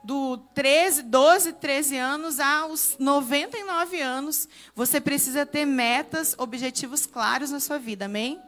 Do 0.03 0.37
13, 0.53 1.01
12, 1.01 1.53
13 1.53 1.97
anos 1.97 2.39
aos 2.39 2.97
99 2.99 3.99
anos, 3.99 4.47
você 4.75 5.01
precisa 5.01 5.43
ter 5.43 5.65
metas, 5.65 6.35
objetivos 6.37 7.07
claros 7.07 7.49
na 7.49 7.59
sua 7.59 7.79
vida. 7.79 8.05
Amém? 8.05 8.39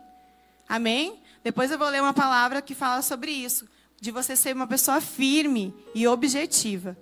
Amém? 0.70 1.24
Depois 1.44 1.72
eu 1.72 1.80
vou 1.80 1.90
ler 1.90 2.04
uma 2.04 2.14
palavra 2.14 2.62
que 2.62 2.76
fala 2.76 3.02
sobre 3.02 3.32
isso 3.32 3.68
de 4.00 4.12
você 4.12 4.36
ser 4.36 4.56
uma 4.56 4.68
pessoa 4.68 5.02
firme 5.02 5.74
e 5.96 6.08
objetiva. 6.08 6.96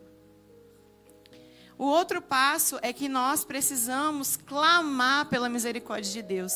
O 1.79 1.85
outro 1.85 2.21
passo 2.21 2.77
é 2.81 2.91
que 2.91 3.07
nós 3.07 3.45
precisamos 3.45 4.35
clamar 4.35 5.29
pela 5.29 5.47
misericórdia 5.47 6.11
de 6.11 6.21
Deus. 6.21 6.53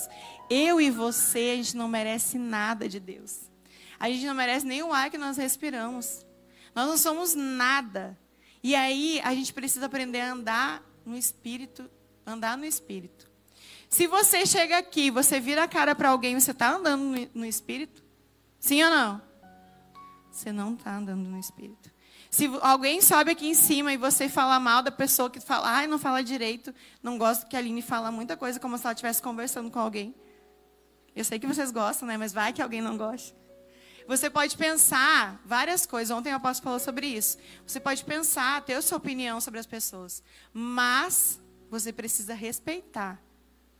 Eu 0.50 0.82
e 0.82 0.92
você, 0.92 1.52
a 1.54 1.56
gente 1.56 1.78
não 1.78 1.88
merece 1.88 2.38
nada 2.38 2.90
de 2.90 3.00
Deus. 3.00 3.50
A 3.98 4.10
gente 4.10 4.26
não 4.26 4.36
merece 4.36 4.66
nem 4.66 4.84
o 4.84 4.92
ar 4.92 5.10
que 5.10 5.18
nós 5.18 5.38
respiramos. 5.38 6.26
Nós 6.76 6.90
não 6.90 6.98
somos 6.98 7.34
nada. 7.36 8.20
E 8.62 8.76
aí 8.76 9.22
a 9.24 9.34
gente 9.34 9.54
precisa 9.54 9.86
aprender 9.86 10.20
a 10.20 10.34
andar 10.34 10.84
no 11.06 11.18
espírito, 11.18 11.90
andar 12.28 12.58
no 12.58 12.66
espírito. 12.66 13.32
Se 13.90 14.08
você 14.08 14.46
chega 14.46 14.78
aqui, 14.78 15.10
você 15.10 15.40
vira 15.40 15.64
a 15.64 15.70
cara 15.70 15.96
para 15.96 16.10
alguém, 16.10 16.38
você 16.38 16.52
está 16.52 16.76
andando 16.76 17.02
no, 17.02 17.30
no 17.34 17.46
espírito? 17.46 18.04
Sim 18.60 18.84
ou 18.84 18.90
não? 18.90 19.22
Você 20.44 20.52
não 20.52 20.74
está 20.74 20.98
andando 20.98 21.28
no 21.28 21.40
Espírito. 21.40 21.90
Se 22.30 22.50
alguém 22.62 23.02
sobe 23.02 23.32
aqui 23.32 23.48
em 23.48 23.54
cima 23.54 23.94
e 23.94 23.98
você 23.98 24.28
fala 24.28 24.60
mal 24.60 24.82
da 24.82 24.92
pessoa 24.92 25.30
que 25.30 25.40
fala, 25.40 25.70
ai, 25.70 25.88
não 25.88 25.98
fala 25.98 26.22
direito, 26.22 26.74
não 27.02 27.18
gosto 27.18 27.48
que 27.48 27.56
a 27.56 27.60
Aline 27.60 27.82
fala 27.82 28.12
muita 28.12 28.36
coisa 28.36 28.60
como 28.60 28.78
se 28.78 28.86
ela 28.86 28.94
estivesse 28.94 29.22
conversando 29.22 29.72
com 29.72 29.80
alguém. 29.80 30.14
Eu 31.16 31.24
sei 31.24 31.40
que 31.40 31.48
vocês 31.48 31.72
gostam, 31.72 32.08
né? 32.08 32.18
Mas 32.18 32.34
vai 32.34 32.52
que 32.52 32.62
alguém 32.62 32.82
não 32.82 32.98
gosta. 32.98 33.38
Você 34.08 34.30
pode 34.30 34.58
pensar 34.58 35.40
várias 35.46 35.86
coisas. 35.86 36.16
Ontem 36.16 36.34
o 36.34 36.36
apóstolo 36.36 36.64
falou 36.64 36.80
sobre 36.80 37.08
isso. 37.08 37.38
Você 37.66 37.80
pode 37.80 38.04
pensar, 38.04 38.62
ter 38.64 38.82
sua 38.82 38.98
opinião 38.98 39.40
sobre 39.40 39.60
as 39.60 39.66
pessoas. 39.66 40.22
Mas 40.52 41.40
você 41.70 41.94
precisa 41.94 42.34
respeitar. 42.34 43.22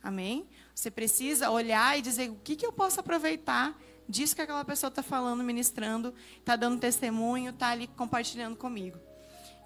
Amém? 0.02 0.48
Você 0.74 0.90
precisa 0.90 1.50
olhar 1.50 1.98
e 1.98 2.02
dizer 2.02 2.30
o 2.30 2.36
que, 2.36 2.56
que 2.56 2.64
eu 2.64 2.72
posso 2.72 3.00
aproveitar 3.00 3.76
disso 4.08 4.34
que 4.34 4.42
aquela 4.42 4.64
pessoa 4.64 4.88
está 4.88 5.02
falando, 5.02 5.42
ministrando, 5.42 6.14
está 6.38 6.56
dando 6.56 6.80
testemunho, 6.80 7.50
está 7.50 7.68
ali 7.68 7.86
compartilhando 7.86 8.56
comigo. 8.56 8.98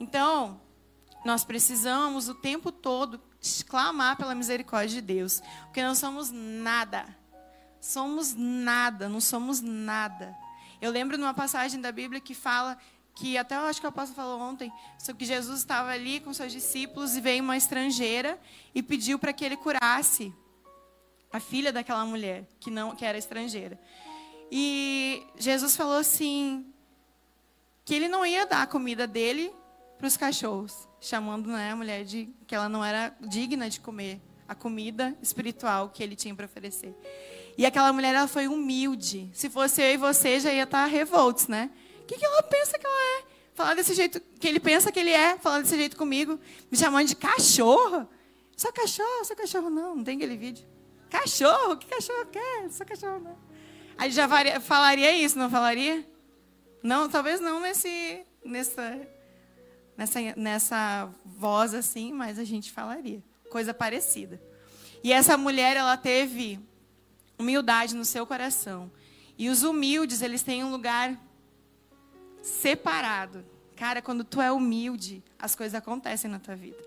Então, 0.01 0.61
nós 1.25 1.45
precisamos 1.45 2.29
o 2.29 2.35
tempo 2.35 2.71
todo 2.71 3.21
clamar 3.67 4.17
pela 4.17 4.35
misericórdia 4.35 4.97
de 4.97 5.01
Deus, 5.01 5.43
porque 5.65 5.83
não 5.83 5.95
somos 5.95 6.31
nada. 6.31 7.07
Somos 7.81 8.35
nada, 8.35 9.09
não 9.09 9.21
somos 9.21 9.61
nada. 9.61 10.37
Eu 10.81 10.91
lembro 10.91 11.17
de 11.17 11.23
uma 11.23 11.35
passagem 11.35 11.81
da 11.81 11.93
Bíblia 11.93 12.21
que 12.21 12.35
fala 12.35 12.79
que 13.15 13.37
até 13.37 13.57
eu 13.57 13.63
acho 13.63 13.81
que 13.81 13.87
o 13.87 13.89
apóstolo 13.89 14.15
falou 14.15 14.41
ontem, 14.41 14.73
sobre 14.97 15.19
que 15.19 15.27
Jesus 15.27 15.59
estava 15.59 15.91
ali 15.91 16.21
com 16.21 16.33
seus 16.33 16.53
discípulos 16.53 17.17
e 17.17 17.21
veio 17.21 17.43
uma 17.43 17.57
estrangeira 17.57 18.39
e 18.73 18.81
pediu 18.81 19.19
para 19.19 19.33
que 19.33 19.45
ele 19.45 19.57
curasse 19.57 20.33
a 21.33 21.41
filha 21.41 21.73
daquela 21.73 22.05
mulher 22.05 22.49
que 22.61 22.71
não 22.71 22.95
que 22.95 23.05
era 23.05 23.19
estrangeira. 23.19 23.79
E 24.51 25.23
Jesus 25.37 25.77
falou 25.77 25.97
assim 25.97 26.67
que 27.85 27.95
ele 27.95 28.09
não 28.09 28.25
ia 28.25 28.47
dar 28.47 28.63
a 28.63 28.67
comida 28.67 29.07
dele 29.07 29.53
para 29.97 30.07
os 30.07 30.17
cachorros, 30.17 30.89
chamando 31.01 31.49
né, 31.49 31.73
a 31.73 31.77
mulher 31.77 32.05
de 32.05 32.29
que 32.47 32.55
ela 32.55 32.69
não 32.69 32.85
era 32.85 33.15
digna 33.21 33.69
de 33.69 33.81
comer 33.81 34.21
a 34.47 34.55
comida 34.55 35.17
espiritual 35.21 35.91
que 35.91 36.03
ele 36.03 36.17
tinha 36.17 36.35
para 36.35 36.47
oferecer. 36.47 36.95
E 37.57 37.67
aquela 37.67 37.93
mulher 37.93 38.15
ela 38.15 38.29
foi 38.29 38.47
humilde. 38.47 39.31
Se 39.35 39.51
fosse 39.51 39.83
eu 39.83 39.93
e 39.93 39.97
você, 39.97 40.41
já 40.41 40.53
ia 40.53 40.63
estar 40.63 40.85
tá 40.85 40.87
revoltos, 40.87 41.49
né? 41.49 41.71
O 42.03 42.07
que, 42.07 42.17
que 42.17 42.25
ela 42.25 42.43
pensa 42.43 42.79
que 42.79 42.87
ela 42.87 43.19
é? 43.19 43.25
Falar 43.53 43.75
desse 43.75 43.95
jeito 43.95 44.21
que 44.39 44.47
ele 44.47 44.61
pensa 44.61 44.93
que 44.93 44.99
ele 45.01 45.11
é, 45.11 45.37
falar 45.37 45.61
desse 45.61 45.77
jeito 45.77 45.97
comigo, 45.97 46.39
me 46.71 46.79
chamando 46.79 47.09
de 47.09 47.17
cachorro. 47.17 48.09
Só 48.57 48.73
cachorro, 48.73 49.25
só 49.25 49.35
cachorro 49.35 49.69
não, 49.69 49.97
não 49.97 50.05
tem 50.05 50.17
aquele 50.17 50.37
vídeo. 50.37 50.65
Cachorro, 51.11 51.77
que 51.77 51.87
cachorro 51.87 52.27
quer? 52.27 52.71
Só 52.71 52.85
cachorro 52.85 53.19
não. 53.19 53.48
Aí 53.99 54.13
já 54.13 54.29
falaria 54.61 55.13
isso, 55.13 55.37
não 55.37 55.51
falaria? 55.51 56.09
Não, 56.85 57.09
talvez 57.09 57.41
não 57.41 57.61
nesse, 57.61 58.25
nessa, 58.45 59.01
nessa, 59.97 60.21
nessa 60.37 61.11
voz 61.25 61.75
assim, 61.75 62.13
mas 62.13 62.39
a 62.39 62.45
gente 62.45 62.71
falaria. 62.71 63.21
Coisa 63.51 63.75
parecida. 63.75 64.41
E 65.03 65.13
essa 65.13 65.37
mulher, 65.37 65.77
ela 65.77 65.97
teve 65.97 66.61
humildade 67.37 67.97
no 67.97 68.05
seu 68.05 68.25
coração. 68.25 68.89
E 69.37 69.49
os 69.49 69.65
humildes, 69.65 70.23
eles 70.23 70.45
têm 70.45 70.63
um 70.63 70.71
lugar 70.71 71.19
separado. 72.41 73.45
Cara, 73.75 74.01
quando 74.01 74.23
tu 74.23 74.41
é 74.41 74.51
humilde, 74.53 75.25
as 75.37 75.57
coisas 75.57 75.75
acontecem 75.75 76.31
na 76.31 76.39
tua 76.39 76.55
vida. 76.55 76.79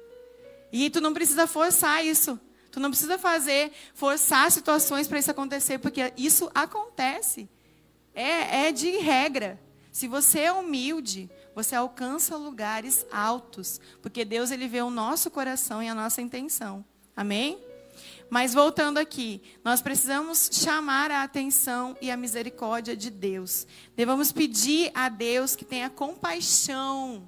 E 0.71 0.89
tu 0.89 1.01
não 1.01 1.13
precisa 1.13 1.45
forçar 1.45 2.05
isso. 2.05 2.39
Tu 2.71 2.79
não 2.79 2.89
precisa 2.89 3.17
fazer, 3.17 3.71
forçar 3.93 4.49
situações 4.51 5.07
para 5.07 5.19
isso 5.19 5.31
acontecer, 5.31 5.77
porque 5.79 6.13
isso 6.15 6.49
acontece. 6.55 7.49
É, 8.15 8.67
é 8.67 8.71
de 8.71 8.97
regra. 8.97 9.59
Se 9.91 10.07
você 10.07 10.39
é 10.39 10.53
humilde, 10.53 11.29
você 11.53 11.75
alcança 11.75 12.37
lugares 12.37 13.05
altos, 13.11 13.81
porque 14.01 14.23
Deus 14.23 14.49
ele 14.49 14.67
vê 14.67 14.81
o 14.81 14.89
nosso 14.89 15.29
coração 15.29 15.83
e 15.83 15.89
a 15.89 15.95
nossa 15.95 16.21
intenção. 16.21 16.85
Amém? 17.15 17.59
Mas 18.29 18.53
voltando 18.53 18.97
aqui, 18.97 19.41
nós 19.61 19.81
precisamos 19.81 20.49
chamar 20.53 21.11
a 21.11 21.23
atenção 21.23 21.97
e 22.01 22.09
a 22.09 22.15
misericórdia 22.15 22.95
de 22.95 23.09
Deus. 23.09 23.67
Devemos 23.93 24.31
pedir 24.31 24.89
a 24.93 25.09
Deus 25.09 25.57
que 25.57 25.65
tenha 25.65 25.89
compaixão 25.89 27.27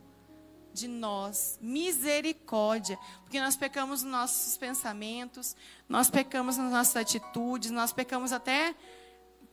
de 0.73 0.87
nós, 0.87 1.59
misericórdia, 1.61 2.97
porque 3.21 3.39
nós 3.39 3.55
pecamos 3.55 4.03
nos 4.03 4.11
nossos 4.11 4.57
pensamentos, 4.57 5.55
nós 5.87 6.09
pecamos 6.09 6.57
nas 6.57 6.71
nossas 6.71 6.95
atitudes, 6.95 7.71
nós 7.71 7.93
pecamos 7.93 8.31
até 8.31 8.75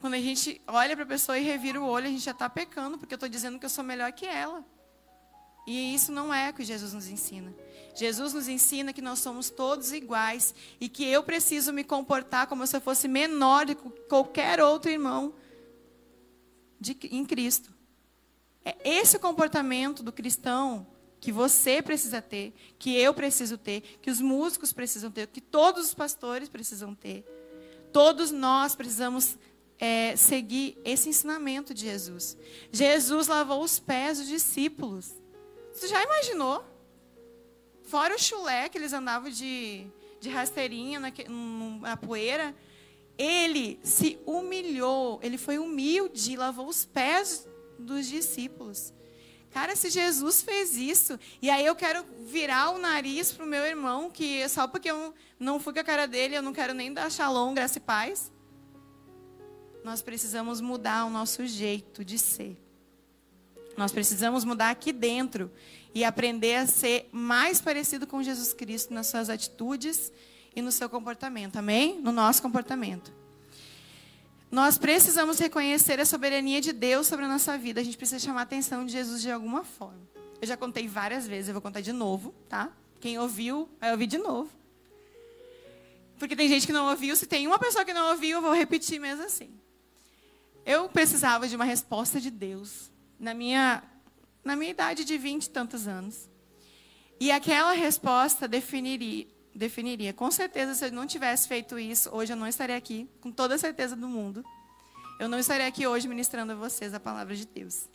quando 0.00 0.14
a 0.14 0.20
gente 0.20 0.60
olha 0.66 0.96
para 0.96 1.04
a 1.04 1.08
pessoa 1.08 1.38
e 1.38 1.42
revira 1.42 1.80
o 1.80 1.84
olho, 1.84 2.06
a 2.06 2.10
gente 2.10 2.24
já 2.24 2.30
está 2.30 2.48
pecando, 2.48 2.96
porque 2.96 3.12
eu 3.12 3.16
estou 3.16 3.28
dizendo 3.28 3.58
que 3.58 3.66
eu 3.66 3.70
sou 3.70 3.84
melhor 3.84 4.10
que 4.12 4.24
ela. 4.24 4.64
E 5.66 5.94
isso 5.94 6.10
não 6.10 6.32
é 6.32 6.48
o 6.48 6.54
que 6.54 6.64
Jesus 6.64 6.94
nos 6.94 7.06
ensina. 7.06 7.54
Jesus 7.94 8.32
nos 8.32 8.48
ensina 8.48 8.94
que 8.94 9.02
nós 9.02 9.18
somos 9.18 9.50
todos 9.50 9.92
iguais 9.92 10.54
e 10.80 10.88
que 10.88 11.04
eu 11.04 11.22
preciso 11.22 11.70
me 11.70 11.84
comportar 11.84 12.46
como 12.46 12.66
se 12.66 12.74
eu 12.74 12.80
fosse 12.80 13.06
menor 13.06 13.66
de 13.66 13.74
qualquer 13.74 14.60
outro 14.60 14.90
irmão 14.90 15.34
de, 16.80 16.96
em 17.10 17.24
Cristo. 17.26 17.70
É 18.64 18.76
esse 18.84 19.16
o 19.16 19.20
comportamento 19.20 20.02
do 20.02 20.12
cristão 20.12 20.86
que 21.20 21.30
você 21.30 21.82
precisa 21.82 22.22
ter, 22.22 22.54
que 22.78 22.96
eu 22.96 23.12
preciso 23.12 23.58
ter, 23.58 23.82
que 24.00 24.10
os 24.10 24.20
músicos 24.20 24.72
precisam 24.72 25.10
ter, 25.10 25.26
que 25.26 25.40
todos 25.40 25.86
os 25.86 25.94
pastores 25.94 26.48
precisam 26.48 26.94
ter. 26.94 27.24
Todos 27.92 28.30
nós 28.30 28.74
precisamos 28.74 29.36
é, 29.78 30.16
seguir 30.16 30.78
esse 30.84 31.08
ensinamento 31.08 31.74
de 31.74 31.82
Jesus. 31.82 32.36
Jesus 32.72 33.28
lavou 33.28 33.62
os 33.62 33.78
pés 33.78 34.18
dos 34.18 34.28
discípulos. 34.28 35.14
Você 35.72 35.88
já 35.88 36.02
imaginou? 36.02 36.64
Fora 37.82 38.14
o 38.14 38.18
chulé 38.18 38.68
que 38.68 38.78
eles 38.78 38.92
andavam 38.92 39.30
de, 39.30 39.86
de 40.20 40.28
rasteirinha 40.28 41.00
na, 41.00 41.12
na 41.80 41.96
poeira, 41.96 42.54
ele 43.18 43.78
se 43.82 44.18
humilhou, 44.24 45.20
ele 45.22 45.36
foi 45.36 45.58
humilde, 45.58 46.36
lavou 46.36 46.66
os 46.66 46.84
pés 46.86 47.46
dos 47.78 48.06
discípulos. 48.06 48.94
Cara, 49.52 49.74
se 49.74 49.90
Jesus 49.90 50.42
fez 50.42 50.76
isso, 50.76 51.18
e 51.42 51.50
aí 51.50 51.66
eu 51.66 51.74
quero 51.74 52.04
virar 52.26 52.70
o 52.70 52.78
nariz 52.78 53.32
pro 53.32 53.44
meu 53.44 53.64
irmão, 53.64 54.10
que 54.10 54.48
só 54.48 54.68
porque 54.68 54.90
eu 54.90 55.12
não 55.38 55.58
fui 55.58 55.72
com 55.72 55.80
a 55.80 55.84
cara 55.84 56.06
dele, 56.06 56.36
eu 56.36 56.42
não 56.42 56.52
quero 56.52 56.72
nem 56.72 56.92
dar 56.92 57.10
shalom, 57.10 57.52
graça 57.52 57.78
e 57.78 57.80
paz. 57.80 58.30
Nós 59.82 60.02
precisamos 60.02 60.60
mudar 60.60 61.04
o 61.04 61.10
nosso 61.10 61.44
jeito 61.46 62.04
de 62.04 62.16
ser. 62.18 62.56
Nós 63.76 63.90
precisamos 63.90 64.44
mudar 64.44 64.70
aqui 64.70 64.92
dentro 64.92 65.50
e 65.94 66.04
aprender 66.04 66.56
a 66.56 66.66
ser 66.66 67.08
mais 67.10 67.60
parecido 67.60 68.06
com 68.06 68.22
Jesus 68.22 68.52
Cristo 68.52 68.94
nas 68.94 69.08
suas 69.08 69.28
atitudes 69.28 70.12
e 70.54 70.62
no 70.62 70.70
seu 70.70 70.88
comportamento. 70.88 71.56
Amém? 71.56 72.00
No 72.00 72.12
nosso 72.12 72.42
comportamento. 72.42 73.19
Nós 74.50 74.76
precisamos 74.76 75.38
reconhecer 75.38 76.00
a 76.00 76.04
soberania 76.04 76.60
de 76.60 76.72
Deus 76.72 77.06
sobre 77.06 77.24
a 77.24 77.28
nossa 77.28 77.56
vida. 77.56 77.80
A 77.80 77.84
gente 77.84 77.96
precisa 77.96 78.18
chamar 78.18 78.40
a 78.40 78.42
atenção 78.42 78.84
de 78.84 78.92
Jesus 78.92 79.22
de 79.22 79.30
alguma 79.30 79.62
forma. 79.62 80.00
Eu 80.40 80.48
já 80.48 80.56
contei 80.56 80.88
várias 80.88 81.26
vezes, 81.26 81.48
eu 81.48 81.54
vou 81.54 81.62
contar 81.62 81.80
de 81.80 81.92
novo, 81.92 82.34
tá? 82.48 82.72
Quem 82.98 83.18
ouviu, 83.18 83.68
vai 83.78 83.92
ouvir 83.92 84.06
de 84.06 84.18
novo. 84.18 84.50
Porque 86.18 86.34
tem 86.34 86.48
gente 86.48 86.66
que 86.66 86.72
não 86.72 86.90
ouviu. 86.90 87.14
Se 87.14 87.26
tem 87.26 87.46
uma 87.46 87.58
pessoa 87.58 87.84
que 87.84 87.94
não 87.94 88.10
ouviu, 88.10 88.38
eu 88.38 88.42
vou 88.42 88.52
repetir 88.52 88.98
mesmo 89.00 89.24
assim. 89.24 89.50
Eu 90.66 90.88
precisava 90.88 91.46
de 91.46 91.54
uma 91.54 91.64
resposta 91.64 92.20
de 92.20 92.30
Deus 92.30 92.90
na 93.18 93.32
minha, 93.32 93.82
na 94.44 94.56
minha 94.56 94.70
idade 94.70 95.04
de 95.04 95.16
vinte 95.16 95.44
e 95.44 95.50
tantos 95.50 95.86
anos. 95.86 96.28
E 97.18 97.30
aquela 97.30 97.72
resposta 97.72 98.48
definiria, 98.48 99.26
definiria. 99.54 100.12
Com 100.12 100.30
certeza, 100.30 100.74
se 100.74 100.86
eu 100.86 100.92
não 100.92 101.06
tivesse 101.06 101.48
feito 101.48 101.78
isso, 101.78 102.10
hoje 102.12 102.32
eu 102.32 102.36
não 102.36 102.46
estaria 102.46 102.76
aqui, 102.76 103.08
com 103.20 103.30
toda 103.30 103.54
a 103.54 103.58
certeza 103.58 103.96
do 103.96 104.08
mundo. 104.08 104.44
Eu 105.18 105.28
não 105.28 105.38
estaria 105.38 105.66
aqui 105.66 105.86
hoje 105.86 106.08
ministrando 106.08 106.52
a 106.52 106.54
vocês 106.54 106.94
a 106.94 107.00
palavra 107.00 107.34
de 107.34 107.46
Deus. 107.46 107.88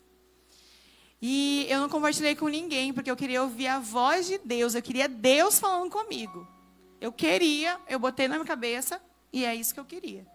E 1.20 1.66
eu 1.68 1.80
não 1.80 1.88
compartilhei 1.88 2.36
com 2.36 2.46
ninguém, 2.46 2.92
porque 2.92 3.10
eu 3.10 3.16
queria 3.16 3.42
ouvir 3.42 3.66
a 3.66 3.78
voz 3.78 4.26
de 4.26 4.38
Deus, 4.38 4.74
eu 4.74 4.82
queria 4.82 5.08
Deus 5.08 5.58
falando 5.58 5.90
comigo. 5.90 6.46
Eu 7.00 7.10
queria, 7.12 7.80
eu 7.88 7.98
botei 7.98 8.28
na 8.28 8.36
minha 8.36 8.46
cabeça, 8.46 9.00
e 9.32 9.44
é 9.44 9.54
isso 9.54 9.74
que 9.74 9.80
eu 9.80 9.84
queria. 9.84 10.26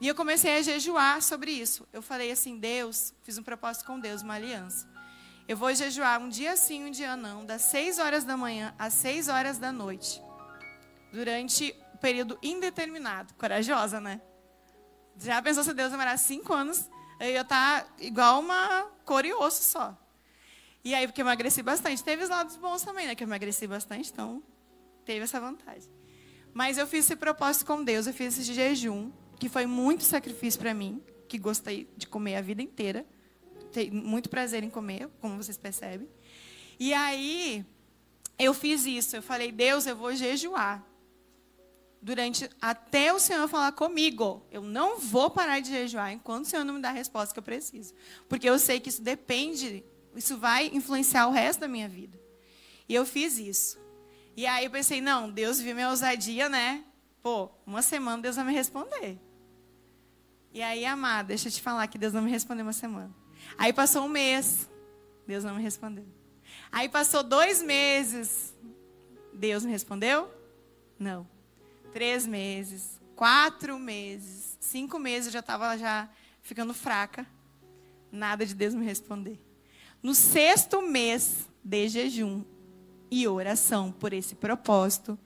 E 0.00 0.06
eu 0.06 0.14
comecei 0.14 0.56
a 0.56 0.62
jejuar 0.62 1.22
sobre 1.22 1.50
isso. 1.50 1.86
Eu 1.92 2.02
falei 2.02 2.30
assim, 2.30 2.58
Deus, 2.58 3.14
fiz 3.22 3.38
um 3.38 3.42
propósito 3.42 3.84
com 3.86 3.98
Deus, 3.98 4.22
uma 4.22 4.34
aliança. 4.34 4.88
Eu 5.48 5.56
vou 5.56 5.74
jejuar 5.74 6.20
um 6.20 6.28
dia 6.28 6.56
sim, 6.56 6.84
um 6.84 6.90
dia 6.90 7.16
não, 7.16 7.44
das 7.44 7.62
6 7.62 7.98
horas 7.98 8.24
da 8.24 8.36
manhã 8.36 8.74
às 8.78 8.94
6 8.94 9.28
horas 9.28 9.58
da 9.58 9.70
noite 9.70 10.25
durante 11.16 11.74
um 11.94 11.96
período 11.96 12.38
indeterminado. 12.42 13.32
Corajosa, 13.34 13.98
né? 13.98 14.20
Já 15.18 15.40
pensou 15.40 15.64
se 15.64 15.72
Deus 15.72 15.90
demorar 15.90 16.18
cinco 16.18 16.52
anos? 16.52 16.90
Eu 17.18 17.30
ia 17.30 17.40
estar 17.40 17.84
tá 17.84 17.92
igual 17.98 18.40
uma 18.40 18.82
cor 19.04 19.24
e 19.24 19.32
osso 19.32 19.62
só. 19.62 19.98
E 20.84 20.94
aí, 20.94 21.06
porque 21.06 21.22
eu 21.22 21.24
emagreci 21.24 21.62
bastante. 21.62 22.04
Teve 22.04 22.22
os 22.22 22.28
lados 22.28 22.56
bons 22.56 22.82
também, 22.82 23.06
né? 23.06 23.14
Que 23.14 23.24
eu 23.24 23.26
emagreci 23.26 23.66
bastante, 23.66 24.12
então 24.12 24.42
teve 25.06 25.24
essa 25.24 25.40
vantagem. 25.40 25.90
Mas 26.52 26.76
eu 26.76 26.86
fiz 26.86 27.06
esse 27.06 27.16
propósito 27.16 27.64
com 27.64 27.82
Deus, 27.82 28.06
eu 28.06 28.12
fiz 28.12 28.38
esse 28.38 28.52
jejum, 28.52 29.10
que 29.38 29.48
foi 29.48 29.64
muito 29.64 30.04
sacrifício 30.04 30.60
para 30.60 30.74
mim, 30.74 31.02
que 31.28 31.38
gostei 31.38 31.88
de 31.96 32.06
comer 32.06 32.36
a 32.36 32.42
vida 32.42 32.60
inteira. 32.60 33.06
Tenho 33.72 33.94
muito 33.94 34.28
prazer 34.28 34.62
em 34.62 34.70
comer, 34.70 35.08
como 35.20 35.42
vocês 35.42 35.56
percebem. 35.56 36.08
E 36.78 36.92
aí, 36.92 37.64
eu 38.38 38.52
fiz 38.52 38.84
isso. 38.84 39.16
Eu 39.16 39.22
falei, 39.22 39.50
Deus, 39.50 39.86
eu 39.86 39.96
vou 39.96 40.14
jejuar 40.14 40.84
durante 42.00 42.48
até 42.60 43.12
o 43.12 43.18
Senhor 43.18 43.48
falar 43.48 43.72
comigo. 43.72 44.46
Eu 44.50 44.62
não 44.62 44.98
vou 44.98 45.30
parar 45.30 45.60
de 45.60 45.68
jejuar 45.68 46.12
enquanto 46.12 46.44
o 46.44 46.48
Senhor 46.48 46.64
não 46.64 46.74
me 46.74 46.80
dá 46.80 46.90
a 46.90 46.92
resposta 46.92 47.32
que 47.32 47.38
eu 47.38 47.42
preciso. 47.42 47.94
Porque 48.28 48.48
eu 48.48 48.58
sei 48.58 48.80
que 48.80 48.88
isso 48.88 49.02
depende, 49.02 49.84
isso 50.14 50.38
vai 50.38 50.70
influenciar 50.72 51.26
o 51.26 51.32
resto 51.32 51.60
da 51.60 51.68
minha 51.68 51.88
vida. 51.88 52.18
E 52.88 52.94
eu 52.94 53.04
fiz 53.04 53.38
isso. 53.38 53.78
E 54.36 54.46
aí 54.46 54.64
eu 54.64 54.70
pensei, 54.70 55.00
não, 55.00 55.30
Deus 55.30 55.60
viu 55.60 55.74
minha 55.74 55.90
ousadia, 55.90 56.48
né? 56.48 56.84
Pô, 57.22 57.50
uma 57.66 57.82
semana 57.82 58.22
Deus 58.22 58.36
vai 58.36 58.44
me 58.44 58.52
responder. 58.52 59.18
E 60.52 60.62
aí, 60.62 60.84
amada, 60.84 61.28
deixa 61.28 61.48
eu 61.48 61.52
te 61.52 61.60
falar 61.60 61.86
que 61.86 61.98
Deus 61.98 62.12
não 62.12 62.22
me 62.22 62.30
respondeu 62.30 62.64
uma 62.64 62.72
semana. 62.72 63.14
Aí 63.58 63.72
passou 63.72 64.04
um 64.04 64.08
mês, 64.08 64.68
Deus 65.26 65.44
não 65.44 65.56
me 65.56 65.62
respondeu. 65.62 66.06
Aí 66.70 66.88
passou 66.88 67.22
dois 67.22 67.62
meses, 67.62 68.54
Deus 69.34 69.64
me 69.64 69.72
respondeu? 69.72 70.30
Não 70.98 71.35
três 71.96 72.26
meses, 72.26 73.00
quatro 73.14 73.78
meses, 73.78 74.58
cinco 74.60 74.98
meses 74.98 75.28
eu 75.28 75.32
já 75.32 75.38
estava 75.38 75.78
já 75.78 76.06
ficando 76.42 76.74
fraca. 76.74 77.26
Nada 78.12 78.44
de 78.44 78.54
Deus 78.54 78.74
me 78.74 78.84
responder. 78.84 79.40
No 80.02 80.14
sexto 80.14 80.82
mês 80.82 81.48
de 81.64 81.88
jejum 81.88 82.44
e 83.10 83.26
oração 83.26 83.90
por 83.90 84.12
esse 84.12 84.34
propósito, 84.34 85.18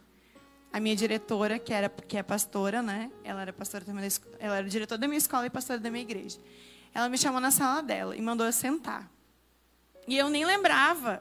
a 0.73 0.79
minha 0.79 0.95
diretora, 0.95 1.59
que 1.59 1.73
era 1.73 1.89
que 1.89 2.17
é 2.17 2.23
pastora, 2.23 2.81
né? 2.81 3.11
Ela 3.25 3.43
era 3.43 3.53
pastora 3.53 3.85
também, 3.85 4.09
ela 4.39 4.59
era 4.59 4.69
diretora 4.69 4.97
da 4.97 5.09
minha 5.09 5.19
escola 5.19 5.47
e 5.47 5.51
pastora 5.51 5.81
da 5.81 5.91
minha 5.91 6.03
igreja. 6.03 6.39
Ela 6.95 7.09
me 7.09 7.19
chamou 7.19 7.41
na 7.41 7.51
sala 7.51 7.83
dela 7.83 8.17
e 8.17 8.23
mandou 8.23 8.47
eu 8.47 8.53
sentar. 8.53 9.11
E 10.07 10.17
eu 10.17 10.31
nem 10.31 10.45
lembrava. 10.45 11.21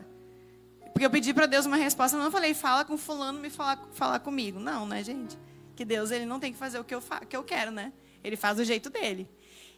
Porque 0.94 1.06
eu 1.06 1.10
pedi 1.10 1.34
para 1.34 1.46
Deus 1.46 1.66
uma 1.66 1.78
resposta, 1.78 2.18
eu 2.18 2.24
não 2.24 2.32
falei, 2.32 2.54
fala 2.54 2.84
com 2.84 2.98
fulano, 2.98 3.40
me 3.40 3.50
falar, 3.50 3.80
falar 3.92 4.20
comigo. 4.20 4.60
Não, 4.60 4.86
né, 4.86 5.04
gente? 5.04 5.38
Que 5.76 5.86
Deus 5.86 6.12
ele 6.12 6.26
não 6.26 6.40
tem 6.40 6.52
que 6.52 6.58
fazer 6.60 6.80
o 6.80 6.84
que 6.84 6.94
eu, 6.94 7.02
que 7.28 7.36
eu 7.36 7.44
quero, 7.44 7.72
né? 7.72 7.94
Ele 8.24 8.36
faz 8.36 8.58
do 8.58 8.66
jeito 8.66 8.90
dele. 8.90 9.30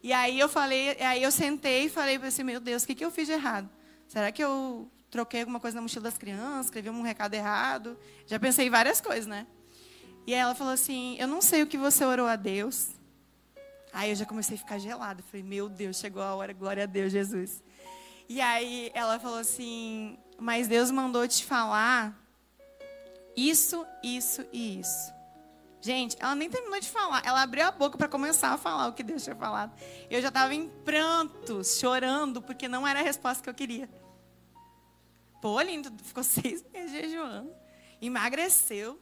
E 0.04 0.12
aí 0.12 0.40
eu 0.40 0.50
falei, 0.50 0.98
aí 1.00 1.22
eu 1.22 1.32
sentei 1.32 1.86
e 1.86 1.90
falei 1.90 2.18
para 2.18 2.30
assim, 2.30 2.44
meu 2.44 2.60
Deus, 2.60 2.84
o 2.84 2.88
que, 2.88 2.96
que 2.96 3.06
eu 3.06 3.12
fiz 3.12 3.28
de 3.28 3.34
errado? 3.34 3.70
Será 4.08 4.32
que 4.32 4.44
eu 4.44 4.90
troquei 5.12 5.42
alguma 5.42 5.60
coisa 5.60 5.76
na 5.76 5.82
mochila 5.82 6.04
das 6.04 6.18
crianças, 6.18 6.66
escrevi 6.66 6.90
um 6.90 7.04
recado 7.04 7.34
errado? 7.36 7.98
Já 8.26 8.40
pensei 8.40 8.66
em 8.66 8.70
várias 8.70 9.00
coisas, 9.00 9.28
né? 9.28 9.46
E 10.26 10.34
ela 10.34 10.56
falou 10.56 10.74
assim, 10.74 11.16
eu 11.20 11.28
não 11.28 11.42
sei 11.42 11.62
o 11.62 11.68
que 11.68 11.78
você 11.78 12.04
orou 12.04 12.28
a 12.28 12.36
Deus. 12.36 12.90
Aí 13.94 14.10
eu 14.10 14.16
já 14.16 14.26
comecei 14.26 14.56
a 14.56 14.60
ficar 14.60 14.80
gelada. 14.80 15.22
Falei, 15.24 15.44
meu 15.44 15.68
Deus, 15.68 15.98
chegou 15.98 16.22
a 16.24 16.34
hora, 16.34 16.54
glória 16.54 16.84
a 16.84 16.88
Deus, 16.88 17.12
Jesus. 17.12 17.62
E 18.30 18.40
aí 18.40 18.92
ela 18.94 19.20
falou 19.20 19.40
assim, 19.40 20.18
mas 20.42 20.68
Deus 20.68 20.90
mandou 20.90 21.28
te 21.28 21.46
falar 21.46 22.20
isso, 23.38 23.86
isso 24.02 24.44
e 24.52 24.80
isso. 24.80 25.14
Gente, 25.80 26.18
ela 26.20 26.34
nem 26.34 26.50
terminou 26.50 26.80
de 26.80 26.90
falar. 26.90 27.22
Ela 27.24 27.44
abriu 27.44 27.64
a 27.66 27.72
boca 27.72 27.96
para 27.96 28.08
começar 28.08 28.50
a 28.50 28.58
falar 28.58 28.88
o 28.88 28.94
que 28.94 29.04
Deus 29.04 29.24
tinha 29.24 29.36
falado. 29.36 29.72
Eu 30.10 30.20
já 30.20 30.30
estava 30.30 30.54
em 30.54 30.68
prantos, 30.84 31.80
chorando, 31.80 32.42
porque 32.42 32.68
não 32.68 32.88
era 32.88 33.00
a 33.00 33.04
resposta 33.04 33.44
que 33.44 33.50
eu 33.50 33.54
queria. 33.54 33.88
Pô, 35.40 35.62
lindo, 35.62 35.92
ficou 36.04 36.24
seis 36.26 36.66
meses 36.74 36.92
jejuando. 36.92 37.54
Emagreceu, 38.02 39.00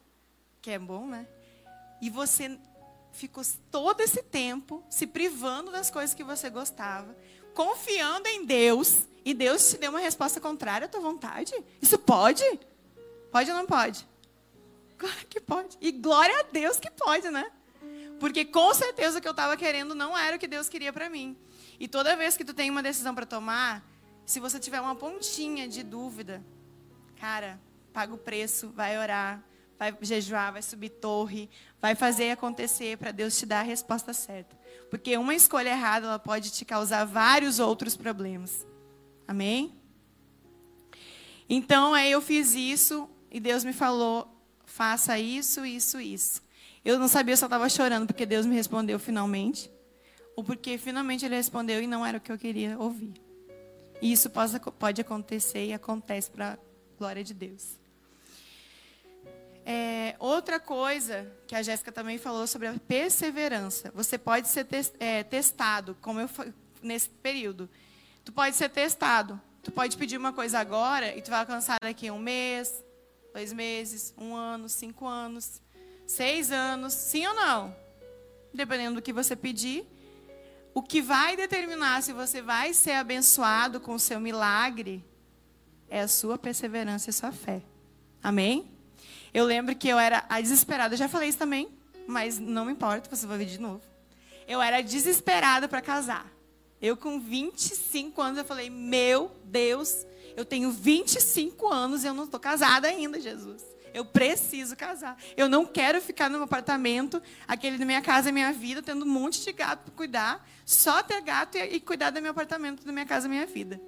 que 0.60 0.70
é 0.70 0.78
bom, 0.78 1.06
né? 1.06 1.26
E 2.02 2.10
você 2.10 2.58
ficou 3.12 3.42
todo 3.70 4.02
esse 4.02 4.22
tempo 4.22 4.84
se 4.90 5.06
privando 5.06 5.72
das 5.72 5.90
coisas 5.90 6.14
que 6.14 6.22
você 6.22 6.50
gostava, 6.50 7.16
confiando 7.60 8.26
em 8.26 8.46
Deus, 8.46 9.00
e 9.22 9.34
Deus 9.34 9.68
te 9.68 9.76
deu 9.76 9.90
uma 9.90 10.00
resposta 10.00 10.40
contrária 10.40 10.86
à 10.86 10.88
tua 10.88 11.02
vontade? 11.02 11.52
Isso 11.82 11.98
pode? 11.98 12.42
Pode 13.30 13.50
ou 13.50 13.56
não 13.58 13.66
pode? 13.66 14.08
Claro 14.96 15.26
que 15.28 15.38
pode. 15.38 15.76
E 15.78 15.92
glória 15.92 16.40
a 16.40 16.42
Deus 16.44 16.80
que 16.80 16.90
pode, 16.90 17.28
né? 17.28 17.52
Porque 18.18 18.46
com 18.46 18.72
certeza 18.72 19.18
o 19.18 19.20
que 19.20 19.28
eu 19.28 19.32
estava 19.32 19.58
querendo 19.58 19.94
não 19.94 20.16
era 20.16 20.36
o 20.36 20.38
que 20.38 20.46
Deus 20.46 20.70
queria 20.70 20.90
para 20.90 21.10
mim. 21.10 21.36
E 21.78 21.86
toda 21.86 22.16
vez 22.16 22.34
que 22.34 22.46
tu 22.46 22.54
tem 22.54 22.70
uma 22.70 22.82
decisão 22.82 23.14
para 23.14 23.26
tomar, 23.26 23.86
se 24.24 24.40
você 24.40 24.58
tiver 24.58 24.80
uma 24.80 24.94
pontinha 24.94 25.68
de 25.68 25.82
dúvida, 25.82 26.42
cara, 27.20 27.60
paga 27.92 28.14
o 28.14 28.18
preço, 28.18 28.70
vai 28.70 28.98
orar, 28.98 29.44
vai 29.78 29.94
jejuar, 30.00 30.54
vai 30.54 30.62
subir 30.62 30.88
torre, 30.88 31.50
vai 31.78 31.94
fazer 31.94 32.30
acontecer 32.30 32.96
para 32.96 33.10
Deus 33.10 33.38
te 33.38 33.44
dar 33.44 33.60
a 33.60 33.64
resposta 33.64 34.14
certa. 34.14 34.59
Porque 34.90 35.16
uma 35.16 35.34
escolha 35.34 35.70
errada, 35.70 36.06
ela 36.06 36.18
pode 36.18 36.50
te 36.50 36.64
causar 36.64 37.04
vários 37.04 37.60
outros 37.60 37.96
problemas. 37.96 38.66
Amém? 39.26 39.72
Então, 41.48 41.94
aí 41.94 42.10
eu 42.10 42.20
fiz 42.20 42.54
isso 42.54 43.08
e 43.30 43.38
Deus 43.38 43.64
me 43.64 43.72
falou: 43.72 44.28
faça 44.64 45.18
isso, 45.18 45.64
isso, 45.64 46.00
isso. 46.00 46.42
Eu 46.84 46.98
não 46.98 47.08
sabia 47.08 47.32
eu 47.32 47.34
estava 47.34 47.68
chorando 47.68 48.06
porque 48.06 48.26
Deus 48.26 48.46
me 48.46 48.54
respondeu 48.54 48.98
finalmente, 48.98 49.70
ou 50.34 50.42
porque 50.42 50.76
finalmente 50.76 51.24
Ele 51.24 51.36
respondeu 51.36 51.82
e 51.82 51.86
não 51.86 52.04
era 52.04 52.18
o 52.18 52.20
que 52.20 52.32
eu 52.32 52.38
queria 52.38 52.78
ouvir. 52.78 53.14
E 54.02 54.12
isso 54.12 54.30
pode, 54.30 54.58
pode 54.78 55.00
acontecer 55.00 55.66
e 55.66 55.72
acontece 55.72 56.30
para 56.30 56.54
a 56.54 56.58
glória 56.98 57.22
de 57.22 57.34
Deus. 57.34 57.79
É, 59.72 60.16
outra 60.18 60.58
coisa 60.58 61.30
que 61.46 61.54
a 61.54 61.62
Jéssica 61.62 61.92
também 61.92 62.18
falou 62.18 62.44
sobre 62.44 62.66
a 62.66 62.74
perseverança. 62.88 63.92
Você 63.94 64.18
pode 64.18 64.48
ser 64.48 64.66
é, 64.98 65.22
testado, 65.22 65.96
como 66.00 66.18
eu 66.18 66.28
nesse 66.82 67.08
período. 67.08 67.70
Tu 68.24 68.32
pode 68.32 68.56
ser 68.56 68.68
testado. 68.68 69.40
Tu 69.62 69.70
pode 69.70 69.96
pedir 69.96 70.16
uma 70.16 70.32
coisa 70.32 70.58
agora 70.58 71.16
e 71.16 71.22
tu 71.22 71.30
vai 71.30 71.38
alcançar 71.38 71.78
daqui 71.80 72.10
um 72.10 72.18
mês, 72.18 72.84
dois 73.32 73.52
meses, 73.52 74.12
um 74.18 74.34
ano, 74.34 74.68
cinco 74.68 75.06
anos, 75.06 75.62
seis 76.04 76.50
anos, 76.50 76.92
sim 76.92 77.24
ou 77.28 77.34
não? 77.34 77.76
Dependendo 78.52 78.96
do 78.96 79.02
que 79.02 79.12
você 79.12 79.36
pedir. 79.36 79.86
o 80.74 80.82
que 80.82 81.00
vai 81.00 81.36
determinar 81.36 82.02
se 82.02 82.12
você 82.12 82.42
vai 82.42 82.74
ser 82.74 82.92
abençoado 82.94 83.78
com 83.78 83.94
o 83.94 84.00
seu 84.00 84.18
milagre 84.18 85.04
é 85.88 86.00
a 86.00 86.08
sua 86.08 86.36
perseverança 86.36 87.08
e 87.08 87.10
a 87.10 87.12
sua 87.12 87.30
fé. 87.30 87.62
Amém? 88.20 88.79
Eu 89.32 89.44
lembro 89.44 89.74
que 89.74 89.88
eu 89.88 89.98
era 89.98 90.24
a 90.28 90.40
desesperada. 90.40 90.96
Já 90.96 91.08
falei 91.08 91.28
isso 91.28 91.38
também, 91.38 91.68
mas 92.06 92.38
não 92.38 92.64
me 92.64 92.72
importa, 92.72 93.14
você 93.14 93.26
vai 93.26 93.38
ver 93.38 93.46
de 93.46 93.60
novo. 93.60 93.82
Eu 94.46 94.60
era 94.60 94.80
desesperada 94.80 95.68
para 95.68 95.80
casar. 95.80 96.30
Eu 96.82 96.96
com 96.96 97.20
25 97.20 98.20
anos 98.20 98.38
eu 98.38 98.44
falei: 98.44 98.70
"Meu 98.70 99.30
Deus, 99.44 100.06
eu 100.36 100.44
tenho 100.44 100.70
25 100.70 101.68
anos 101.68 102.02
e 102.02 102.06
eu 102.06 102.14
não 102.14 102.24
estou 102.24 102.40
casada 102.40 102.88
ainda, 102.88 103.20
Jesus. 103.20 103.62
Eu 103.92 104.04
preciso 104.04 104.76
casar. 104.76 105.16
Eu 105.36 105.48
não 105.48 105.66
quero 105.66 106.00
ficar 106.00 106.30
no 106.30 106.42
apartamento, 106.42 107.20
aquele 107.46 107.76
da 107.76 107.84
minha 107.84 108.00
casa, 108.00 108.30
minha 108.30 108.52
vida, 108.52 108.82
tendo 108.82 109.04
um 109.04 109.08
monte 109.08 109.42
de 109.44 109.52
gato 109.52 109.84
para 109.84 109.94
cuidar, 109.94 110.48
só 110.64 111.02
ter 111.02 111.20
gato 111.20 111.56
e, 111.56 111.76
e 111.76 111.80
cuidar 111.80 112.10
do 112.10 112.22
meu 112.22 112.30
apartamento, 112.30 112.84
da 112.84 112.92
minha 112.92 113.06
casa, 113.06 113.28
minha 113.28 113.46
vida. 113.46 113.80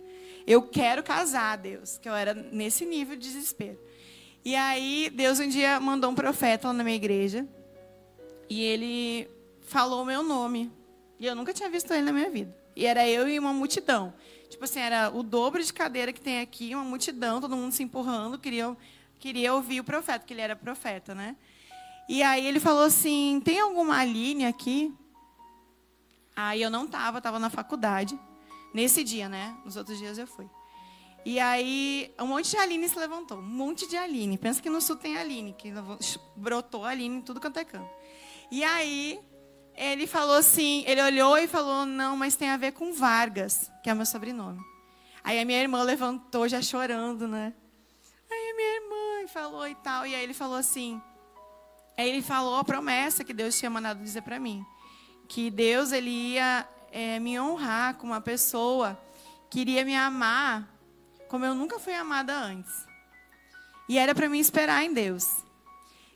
Eu 0.47 0.63
quero 0.63 1.03
casar, 1.03 1.57
Deus, 1.57 1.99
que 1.99 2.09
eu 2.09 2.15
era 2.15 2.35
nesse 2.35 2.85
nível 2.85 3.15
de 3.17 3.23
desespero. 3.23 3.79
E 4.45 4.57
aí, 4.57 5.11
Deus 5.15 5.39
um 5.39 5.49
dia 5.49 5.79
mandou 5.79 6.11
um 6.11 6.15
profeta 6.15 6.69
lá 6.69 6.75
na 6.75 6.83
minha 6.83 6.97
igreja, 6.97 7.47
e 8.49 8.61
ele 8.61 9.29
falou 9.63 10.03
o 10.03 10.05
meu 10.05 10.23
nome. 10.23 10.71
E 11.19 11.27
eu 11.27 11.35
nunca 11.35 11.53
tinha 11.53 11.71
visto 11.71 11.93
ele 11.93 12.03
na 12.03 12.13
minha 12.13 12.29
vida. 12.29 12.55
E 12.75 12.85
era 12.85 13.09
eu 13.09 13.29
e 13.29 13.39
uma 13.39 13.53
multidão. 13.53 14.13
Tipo 14.51 14.65
assim, 14.65 14.81
era 14.81 15.11
o 15.11 15.23
dobro 15.23 15.63
de 15.63 15.73
cadeira 15.73 16.13
que 16.13 16.21
tem 16.21 16.41
aqui, 16.41 16.75
uma 16.75 16.85
multidão, 16.85 17.41
todo 17.41 17.57
mundo 17.57 17.73
se 17.73 17.83
empurrando, 17.83 18.39
queria, 18.39 18.77
queria 19.19 19.55
ouvir 19.55 19.81
o 19.81 19.85
profeta, 19.85 20.21
porque 20.21 20.35
ele 20.35 20.41
era 20.41 20.57
profeta, 20.57 21.15
né? 21.15 21.37
E 22.09 22.23
aí 22.23 22.47
ele 22.47 22.61
falou 22.61 22.83
assim: 22.83 23.41
tem 23.45 23.61
alguma 23.61 23.97
Aline 23.99 24.45
aqui? 24.45 24.93
Aí 26.35 26.61
eu 26.61 26.71
não 26.71 26.85
estava, 26.85 27.19
estava 27.19 27.39
na 27.39 27.49
faculdade. 27.49 28.19
Nesse 28.75 29.05
dia, 29.05 29.29
né? 29.29 29.57
Nos 29.65 29.77
outros 29.77 29.99
dias 29.99 30.19
eu 30.19 30.27
fui. 30.27 30.49
E 31.25 31.39
aí, 31.39 32.13
um 32.19 32.27
monte 32.27 32.51
de 32.51 32.57
Aline 32.57 32.89
se 32.89 32.99
levantou. 32.99 33.39
Um 33.39 33.43
monte 33.43 33.89
de 33.89 33.97
Aline. 33.97 34.37
Pensa 34.37 34.61
que 34.61 34.69
no 34.69 34.81
sul 34.81 34.97
tem 34.97 35.17
Aline, 35.17 35.53
que 35.53 35.73
brotou 36.37 36.85
Aline 36.85 37.17
em 37.17 37.21
tudo 37.21 37.41
quanto 37.41 37.59
é 37.59 37.65
canto. 37.65 37.89
E 38.51 38.65
aí, 38.65 39.21
ele 39.75 40.07
falou 40.07 40.37
assim, 40.37 40.85
ele 40.87 41.01
olhou 41.01 41.39
e 41.39 41.47
falou, 41.47 41.87
não, 41.87 42.17
mas 42.17 42.37
tem 42.37 42.51
a 42.51 42.57
ver 42.57 42.73
com 42.73 42.93
Vargas, 42.93 43.71
que 43.83 43.89
é 43.89 43.95
meu 43.95 44.05
sobrenome. 44.05 44.61
Aí 45.25 45.39
a 45.39 45.45
minha 45.45 45.61
irmã 45.61 45.83
levantou 45.83 46.49
já 46.49 46.61
chorando, 46.61 47.29
né? 47.29 47.55
Aí 48.31 48.51
a 48.51 48.57
minha 48.57 48.75
irmã 48.77 49.29
falou 49.29 49.69
e 49.69 49.75
tal, 49.77 50.07
e 50.07 50.15
aí 50.15 50.23
ele 50.23 50.35
falou 50.35 50.57
assim, 50.57 51.01
aí 51.97 52.09
ele 52.09 52.23
falou 52.23 52.57
a 52.57 52.65
promessa 52.65 53.23
que 53.23 53.33
Deus 53.33 53.59
tinha 53.59 53.71
mandado 53.71 54.03
dizer 54.03 54.23
para 54.23 54.41
mim, 54.41 54.65
que 55.29 55.51
Deus 55.51 55.93
ele 55.93 56.11
ia 56.11 56.69
é, 56.91 57.19
me 57.21 57.39
honrar 57.39 57.95
com 57.97 58.07
uma 58.09 58.21
pessoa 58.21 59.01
que 59.49 59.61
iria 59.61 59.85
me 59.85 59.95
amar 59.95 60.72
como 61.33 61.47
eu 61.47 61.55
nunca 61.55 61.79
fui 61.79 61.95
amada 61.95 62.37
antes. 62.37 62.87
E 63.89 63.97
era 63.97 64.15
para 64.15 64.29
mim 64.29 64.39
esperar 64.39 64.85
em 64.85 64.93
Deus. 64.93 65.25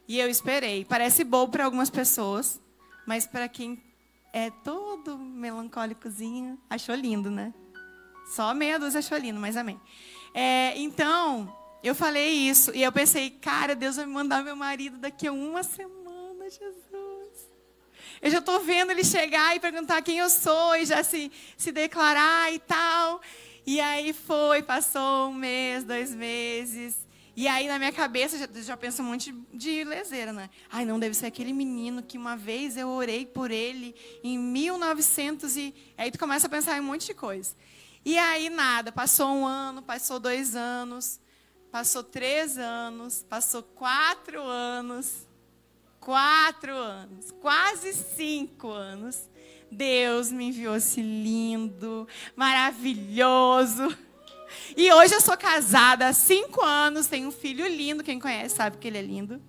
E 0.06 0.18
eu 0.18 0.28
esperei. 0.28 0.84
Parece 0.84 1.24
bobo 1.24 1.52
para 1.52 1.64
algumas 1.64 1.88
pessoas, 1.88 2.60
mas 3.06 3.26
para 3.26 3.48
quem 3.48 3.82
é 4.30 4.50
todo 4.62 5.16
melancólicozinho, 5.16 6.60
achou 6.68 6.94
lindo, 6.94 7.30
né? 7.30 7.54
Só 8.26 8.52
meia 8.52 8.78
dúzia 8.78 8.98
achou 8.98 9.16
lindo, 9.16 9.40
mas 9.40 9.56
amém. 9.56 9.80
É, 10.34 10.76
então, 10.76 11.50
eu 11.82 11.94
falei 11.94 12.28
isso 12.28 12.70
e 12.74 12.82
eu 12.82 12.92
pensei, 12.92 13.30
cara, 13.30 13.74
Deus 13.74 13.96
vai 13.96 14.04
me 14.04 14.12
mandar 14.12 14.44
meu 14.44 14.54
marido 14.54 14.98
daqui 14.98 15.28
a 15.28 15.32
uma 15.32 15.62
semana, 15.62 16.44
Jesus. 16.50 17.48
Eu 18.20 18.30
já 18.30 18.38
estou 18.38 18.60
vendo 18.60 18.90
ele 18.90 19.02
chegar 19.02 19.56
e 19.56 19.60
perguntar 19.60 20.02
quem 20.02 20.18
eu 20.18 20.28
sou 20.28 20.76
e 20.76 20.84
já 20.84 21.02
se, 21.02 21.32
se 21.56 21.72
declarar 21.72 22.52
e 22.52 22.58
tal. 22.58 23.22
E 23.66 23.80
aí 23.80 24.12
foi, 24.12 24.62
passou 24.62 25.30
um 25.30 25.34
mês, 25.34 25.82
dois 25.82 26.14
meses. 26.14 27.04
E 27.34 27.48
aí, 27.48 27.66
na 27.66 27.78
minha 27.78 27.92
cabeça, 27.92 28.38
já, 28.38 28.48
já 28.62 28.76
penso 28.76 29.02
um 29.02 29.06
monte 29.06 29.34
de 29.52 29.82
leseira, 29.82 30.32
né? 30.32 30.48
Ai, 30.70 30.84
não, 30.84 31.00
deve 31.00 31.14
ser 31.14 31.26
aquele 31.26 31.52
menino 31.52 32.00
que 32.00 32.16
uma 32.16 32.36
vez 32.36 32.76
eu 32.76 32.88
orei 32.88 33.26
por 33.26 33.50
ele 33.50 33.94
em 34.22 34.38
1900 34.38 35.56
e... 35.56 35.74
Aí 35.98 36.12
tu 36.12 36.18
começa 36.18 36.46
a 36.46 36.50
pensar 36.50 36.78
em 36.78 36.80
um 36.80 36.84
monte 36.84 37.06
de 37.06 37.14
coisa. 37.14 37.56
E 38.04 38.16
aí, 38.16 38.48
nada. 38.48 38.92
Passou 38.92 39.28
um 39.28 39.44
ano, 39.44 39.82
passou 39.82 40.20
dois 40.20 40.54
anos, 40.54 41.20
passou 41.70 42.04
três 42.04 42.56
anos, 42.56 43.26
passou 43.28 43.64
quatro 43.64 44.40
anos. 44.42 45.26
Quatro 45.98 46.72
anos. 46.72 47.32
Quase 47.32 47.92
cinco 47.92 48.70
anos. 48.70 49.28
Deus 49.70 50.30
me 50.30 50.46
enviou 50.46 50.76
esse 50.76 51.00
lindo, 51.02 52.08
maravilhoso 52.34 53.96
e 54.76 54.92
hoje 54.92 55.14
eu 55.14 55.20
sou 55.20 55.36
casada 55.36 56.08
há 56.08 56.12
cinco 56.12 56.62
anos, 56.62 57.06
tenho 57.06 57.28
um 57.28 57.32
filho 57.32 57.66
lindo, 57.66 58.04
quem 58.04 58.18
conhece 58.18 58.54
sabe 58.54 58.78
que 58.78 58.86
ele 58.86 58.98
é 58.98 59.02
lindo. 59.02 59.42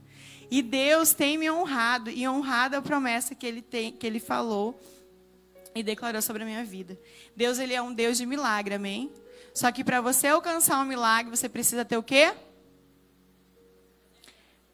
E 0.50 0.62
Deus 0.62 1.14
tem 1.14 1.38
me 1.38 1.52
honrado 1.52 2.10
e 2.10 2.28
honrado 2.28 2.78
a 2.78 2.82
promessa 2.82 3.36
que 3.36 3.46
ele 3.46 3.62
tem, 3.62 3.92
que 3.92 4.08
ele 4.08 4.20
falou 4.20 4.80
e 5.76 5.84
declarou 5.84 6.22
sobre 6.22 6.44
a 6.44 6.46
minha 6.46 6.64
vida. 6.64 6.98
Deus 7.36 7.60
ele 7.60 7.74
é 7.74 7.82
um 7.82 7.94
Deus 7.94 8.18
de 8.18 8.26
milagre, 8.26 8.76
amém? 8.76 9.12
Só 9.54 9.72
que 9.72 9.84
para 9.84 10.00
você 10.00 10.28
alcançar 10.28 10.80
um 10.80 10.86
milagre, 10.86 11.36
você 11.36 11.50
precisa 11.50 11.84
ter 11.84 11.98
o 11.98 12.04
quê? 12.04 12.34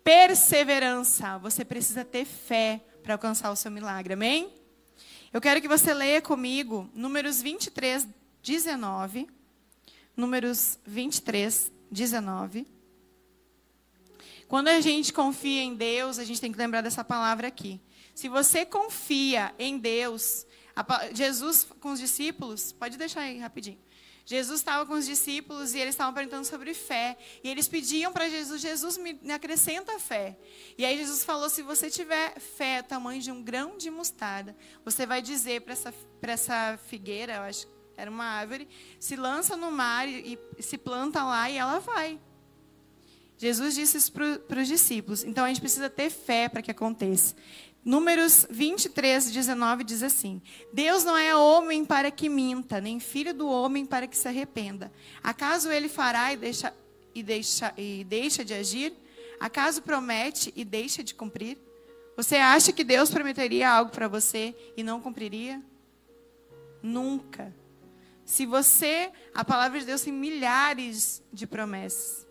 Perseverança. 0.03 1.37
Você 1.39 1.65
precisa 1.65 2.05
ter 2.05 2.25
fé 2.25 2.81
para 3.01 3.15
alcançar 3.15 3.51
o 3.51 3.55
seu 3.55 3.71
milagre, 3.71 4.13
amém? 4.13 4.51
Eu 5.33 5.41
quero 5.41 5.59
que 5.59 5.67
você 5.67 5.95
leia 5.95 6.21
comigo 6.21 6.87
Números 6.93 7.41
23, 7.41 8.07
19. 8.43 9.27
Números 10.15 10.77
23, 10.85 11.71
19. 11.89 12.67
Quando 14.47 14.67
a 14.67 14.79
gente 14.79 15.11
confia 15.11 15.63
em 15.63 15.73
Deus, 15.73 16.19
a 16.19 16.23
gente 16.23 16.39
tem 16.39 16.51
que 16.51 16.57
lembrar 16.59 16.81
dessa 16.81 17.03
palavra 17.03 17.47
aqui. 17.47 17.81
Se 18.13 18.29
você 18.29 18.63
confia 18.63 19.51
em 19.57 19.79
Deus, 19.79 20.45
Jesus 21.15 21.67
com 21.79 21.93
os 21.93 21.99
discípulos, 21.99 22.71
pode 22.71 22.95
deixar 22.95 23.21
aí 23.21 23.39
rapidinho. 23.39 23.79
Jesus 24.25 24.59
estava 24.59 24.85
com 24.85 24.93
os 24.93 25.05
discípulos 25.05 25.73
e 25.73 25.79
eles 25.79 25.93
estavam 25.93 26.13
perguntando 26.13 26.45
sobre 26.45 26.73
fé. 26.73 27.17
E 27.43 27.49
eles 27.49 27.67
pediam 27.67 28.11
para 28.13 28.29
Jesus, 28.29 28.61
Jesus 28.61 28.97
me 28.97 29.31
acrescenta 29.31 29.99
fé. 29.99 30.37
E 30.77 30.85
aí 30.85 30.97
Jesus 30.97 31.25
falou, 31.25 31.49
se 31.49 31.61
você 31.61 31.89
tiver 31.89 32.39
fé 32.39 32.81
tamanho 32.81 33.21
de 33.21 33.31
um 33.31 33.43
grão 33.43 33.77
de 33.77 33.89
mostarda, 33.89 34.55
você 34.85 35.05
vai 35.05 35.21
dizer 35.21 35.61
para 35.61 35.73
essa, 35.73 35.93
essa 36.21 36.79
figueira, 36.87 37.35
eu 37.35 37.41
acho 37.41 37.73
era 37.95 38.09
uma 38.09 38.25
árvore, 38.25 38.67
se 38.99 39.15
lança 39.15 39.55
no 39.55 39.71
mar 39.71 40.07
e, 40.07 40.39
e 40.57 40.63
se 40.63 40.77
planta 40.77 41.23
lá 41.23 41.49
e 41.49 41.57
ela 41.57 41.79
vai. 41.79 42.19
Jesus 43.37 43.75
disse 43.75 43.97
isso 43.97 44.11
para 44.11 44.61
os 44.61 44.67
discípulos. 44.67 45.23
Então 45.23 45.43
a 45.43 45.47
gente 45.47 45.59
precisa 45.59 45.89
ter 45.89 46.09
fé 46.09 46.47
para 46.47 46.61
que 46.61 46.71
aconteça. 46.71 47.35
Números 47.85 48.47
23, 48.49 49.31
19 49.31 49.83
diz 49.83 50.03
assim: 50.03 50.41
Deus 50.71 51.03
não 51.03 51.17
é 51.17 51.35
homem 51.35 51.83
para 51.83 52.09
que 52.09 52.29
minta, 52.29 52.79
nem 52.79 52.99
filho 52.99 53.33
do 53.33 53.47
homem 53.47 53.85
para 53.85 54.07
que 54.07 54.17
se 54.17 54.27
arrependa. 54.27 54.91
Acaso 55.21 55.69
ele 55.69 55.89
fará 55.89 56.31
e 56.31 56.37
deixa, 56.37 56.73
e 57.13 57.21
deixa, 57.21 57.73
e 57.77 58.03
deixa 58.05 58.45
de 58.45 58.53
agir? 58.53 58.93
Acaso 59.39 59.81
promete 59.81 60.53
e 60.55 60.63
deixa 60.63 61.03
de 61.03 61.13
cumprir? 61.13 61.57
Você 62.15 62.37
acha 62.37 62.71
que 62.71 62.83
Deus 62.83 63.09
prometeria 63.09 63.69
algo 63.69 63.91
para 63.91 64.07
você 64.07 64.55
e 64.77 64.83
não 64.83 65.01
cumpriria? 65.01 65.61
Nunca. 66.81 67.53
Se 68.23 68.45
você, 68.45 69.11
a 69.33 69.43
palavra 69.43 69.79
de 69.79 69.85
Deus 69.85 70.01
tem 70.01 70.13
milhares 70.13 71.21
de 71.33 71.45
promessas. 71.45 72.25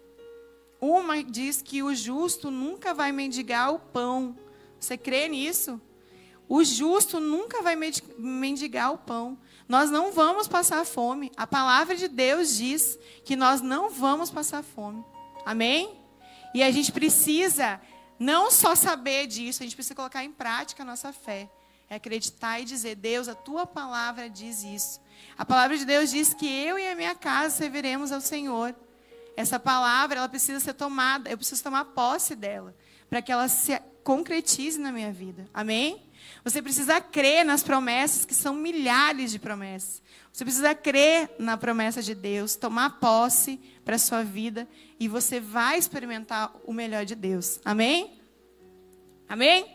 Uma 0.80 1.22
diz 1.22 1.60
que 1.60 1.82
o 1.82 1.94
justo 1.94 2.50
nunca 2.50 2.94
vai 2.94 3.12
mendigar 3.12 3.74
o 3.74 3.78
pão. 3.78 4.36
Você 4.82 4.98
crê 4.98 5.28
nisso? 5.28 5.80
O 6.48 6.64
justo 6.64 7.20
nunca 7.20 7.62
vai 7.62 7.76
mendigar 8.18 8.92
o 8.92 8.98
pão. 8.98 9.38
Nós 9.68 9.90
não 9.90 10.10
vamos 10.10 10.48
passar 10.48 10.84
fome. 10.84 11.30
A 11.36 11.46
palavra 11.46 11.94
de 11.94 12.08
Deus 12.08 12.56
diz 12.56 12.98
que 13.24 13.36
nós 13.36 13.60
não 13.60 13.90
vamos 13.90 14.28
passar 14.28 14.62
fome. 14.62 15.04
Amém? 15.46 15.96
E 16.52 16.64
a 16.64 16.70
gente 16.72 16.90
precisa 16.90 17.80
não 18.18 18.50
só 18.50 18.74
saber 18.74 19.28
disso, 19.28 19.62
a 19.62 19.66
gente 19.66 19.76
precisa 19.76 19.94
colocar 19.94 20.24
em 20.24 20.32
prática 20.32 20.82
a 20.82 20.86
nossa 20.86 21.12
fé. 21.12 21.48
É 21.88 21.94
acreditar 21.94 22.58
e 22.58 22.64
dizer: 22.64 22.96
Deus, 22.96 23.28
a 23.28 23.36
tua 23.36 23.64
palavra 23.64 24.28
diz 24.28 24.64
isso. 24.64 25.00
A 25.38 25.44
palavra 25.44 25.78
de 25.78 25.84
Deus 25.84 26.10
diz 26.10 26.34
que 26.34 26.46
eu 26.46 26.76
e 26.76 26.88
a 26.88 26.96
minha 26.96 27.14
casa 27.14 27.56
serviremos 27.56 28.10
ao 28.10 28.20
Senhor. 28.20 28.74
Essa 29.36 29.60
palavra, 29.60 30.18
ela 30.18 30.28
precisa 30.28 30.58
ser 30.58 30.74
tomada, 30.74 31.30
eu 31.30 31.38
preciso 31.38 31.62
tomar 31.62 31.84
posse 31.84 32.34
dela, 32.34 32.74
para 33.08 33.22
que 33.22 33.30
ela 33.30 33.46
se 33.46 33.80
concretize 34.02 34.78
na 34.78 34.92
minha 34.92 35.12
vida. 35.12 35.48
Amém? 35.52 36.02
Você 36.44 36.60
precisa 36.60 37.00
crer 37.00 37.44
nas 37.44 37.62
promessas, 37.62 38.24
que 38.24 38.34
são 38.34 38.54
milhares 38.54 39.30
de 39.30 39.38
promessas. 39.38 40.02
Você 40.32 40.44
precisa 40.44 40.74
crer 40.74 41.30
na 41.38 41.56
promessa 41.56 42.02
de 42.02 42.14
Deus, 42.14 42.56
tomar 42.56 42.98
posse 42.98 43.60
para 43.84 43.96
a 43.96 43.98
sua 43.98 44.22
vida, 44.22 44.66
e 44.98 45.06
você 45.06 45.38
vai 45.38 45.78
experimentar 45.78 46.52
o 46.64 46.72
melhor 46.72 47.04
de 47.04 47.14
Deus. 47.14 47.60
Amém? 47.64 48.18
Amém? 49.28 49.66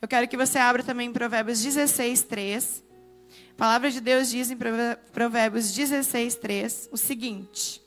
Eu 0.00 0.08
quero 0.08 0.28
que 0.28 0.36
você 0.36 0.58
abra 0.58 0.82
também 0.82 1.12
Provérbios 1.12 1.62
16, 1.62 2.22
3. 2.22 2.84
A 3.52 3.54
palavra 3.56 3.90
de 3.90 4.00
Deus 4.00 4.30
diz 4.30 4.50
em 4.50 4.56
Provérbios 5.12 5.72
16, 5.72 6.34
3 6.36 6.88
o 6.92 6.96
seguinte: 6.96 7.80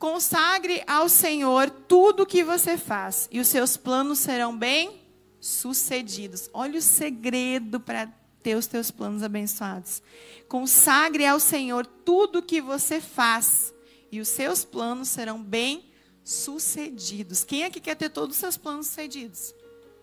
Consagre 0.00 0.82
ao 0.86 1.10
Senhor 1.10 1.68
tudo 1.68 2.22
o 2.22 2.26
que 2.26 2.42
você 2.42 2.78
faz, 2.78 3.28
e 3.30 3.38
os 3.38 3.48
seus 3.48 3.76
planos 3.76 4.18
serão 4.18 4.56
bem 4.56 5.02
sucedidos. 5.38 6.48
Olha 6.54 6.78
o 6.78 6.82
segredo 6.82 7.78
para 7.78 8.06
ter 8.42 8.54
os 8.56 8.66
teus 8.66 8.90
planos 8.90 9.22
abençoados. 9.22 10.02
Consagre 10.48 11.26
ao 11.26 11.38
Senhor 11.38 11.84
tudo 11.84 12.38
o 12.38 12.42
que 12.42 12.62
você 12.62 12.98
faz, 12.98 13.74
e 14.10 14.22
os 14.22 14.28
seus 14.28 14.64
planos 14.64 15.10
serão 15.10 15.40
bem 15.42 15.92
sucedidos. 16.24 17.44
Quem 17.44 17.64
aqui 17.64 17.78
quer 17.78 17.94
ter 17.94 18.08
todos 18.08 18.36
os 18.36 18.40
seus 18.40 18.56
planos 18.56 18.86
sucedidos? 18.86 19.54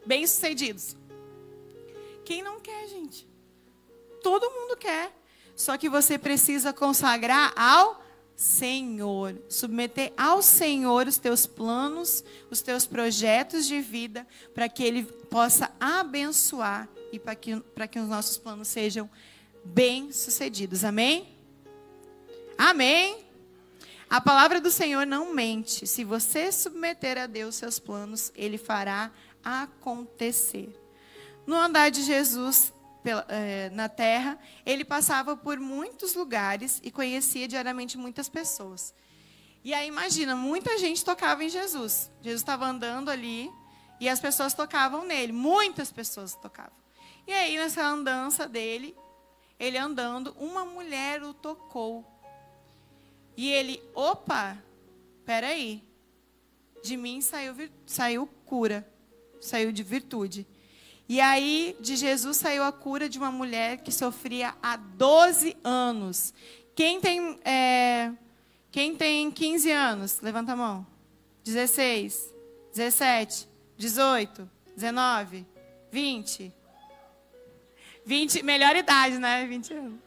Bem 0.06 0.28
sucedidos. 0.28 0.96
Quem 2.24 2.44
não 2.44 2.60
quer, 2.60 2.88
gente? 2.88 3.28
Todo 4.22 4.52
mundo 4.52 4.78
quer. 4.78 5.12
Só 5.56 5.76
que 5.76 5.90
você 5.90 6.20
precisa 6.20 6.72
consagrar 6.72 7.52
ao 7.60 8.06
Senhor, 8.38 9.36
submeter 9.50 10.14
ao 10.16 10.44
Senhor 10.44 11.08
os 11.08 11.18
teus 11.18 11.48
planos, 11.48 12.24
os 12.52 12.62
teus 12.62 12.86
projetos 12.86 13.66
de 13.66 13.82
vida, 13.82 14.28
para 14.54 14.70
que 14.70 14.84
Ele 14.84 15.02
possa 15.04 15.72
abençoar 15.80 16.88
e 17.12 17.18
para 17.18 17.34
que, 17.34 17.60
que 17.90 18.00
os 18.00 18.08
nossos 18.08 18.38
planos 18.38 18.68
sejam 18.68 19.10
bem-sucedidos. 19.66 20.84
Amém? 20.84 21.36
Amém? 22.56 23.26
A 24.08 24.22
palavra 24.22 24.62
do 24.62 24.70
Senhor 24.70 25.08
não 25.08 25.34
mente. 25.34 25.88
Se 25.88 26.04
você 26.04 26.52
submeter 26.52 27.18
a 27.18 27.26
Deus 27.26 27.56
seus 27.56 27.80
planos, 27.80 28.32
Ele 28.36 28.60
fará 28.60 29.12
acontecer. 29.44 30.70
No 31.48 31.56
andar 31.56 31.90
de 31.90 32.04
Jesus, 32.04 32.72
na 33.72 33.90
terra, 33.90 34.40
ele 34.66 34.84
passava 34.86 35.36
por 35.36 35.60
muitos 35.60 36.14
lugares 36.14 36.80
e 36.84 36.92
conhecia 36.92 37.48
diariamente 37.48 37.98
muitas 37.98 38.30
pessoas. 38.30 38.94
E 39.64 39.74
aí 39.74 39.88
imagina, 39.88 40.36
muita 40.36 40.78
gente 40.78 41.04
tocava 41.04 41.44
em 41.44 41.50
Jesus. 41.50 42.12
Jesus 42.22 42.42
estava 42.42 42.66
andando 42.66 43.10
ali 43.10 43.52
e 44.00 44.08
as 44.08 44.20
pessoas 44.20 44.54
tocavam 44.54 45.06
nele, 45.06 45.34
muitas 45.34 45.92
pessoas 45.92 46.36
tocavam. 46.36 46.78
E 47.26 47.34
aí 47.34 47.58
nessa 47.58 47.86
andança 47.86 48.48
dele, 48.48 48.96
ele 49.60 49.78
andando, 49.78 50.36
uma 50.40 50.64
mulher 50.64 51.24
o 51.24 51.34
tocou. 51.34 52.06
E 53.36 53.52
ele, 53.52 53.84
opa, 53.94 54.58
peraí, 55.26 55.84
de 56.84 56.96
mim 56.96 57.22
saiu, 57.22 57.54
saiu 57.86 58.28
cura, 58.46 58.88
saiu 59.42 59.72
de 59.72 59.84
virtude. 59.84 60.48
E 61.10 61.22
aí, 61.22 61.78
de 61.80 61.96
Jesus 61.96 62.36
saiu 62.36 62.64
a 62.64 62.72
cura 62.72 63.08
de 63.08 63.18
uma 63.18 63.32
mulher 63.32 63.78
que 63.78 63.94
sofria 63.94 64.54
há 64.62 64.76
12 64.76 65.56
anos. 65.64 66.34
Quem 66.76 67.00
tem, 67.00 67.40
é, 67.46 68.12
quem 68.70 68.94
tem 68.94 69.32
15 69.32 69.72
anos? 69.72 70.20
Levanta 70.22 70.52
a 70.52 70.56
mão. 70.56 70.86
16, 71.46 72.34
17, 72.74 73.48
18, 73.78 74.50
19, 74.76 75.46
20. 75.90 76.54
20, 78.06 78.44
melhor 78.44 78.76
idade, 78.76 79.18
né? 79.18 79.46
20 79.46 79.74
anos. 79.74 80.00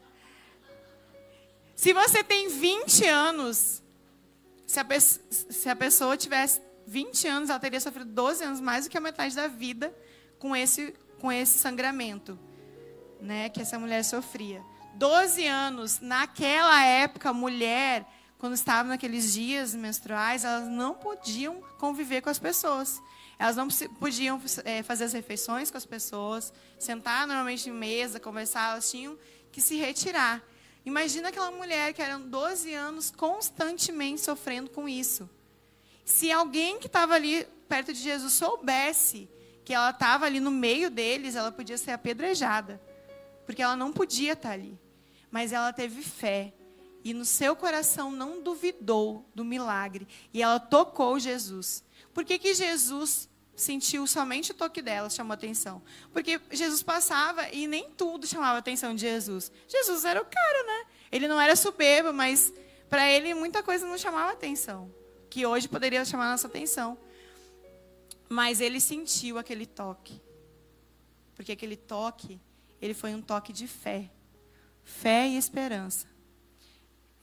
Se 1.74 1.94
você 1.94 2.22
tem 2.22 2.50
20 2.50 3.06
anos, 3.08 3.82
se 4.66 4.78
a, 4.78 4.86
se 5.00 5.66
a 5.66 5.74
pessoa 5.74 6.14
tivesse 6.14 6.60
20 6.86 7.26
anos, 7.26 7.48
ela 7.48 7.58
teria 7.58 7.80
sofrido 7.80 8.12
12 8.12 8.44
anos 8.44 8.60
mais 8.60 8.84
do 8.84 8.90
que 8.90 8.98
a 8.98 9.00
metade 9.00 9.34
da 9.34 9.48
vida 9.48 9.94
com 10.40 10.56
esse, 10.56 10.92
com 11.20 11.30
esse 11.30 11.58
sangramento 11.58 12.36
né, 13.20 13.48
que 13.48 13.60
essa 13.60 13.78
mulher 13.78 14.02
sofria. 14.04 14.64
Doze 14.94 15.46
anos, 15.46 16.00
naquela 16.00 16.82
época, 16.84 17.32
mulher, 17.32 18.04
quando 18.38 18.54
estava 18.54 18.88
naqueles 18.88 19.32
dias 19.32 19.74
menstruais, 19.74 20.44
elas 20.44 20.66
não 20.66 20.94
podiam 20.94 21.62
conviver 21.78 22.22
com 22.22 22.30
as 22.30 22.38
pessoas. 22.38 23.00
Elas 23.38 23.54
não 23.54 23.68
podiam 23.98 24.40
é, 24.64 24.82
fazer 24.82 25.04
as 25.04 25.12
refeições 25.12 25.70
com 25.70 25.76
as 25.76 25.86
pessoas, 25.86 26.52
sentar 26.78 27.26
normalmente 27.26 27.68
em 27.68 27.72
mesa, 27.72 28.18
conversar, 28.18 28.72
elas 28.72 28.90
tinham 28.90 29.16
que 29.52 29.60
se 29.60 29.76
retirar. 29.76 30.42
Imagina 30.84 31.28
aquela 31.28 31.50
mulher 31.50 31.92
que 31.92 32.02
eram 32.02 32.20
12 32.20 32.72
anos 32.74 33.10
constantemente 33.10 34.20
sofrendo 34.22 34.70
com 34.70 34.88
isso. 34.88 35.28
Se 36.04 36.32
alguém 36.32 36.78
que 36.78 36.86
estava 36.86 37.14
ali 37.14 37.46
perto 37.68 37.92
de 37.92 38.00
Jesus 38.00 38.32
soubesse 38.32 39.28
que 39.70 39.74
ela 39.74 39.90
estava 39.90 40.26
ali 40.26 40.40
no 40.40 40.50
meio 40.50 40.90
deles, 40.90 41.36
ela 41.36 41.52
podia 41.52 41.78
ser 41.78 41.92
apedrejada. 41.92 42.82
Porque 43.46 43.62
ela 43.62 43.76
não 43.76 43.92
podia 43.92 44.32
estar 44.32 44.50
ali. 44.50 44.76
Mas 45.30 45.52
ela 45.52 45.72
teve 45.72 46.02
fé. 46.02 46.52
E 47.04 47.14
no 47.14 47.24
seu 47.24 47.54
coração 47.54 48.10
não 48.10 48.42
duvidou 48.42 49.24
do 49.32 49.44
milagre. 49.44 50.08
E 50.34 50.42
ela 50.42 50.58
tocou 50.58 51.20
Jesus. 51.20 51.84
Por 52.12 52.24
que, 52.24 52.36
que 52.36 52.52
Jesus 52.52 53.28
sentiu 53.54 54.08
somente 54.08 54.50
o 54.50 54.54
toque 54.54 54.82
dela, 54.82 55.08
chamou 55.08 55.34
atenção? 55.34 55.80
Porque 56.12 56.40
Jesus 56.50 56.82
passava 56.82 57.48
e 57.50 57.68
nem 57.68 57.90
tudo 57.90 58.26
chamava 58.26 58.58
atenção 58.58 58.92
de 58.92 59.02
Jesus. 59.02 59.52
Jesus 59.68 60.04
era 60.04 60.20
o 60.20 60.24
cara, 60.24 60.66
né? 60.66 60.86
Ele 61.12 61.28
não 61.28 61.40
era 61.40 61.54
soberbo, 61.54 62.12
mas 62.12 62.52
para 62.88 63.08
ele 63.08 63.34
muita 63.34 63.62
coisa 63.62 63.86
não 63.86 63.96
chamava 63.96 64.32
atenção. 64.32 64.92
Que 65.30 65.46
hoje 65.46 65.68
poderia 65.68 66.04
chamar 66.04 66.28
nossa 66.28 66.48
atenção. 66.48 66.98
Mas 68.32 68.60
ele 68.60 68.80
sentiu 68.80 69.38
aquele 69.38 69.66
toque. 69.66 70.22
Porque 71.34 71.50
aquele 71.50 71.76
toque, 71.76 72.40
ele 72.80 72.94
foi 72.94 73.12
um 73.12 73.20
toque 73.20 73.52
de 73.52 73.66
fé. 73.66 74.08
Fé 74.84 75.28
e 75.28 75.36
esperança. 75.36 76.06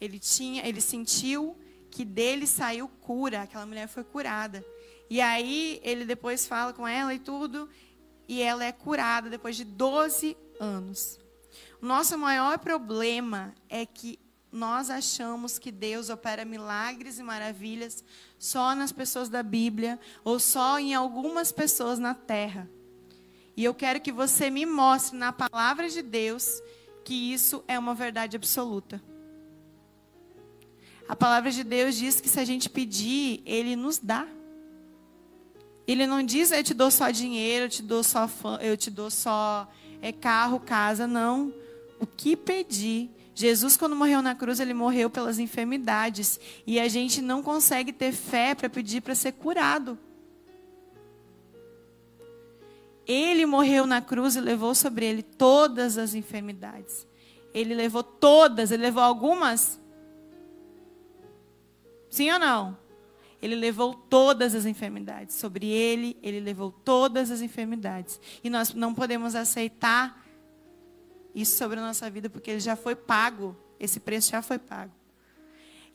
Ele 0.02 0.20
tinha, 0.20 0.68
ele 0.68 0.82
sentiu 0.82 1.58
que 1.90 2.04
dele 2.04 2.46
saiu 2.46 2.90
cura, 2.90 3.44
aquela 3.44 3.66
mulher 3.66 3.88
foi 3.88 4.04
curada. 4.04 4.66
E 5.10 5.22
aí 5.22 5.80
ele 5.82 6.04
depois 6.04 6.46
fala 6.46 6.74
com 6.74 6.86
ela 6.86 7.14
e 7.14 7.20
tudo, 7.20 7.70
e 8.28 8.42
ela 8.42 8.66
é 8.66 8.74
curada 8.74 9.30
depois 9.30 9.56
de 9.56 9.64
12 9.64 10.36
anos. 10.60 11.18
O 11.82 11.86
nosso 11.86 12.18
maior 12.18 12.60
problema 12.60 13.56
é 13.70 13.86
que 13.86 14.20
nós 14.52 14.90
achamos 14.90 15.58
que 15.58 15.72
Deus 15.72 16.10
opera 16.10 16.44
milagres 16.44 17.18
e 17.18 17.24
maravilhas 17.24 18.04
só 18.40 18.76
nas 18.76 18.92
pessoas 18.92 19.30
da 19.30 19.42
Bíblia 19.42 20.00
ou 20.24 20.40
só 20.40 20.80
em 20.80 20.94
algumas 20.94 21.52
pessoas 21.52 22.00
na 22.00 22.14
terra. 22.14 22.70
E 23.56 23.64
eu 23.64 23.74
quero 23.74 24.00
que 24.00 24.12
você 24.12 24.50
me 24.50 24.66
mostre 24.66 25.18
na 25.18 25.34
palavra 25.34 25.90
de 25.90 26.02
Deus 26.02 26.62
que 27.04 27.34
isso 27.34 27.64
é 27.68 27.80
uma 27.80 27.96
verdade 27.96 28.36
absoluta. 28.36 29.02
A 31.08 31.16
palavra 31.16 31.50
de 31.50 31.64
Deus 31.64 31.96
diz 31.96 32.20
que 32.20 32.28
se 32.28 32.40
a 32.40 32.46
gente 32.46 32.70
pedir, 32.70 33.42
Ele 33.46 33.76
nos 33.76 33.98
dá. 33.98 34.28
Ele 35.88 36.06
não 36.06 36.22
diz 36.22 36.52
eu 36.52 36.64
te 36.64 36.74
dou 36.74 36.92
só 36.92 37.10
dinheiro, 37.10 37.66
eu 37.66 37.70
te 37.70 37.82
dou 37.82 38.04
só 38.04 38.30
eu 38.62 38.76
te 38.76 38.92
dou 38.92 39.10
só 39.10 39.72
é, 40.02 40.12
carro, 40.12 40.60
casa, 40.60 41.08
não. 41.08 41.54
O 42.00 42.06
que 42.06 42.36
pedir, 42.36 43.10
Jesus, 43.40 43.78
quando 43.78 43.96
morreu 43.96 44.20
na 44.20 44.34
cruz, 44.34 44.60
ele 44.60 44.74
morreu 44.74 45.12
pelas 45.12 45.38
enfermidades. 45.38 46.40
E 46.66 46.80
a 46.80 46.88
gente 46.88 47.22
não 47.22 47.44
consegue 47.44 47.94
ter 47.94 48.12
fé 48.12 48.56
para 48.56 48.68
pedir 48.68 49.00
para 49.00 49.14
ser 49.14 49.34
curado. 49.34 49.96
Ele 53.06 53.46
morreu 53.46 53.86
na 53.86 54.02
cruz 54.02 54.36
e 54.36 54.42
levou 54.42 54.74
sobre 54.74 55.06
ele 55.06 55.22
todas 55.22 56.00
as 56.00 56.16
enfermidades. 56.16 57.06
Ele 57.54 57.76
levou 57.76 58.02
todas, 58.02 58.72
ele 58.72 58.82
levou 58.82 59.04
algumas? 59.04 59.80
Sim 62.10 62.32
ou 62.32 62.40
não? 62.40 62.76
Ele 63.40 63.54
levou 63.54 63.94
todas 63.94 64.56
as 64.56 64.66
enfermidades. 64.66 65.36
Sobre 65.36 65.68
ele, 65.68 66.18
ele 66.24 66.40
levou 66.40 66.72
todas 66.72 67.30
as 67.30 67.42
enfermidades. 67.44 68.20
E 68.44 68.50
nós 68.50 68.74
não 68.74 68.96
podemos 68.96 69.36
aceitar 69.36 70.27
isso 71.42 71.56
sobre 71.56 71.80
a 71.80 71.82
nossa 71.82 72.10
vida, 72.10 72.30
porque 72.30 72.50
ele 72.50 72.60
já 72.60 72.76
foi 72.76 72.96
pago. 72.96 73.56
Esse 73.80 74.00
preço 74.00 74.32
já 74.32 74.42
foi 74.42 74.58
pago. 74.58 74.92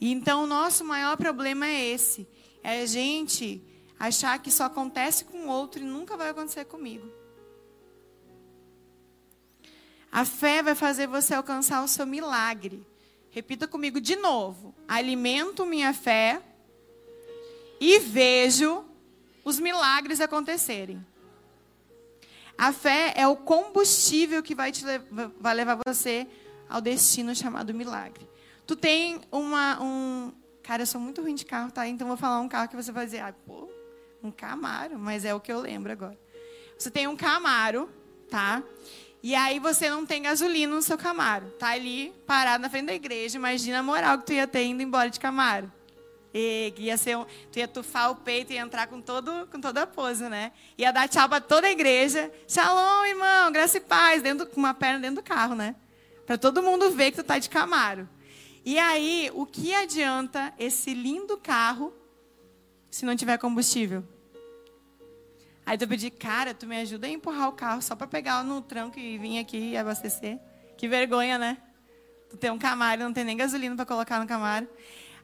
E 0.01 0.11
então 0.13 0.45
o 0.45 0.47
nosso 0.47 0.85
maior 0.85 1.17
problema 1.17 1.67
é 1.67 1.85
esse: 1.85 2.29
é 2.63 2.83
a 2.83 2.87
gente 2.87 3.61
achar 3.99 4.39
que 4.39 4.51
só 4.51 4.65
acontece 4.65 5.25
com 5.25 5.47
o 5.47 5.49
outro 5.49 5.83
e 5.83 5.85
nunca 5.85 6.17
vai 6.17 6.29
acontecer 6.31 6.65
comigo. 6.65 7.11
A 10.11 10.25
fé 10.25 10.63
vai 10.63 10.75
fazer 10.75 11.07
você 11.07 11.35
alcançar 11.35 11.83
o 11.83 11.89
seu 11.89 12.07
milagre. 12.07 12.87
Repita 13.31 13.67
comigo 13.67 14.01
de 14.01 14.15
novo: 14.15 14.75
alimento 14.87 15.67
minha 15.67 15.93
fé 15.93 16.41
e 17.81 17.99
vejo 17.99 18.85
os 19.45 19.59
milagres 19.59 20.21
acontecerem. 20.21 21.05
A 22.57 22.73
fé 22.73 23.13
é 23.17 23.27
o 23.27 23.37
combustível 23.37 24.43
que 24.43 24.55
vai, 24.55 24.71
te 24.71 24.85
levar, 24.85 25.31
vai 25.39 25.55
levar 25.55 25.79
você 25.87 26.27
ao 26.69 26.81
destino 26.81 27.35
chamado 27.35 27.75
milagre. 27.75 28.29
Tu 28.67 28.77
tem 28.77 29.21
uma. 29.31 29.83
Um... 29.83 30.33
Cara, 30.63 30.83
eu 30.83 30.87
sou 30.87 31.01
muito 31.01 31.21
ruim 31.21 31.35
de 31.35 31.45
carro, 31.45 31.73
tá? 31.73 31.87
Então 31.89 32.07
vou 32.07 32.17
falar 32.17 32.41
um 32.41 32.49
carro 32.49 32.69
que 32.69 32.77
você 32.77 32.93
vai 32.93 33.05
dizer, 33.05 33.19
ah, 33.19 33.35
pô, 33.47 33.69
um 34.23 34.31
Camaro, 34.31 34.99
mas 34.99 35.25
é 35.25 35.35
o 35.35 35.41
que 35.41 35.53
eu 35.53 35.61
lembro 35.61 35.91
agora. 35.91 36.19
Você 36.79 36.91
tem 36.91 37.07
um 37.07 37.17
Camaro, 37.17 37.91
tá? 38.31 38.63
E 39.23 39.35
aí 39.35 39.59
você 39.59 39.89
não 39.91 40.05
tem 40.05 40.23
gasolina 40.23 40.75
no 40.75 40.83
seu 40.83 40.99
Camaro. 40.99 41.51
Tá 41.59 41.69
ali 41.69 42.13
parado 42.27 42.63
na 42.63 42.69
frente 42.69 42.87
da 42.87 42.95
igreja. 42.95 43.37
Imagina 43.37 43.79
a 43.79 43.83
moral 43.83 44.19
que 44.19 44.27
tu 44.27 44.33
ia 44.33 44.47
ter 44.47 44.65
indo 44.65 44.83
embora 44.83 45.11
de 45.11 45.21
Camaro. 45.21 45.71
E 46.35 46.73
ia 46.79 46.97
ser 46.97 47.19
tu 47.51 47.59
ia 47.59 47.69
tufar 47.69 48.11
o 48.11 48.17
peito 48.17 48.53
e 48.53 48.57
entrar 48.57 48.87
com, 48.87 49.01
todo, 49.01 49.47
com 49.49 49.61
toda 49.61 49.83
a 49.83 49.87
pose, 49.87 50.29
né? 50.29 50.53
Ia 50.79 50.91
dar 50.91 51.09
tchau 51.09 51.29
para 51.29 51.41
toda 51.41 51.67
a 51.67 51.71
igreja. 51.71 52.33
Shalom, 52.49 53.05
irmão, 53.07 53.53
graça 53.53 53.77
e 53.77 53.81
paz, 53.81 54.23
dentro, 54.23 54.47
com 54.47 54.59
uma 54.59 54.73
perna 54.73 55.01
dentro 55.01 55.17
do 55.17 55.23
carro, 55.23 55.55
né? 55.55 55.75
Para 56.27 56.39
todo 56.39 56.63
mundo 56.63 56.91
ver 56.91 57.11
que 57.11 57.19
tu 57.19 57.25
tá 57.25 57.39
de 57.39 57.51
Camaro. 57.51 58.09
E 58.65 58.79
aí, 58.79 59.31
o 59.35 59.45
que 59.45 59.75
adianta 59.75 60.55
esse 60.59 60.95
lindo 60.95 61.37
carro 61.37 61.93
se 62.91 63.05
não 63.05 63.17
tiver 63.17 63.37
combustível? 63.37 64.05
Aí 65.67 65.77
tu 65.77 65.87
pedi, 65.87 66.11
cara, 66.11 66.55
tu 66.55 66.67
me 66.67 66.77
ajuda 66.81 67.07
a 67.07 67.11
empurrar 67.11 67.49
o 67.49 67.53
carro 67.53 67.83
só 67.83 67.95
para 67.95 68.07
pegar 68.07 68.43
no 68.43 68.61
tranco 68.63 68.99
e 68.99 69.19
vir 69.19 69.39
aqui 69.39 69.71
e 69.71 69.77
abastecer. 69.77 70.39
Que 70.77 70.89
vergonha, 70.89 71.39
né? 71.39 71.59
Tu 72.31 72.37
tem 72.37 72.51
um 72.51 72.59
Camaro, 72.59 73.03
não 73.03 73.13
tem 73.13 73.25
nem 73.25 73.37
gasolina 73.37 73.77
para 73.77 73.85
colocar 73.85 74.19
no 74.19 74.27
Camaro. 74.27 74.67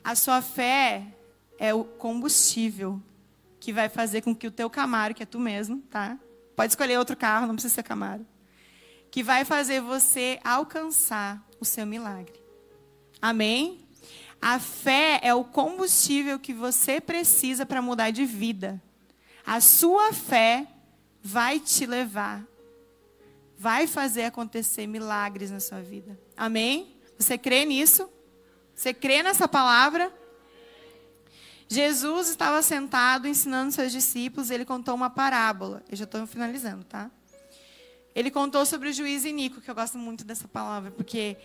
A 0.03 0.15
sua 0.15 0.41
fé 0.41 1.07
é 1.59 1.75
o 1.75 1.85
combustível 1.85 3.03
que 3.61 3.73
vai 3.73 3.89
fazer 3.89 4.23
com 4.23 4.35
que 4.35 4.47
o 4.47 4.51
teu 4.51 4.71
Camaro, 4.71 5.15
que 5.15 5.23
é 5.23 5.27
tu 5.27 5.39
mesmo, 5.39 5.79
tá? 5.91 6.19
Pode 6.57 6.73
escolher 6.73 6.99
outro 6.99 7.17
carro, 7.17 7.47
não 7.47 7.55
precisa 7.55 7.75
ser 7.75 7.83
Camaro. 7.83 8.27
Que 9.11 9.23
vai 9.23 9.45
fazer 9.45 9.81
você 9.81 10.39
alcançar 10.45 11.45
o 11.61 11.65
seu 11.65 11.87
milagre. 11.87 12.41
Amém? 13.21 13.87
A 14.41 14.59
fé 14.59 15.19
é 15.23 15.35
o 15.35 15.45
combustível 15.45 16.39
que 16.39 16.53
você 16.53 17.01
precisa 17.01 17.67
para 17.67 17.83
mudar 17.83 18.11
de 18.11 18.25
vida. 18.25 18.81
A 19.45 19.61
sua 19.61 20.13
fé 20.13 20.67
vai 21.23 21.59
te 21.59 21.85
levar, 21.87 22.47
vai 23.59 23.87
fazer 23.87 24.25
acontecer 24.25 24.87
milagres 24.87 25.51
na 25.51 25.59
sua 25.59 25.81
vida. 25.81 26.19
Amém? 26.37 26.97
Você 27.19 27.37
crê 27.37 27.65
nisso? 27.65 28.09
Você 28.79 28.95
crê 28.95 29.25
nessa 29.25 29.49
palavra? 29.49 30.13
Jesus 31.67 32.29
estava 32.29 32.63
sentado 32.63 33.27
ensinando 33.27 33.73
seus 33.73 33.91
discípulos, 33.91 34.53
ele 34.53 34.65
contou 34.65 34.95
uma 34.95 35.11
parábola. 35.11 35.83
Eu 35.91 35.97
já 35.97 36.05
estou 36.05 36.25
finalizando, 36.29 36.85
tá? 36.85 37.11
Ele 38.15 38.31
contou 38.31 38.65
sobre 38.65 38.91
o 38.91 38.93
juiz 38.93 39.25
Inico, 39.25 39.61
que 39.61 39.69
eu 39.69 39.75
gosto 39.75 39.99
muito 39.99 40.25
dessa 40.25 40.47
palavra, 40.47 40.93
porque 40.93 41.37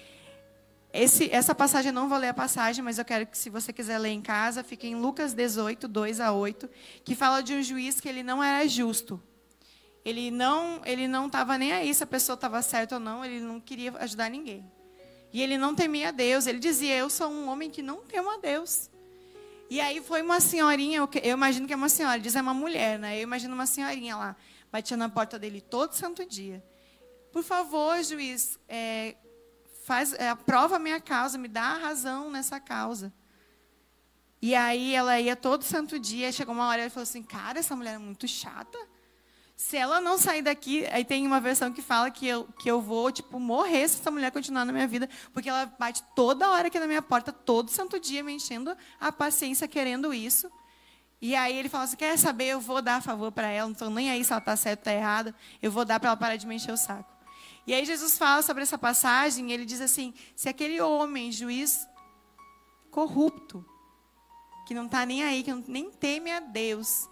esse, 0.94 1.28
essa 1.32 1.56
passagem, 1.56 1.90
eu 1.90 1.94
não 1.94 2.08
vou 2.08 2.20
ler 2.20 2.28
a 2.28 2.34
passagem, 2.36 2.84
mas 2.84 3.00
eu 3.00 3.04
quero 3.04 3.26
que, 3.26 3.36
se 3.36 3.50
você 3.50 3.74
quiser 3.74 3.98
ler 3.98 4.10
em 4.10 4.22
casa, 4.22 4.64
fique 4.64 4.86
em 4.86 4.94
Lucas 4.94 5.34
18, 5.34 5.88
2 5.88 6.20
a 6.20 6.32
8, 6.32 6.70
que 7.04 7.16
fala 7.16 7.42
de 7.42 7.56
um 7.56 7.64
juiz 7.64 8.00
que 8.00 8.08
ele 8.08 8.22
não 8.22 8.44
era 8.44 8.68
justo. 8.68 9.20
Ele 10.06 10.30
não 10.30 10.84
ele 10.86 11.08
não 11.08 11.26
estava 11.26 11.58
nem 11.58 11.72
aí 11.72 11.92
se 11.96 12.04
a 12.04 12.08
pessoa 12.08 12.36
estava 12.36 12.62
certa 12.62 12.94
ou 12.94 13.02
não, 13.02 13.26
ele 13.26 13.40
não 13.40 13.60
queria 13.60 13.92
ajudar 13.98 14.30
ninguém. 14.30 14.72
E 15.34 15.42
ele 15.42 15.58
não 15.58 15.74
temia 15.74 16.14
Deus, 16.14 16.46
ele 16.46 16.60
dizia: 16.60 16.96
Eu 16.96 17.10
sou 17.10 17.28
um 17.28 17.50
homem 17.50 17.70
que 17.70 17.82
não 17.82 17.98
temo 18.06 18.30
a 18.30 18.38
Deus. 18.38 18.90
E 19.70 19.82
aí 19.82 20.00
foi 20.00 20.22
uma 20.22 20.40
senhorinha, 20.40 21.00
eu 21.24 21.34
imagino 21.34 21.66
que 21.66 21.74
é 21.74 21.76
uma 21.76 21.90
senhora, 21.90 22.20
diz 22.20 22.36
é 22.36 22.42
uma 22.42 22.54
mulher, 22.54 23.00
né? 23.00 23.18
Eu 23.18 23.24
imagino 23.24 23.56
uma 23.56 23.66
senhorinha 23.66 24.16
lá, 24.16 24.36
batia 24.72 24.96
na 24.96 25.10
porta 25.10 25.40
dele 25.40 25.60
todo 25.60 25.94
santo 25.94 26.24
dia. 26.24 26.64
Por 27.32 27.44
favor, 27.44 28.04
juiz, 28.04 28.60
é, 28.70 29.16
faz, 29.84 30.14
é, 30.14 30.30
aprova 30.30 30.76
a 30.76 30.80
minha 30.80 31.02
causa, 31.02 31.40
me 31.40 31.48
dá 31.48 31.64
a 31.64 31.78
razão 31.78 32.30
nessa 32.30 32.60
causa. 32.60 33.12
E 34.40 34.54
aí 34.54 34.94
ela 34.94 35.20
ia 35.20 35.36
todo 35.36 35.64
santo 35.64 35.98
dia, 35.98 36.32
chegou 36.32 36.54
uma 36.54 36.68
hora 36.68 36.86
e 36.86 36.90
falou 36.92 37.04
assim, 37.04 37.24
cara, 37.24 37.58
essa 37.58 37.76
mulher 37.76 37.96
é 37.96 37.98
muito 37.98 38.28
chata. 38.28 38.78
Se 39.66 39.78
ela 39.78 40.02
não 40.02 40.18
sair 40.18 40.42
daqui, 40.42 40.86
aí 40.92 41.06
tem 41.06 41.26
uma 41.26 41.40
versão 41.40 41.72
que 41.72 41.82
fala 41.82 42.12
que 42.12 42.28
eu, 42.28 42.44
que 42.60 42.70
eu 42.70 42.82
vou, 42.82 43.10
tipo, 43.14 43.40
morrer 43.40 43.88
se 43.88 44.02
essa 44.02 44.12
mulher 44.12 44.30
continuar 44.30 44.66
na 44.66 44.74
minha 44.74 44.86
vida, 44.86 45.10
porque 45.32 45.48
ela 45.48 45.66
bate 45.80 46.04
toda 46.14 46.50
hora 46.50 46.68
aqui 46.68 46.78
na 46.78 46.86
minha 46.86 47.02
porta, 47.02 47.32
todo 47.32 47.72
santo 47.72 47.98
dia, 47.98 48.22
me 48.22 48.34
enchendo 48.34 48.76
a 49.00 49.10
paciência, 49.10 49.66
querendo 49.66 50.14
isso. 50.14 50.52
E 51.22 51.34
aí 51.34 51.58
ele 51.58 51.70
fala 51.70 51.86
assim, 51.86 51.96
quer 51.96 52.18
saber, 52.18 52.48
eu 52.48 52.60
vou 52.60 52.82
dar 52.82 52.98
a 52.98 53.02
favor 53.02 53.32
para 53.32 53.48
ela, 53.48 53.68
não 53.68 53.72
estou 53.72 53.90
nem 53.90 54.12
aí 54.12 54.22
se 54.26 54.34
ela 54.34 54.40
está 54.40 54.54
certa 54.58 54.82
ou 54.82 54.82
está 54.82 54.94
errada, 54.94 55.34
eu 55.62 55.72
vou 55.72 55.86
dar 55.86 55.98
para 55.98 56.10
ela 56.10 56.18
parar 56.18 56.36
de 56.36 56.46
me 56.46 56.56
encher 56.56 56.74
o 56.74 56.78
saco. 56.78 57.12
E 57.66 57.74
aí 57.74 57.86
Jesus 57.86 58.18
fala 58.18 58.42
sobre 58.42 58.64
essa 58.64 58.78
passagem, 58.78 59.50
ele 59.54 59.64
diz 59.64 59.80
assim: 59.80 60.14
se 60.36 60.50
aquele 60.50 60.82
homem, 60.82 61.32
juiz 61.32 61.88
corrupto, 62.92 63.66
que 64.68 64.74
não 64.74 64.88
está 64.88 65.06
nem 65.06 65.24
aí, 65.24 65.42
que 65.42 65.54
não, 65.54 65.64
nem 65.66 65.90
teme 65.90 66.34
a 66.34 66.42
Deus, 66.42 67.10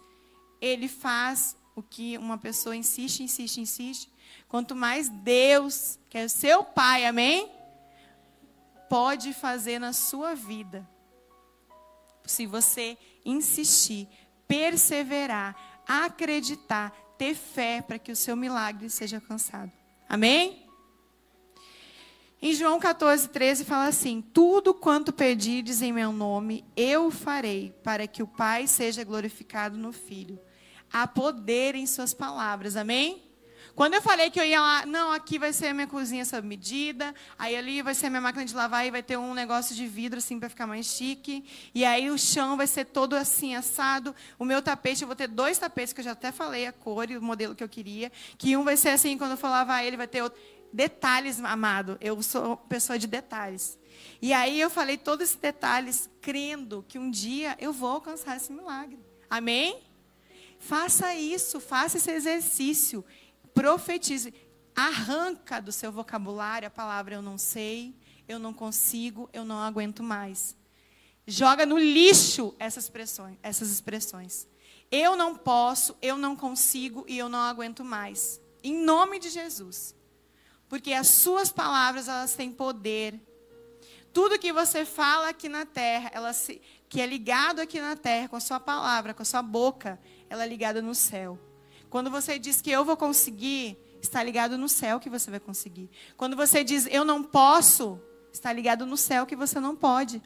ele 0.59 0.89
faz 0.89 1.55
o 1.75 1.81
que 1.81 2.17
uma 2.17 2.37
pessoa 2.37 2.75
insiste, 2.75 3.23
insiste, 3.23 3.61
insiste. 3.61 4.11
Quanto 4.47 4.75
mais 4.75 5.09
Deus, 5.09 5.97
que 6.09 6.17
é 6.17 6.25
o 6.25 6.29
seu 6.29 6.63
Pai, 6.63 7.05
amém? 7.05 7.49
Pode 8.89 9.33
fazer 9.33 9.79
na 9.79 9.93
sua 9.93 10.35
vida. 10.35 10.87
Se 12.25 12.45
você 12.45 12.97
insistir, 13.25 14.07
perseverar, 14.47 15.55
acreditar, 15.87 16.91
ter 17.17 17.35
fé 17.35 17.81
para 17.81 17.99
que 17.99 18.11
o 18.11 18.15
seu 18.15 18.35
milagre 18.35 18.89
seja 18.89 19.17
alcançado. 19.17 19.71
Amém? 20.07 20.67
Em 22.41 22.53
João 22.53 22.79
14, 22.79 23.29
13 23.29 23.63
fala 23.63 23.85
assim: 23.85 24.21
Tudo 24.21 24.73
quanto 24.73 25.13
pedirdes 25.13 25.81
em 25.81 25.93
meu 25.93 26.11
nome, 26.11 26.65
eu 26.75 27.11
farei, 27.11 27.71
para 27.83 28.07
que 28.07 28.23
o 28.23 28.27
Pai 28.27 28.65
seja 28.65 29.03
glorificado 29.03 29.77
no 29.77 29.93
Filho. 29.93 30.39
Há 30.91 31.07
poder 31.07 31.75
em 31.75 31.85
suas 31.85 32.13
palavras. 32.13 32.75
Amém? 32.75 33.31
Quando 33.75 33.93
eu 33.93 34.01
falei 34.01 34.29
que 34.29 34.39
eu 34.39 34.43
ia 34.43 34.59
lá, 34.59 34.85
não, 34.85 35.11
aqui 35.11 35.39
vai 35.39 35.53
ser 35.53 35.67
a 35.67 35.73
minha 35.73 35.87
cozinha 35.87 36.25
sob 36.25 36.45
medida, 36.45 37.15
aí 37.39 37.55
ali 37.55 37.81
vai 37.81 37.95
ser 37.95 38.07
a 38.07 38.09
minha 38.09 38.21
máquina 38.21 38.43
de 38.43 38.53
lavar 38.53 38.85
e 38.85 38.91
vai 38.91 39.01
ter 39.01 39.17
um 39.17 39.33
negócio 39.33 39.73
de 39.73 39.87
vidro 39.87 40.19
assim 40.19 40.39
para 40.39 40.49
ficar 40.49 40.67
mais 40.67 40.85
chique, 40.85 41.45
e 41.73 41.85
aí 41.85 42.09
o 42.09 42.17
chão 42.17 42.57
vai 42.57 42.67
ser 42.67 42.85
todo 42.85 43.15
assim 43.15 43.55
assado, 43.55 44.13
o 44.37 44.43
meu 44.43 44.61
tapete, 44.61 45.03
eu 45.03 45.07
vou 45.07 45.15
ter 45.15 45.27
dois 45.27 45.57
tapetes 45.57 45.93
que 45.93 46.01
eu 46.01 46.05
já 46.05 46.11
até 46.11 46.33
falei 46.33 46.67
a 46.67 46.73
cor 46.73 47.09
e 47.09 47.15
o 47.15 47.21
modelo 47.21 47.55
que 47.55 47.63
eu 47.63 47.69
queria, 47.69 48.11
que 48.37 48.57
um 48.57 48.63
vai 48.65 48.75
ser 48.75 48.89
assim, 48.89 49.17
quando 49.17 49.31
eu 49.31 49.37
for 49.37 49.49
lavar 49.49 49.85
ele 49.85 49.95
vai 49.95 50.07
ter 50.07 50.21
outro. 50.21 50.39
detalhes, 50.73 51.39
amado. 51.39 51.97
Eu 52.01 52.21
sou 52.21 52.57
pessoa 52.57 52.99
de 52.99 53.07
detalhes. 53.07 53.79
E 54.21 54.33
aí 54.33 54.59
eu 54.59 54.69
falei 54.69 54.97
todos 54.97 55.29
esses 55.29 55.39
detalhes 55.39 56.09
crendo 56.21 56.83
que 56.87 56.99
um 56.99 57.09
dia 57.09 57.55
eu 57.59 57.73
vou 57.73 57.89
alcançar 57.89 58.37
esse 58.37 58.51
milagre. 58.51 58.99
Amém? 59.29 59.90
Faça 60.61 61.15
isso, 61.15 61.59
faça 61.59 61.97
esse 61.97 62.11
exercício 62.11 63.03
profetize, 63.51 64.31
arranca 64.75 65.59
do 65.59 65.71
seu 65.71 65.91
vocabulário 65.91 66.67
a 66.67 66.71
palavra 66.71 67.15
eu 67.15 67.21
não 67.21 67.35
sei, 67.35 67.95
eu 68.27 68.37
não 68.37 68.53
consigo, 68.53 69.27
eu 69.33 69.43
não 69.43 69.57
aguento 69.57 70.03
mais. 70.03 70.55
Joga 71.25 71.65
no 71.65 71.79
lixo 71.79 72.55
essas 72.59 72.83
expressões, 72.83 73.37
essas 73.41 73.71
expressões. 73.71 74.47
Eu 74.91 75.15
não 75.15 75.35
posso, 75.35 75.97
eu 75.99 76.15
não 76.15 76.35
consigo 76.35 77.05
e 77.07 77.17
eu 77.17 77.27
não 77.27 77.39
aguento 77.39 77.83
mais. 77.83 78.39
Em 78.63 78.85
nome 78.85 79.17
de 79.17 79.29
Jesus. 79.29 79.95
Porque 80.69 80.93
as 80.93 81.07
suas 81.07 81.51
palavras, 81.51 82.07
elas 82.07 82.35
têm 82.35 82.51
poder. 82.51 83.19
Tudo 84.13 84.37
que 84.37 84.53
você 84.53 84.85
fala 84.85 85.29
aqui 85.29 85.49
na 85.49 85.65
terra, 85.65 86.11
ela 86.13 86.33
se, 86.33 86.61
que 86.87 87.01
é 87.01 87.05
ligado 87.07 87.61
aqui 87.61 87.81
na 87.81 87.95
terra 87.95 88.27
com 88.27 88.35
a 88.35 88.41
sua 88.41 88.59
palavra, 88.59 89.13
com 89.13 89.23
a 89.23 89.25
sua 89.25 89.41
boca, 89.41 89.99
ela 90.31 90.45
é 90.45 90.47
ligada 90.47 90.81
no 90.81 90.95
céu. 90.95 91.37
Quando 91.89 92.09
você 92.09 92.39
diz 92.39 92.61
que 92.61 92.71
eu 92.71 92.85
vou 92.85 92.95
conseguir, 92.95 93.77
está 94.01 94.23
ligado 94.23 94.57
no 94.57 94.69
céu 94.69 94.97
que 94.97 95.09
você 95.09 95.29
vai 95.29 95.41
conseguir. 95.41 95.89
Quando 96.15 96.37
você 96.37 96.63
diz 96.63 96.87
eu 96.89 97.03
não 97.03 97.21
posso, 97.21 97.99
está 98.31 98.53
ligado 98.53 98.85
no 98.85 98.95
céu 98.95 99.25
que 99.25 99.35
você 99.35 99.59
não 99.59 99.75
pode. 99.75 100.21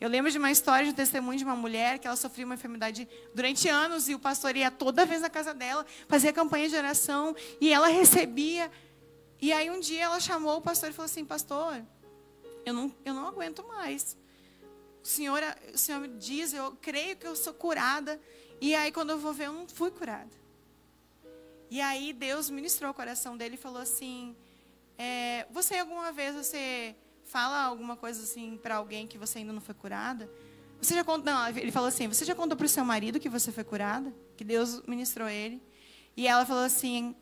Eu 0.00 0.08
lembro 0.08 0.32
de 0.32 0.38
uma 0.38 0.50
história 0.50 0.84
de 0.84 0.90
um 0.90 0.94
testemunho 0.94 1.38
de 1.38 1.44
uma 1.44 1.54
mulher 1.54 2.00
que 2.00 2.08
ela 2.08 2.16
sofria 2.16 2.44
uma 2.44 2.56
enfermidade 2.56 3.08
durante 3.32 3.68
anos 3.68 4.08
e 4.08 4.16
o 4.16 4.18
pastor 4.18 4.56
ia 4.56 4.68
toda 4.68 5.06
vez 5.06 5.20
na 5.20 5.30
casa 5.30 5.54
dela, 5.54 5.86
fazia 6.08 6.32
campanha 6.32 6.68
de 6.68 6.74
oração 6.74 7.36
e 7.60 7.72
ela 7.72 7.86
recebia. 7.86 8.68
E 9.40 9.52
aí 9.52 9.70
um 9.70 9.78
dia 9.78 10.02
ela 10.02 10.18
chamou 10.18 10.56
o 10.56 10.60
pastor 10.60 10.90
e 10.90 10.92
falou 10.92 11.06
assim: 11.06 11.24
Pastor, 11.24 11.84
eu 12.66 12.74
não, 12.74 12.92
eu 13.04 13.14
não 13.14 13.28
aguento 13.28 13.64
mais. 13.68 14.16
O 15.04 15.06
senhor, 15.06 15.40
o 15.72 15.78
senhor 15.78 16.00
me 16.00 16.08
diz, 16.08 16.52
eu 16.52 16.76
creio 16.82 17.16
que 17.16 17.26
eu 17.26 17.36
sou 17.36 17.54
curada. 17.54 18.20
E 18.60 18.74
aí 18.74 18.90
quando 18.92 19.10
eu 19.10 19.18
vou 19.18 19.32
ver, 19.32 19.46
eu 19.46 19.52
não 19.52 19.68
fui 19.68 19.90
curada. 19.90 20.30
E 21.70 21.80
aí 21.80 22.12
Deus 22.12 22.48
ministrou 22.48 22.90
o 22.90 22.94
coração 22.94 23.36
dele 23.36 23.54
e 23.54 23.58
falou 23.58 23.80
assim: 23.80 24.34
é, 24.96 25.46
Você 25.50 25.76
alguma 25.76 26.12
vez 26.12 26.34
você 26.34 26.94
fala 27.24 27.62
alguma 27.62 27.96
coisa 27.96 28.22
assim 28.22 28.58
para 28.62 28.76
alguém 28.76 29.06
que 29.06 29.18
você 29.18 29.38
ainda 29.38 29.52
não 29.52 29.60
foi 29.60 29.74
curada? 29.74 30.30
Você 30.80 30.94
já 30.94 31.04
conta, 31.04 31.32
não, 31.32 31.48
ele 31.48 31.70
falou 31.70 31.88
assim: 31.88 32.08
Você 32.08 32.24
já 32.24 32.34
contou 32.34 32.56
para 32.56 32.66
o 32.66 32.68
seu 32.68 32.84
marido 32.84 33.20
que 33.20 33.28
você 33.28 33.52
foi 33.52 33.64
curada? 33.64 34.12
Que 34.36 34.44
Deus 34.44 34.82
ministrou 34.86 35.28
ele? 35.28 35.62
E 36.16 36.26
ela 36.26 36.46
falou 36.46 36.64
assim: 36.64 37.14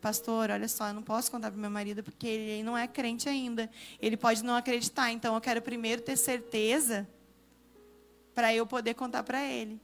Pastor, 0.00 0.50
olha 0.50 0.68
só, 0.68 0.88
eu 0.88 0.94
não 0.94 1.02
posso 1.02 1.30
contar 1.30 1.50
para 1.50 1.60
meu 1.60 1.70
marido 1.70 2.02
porque 2.02 2.26
ele 2.26 2.62
não 2.62 2.76
é 2.76 2.88
crente 2.88 3.28
ainda. 3.28 3.70
Ele 4.00 4.16
pode 4.16 4.42
não 4.42 4.56
acreditar. 4.56 5.12
Então 5.12 5.34
eu 5.34 5.40
quero 5.40 5.62
primeiro 5.62 6.02
ter 6.02 6.16
certeza 6.16 7.08
para 8.34 8.54
eu 8.54 8.66
poder 8.66 8.94
contar 8.94 9.22
para 9.22 9.44
ele. 9.44 9.80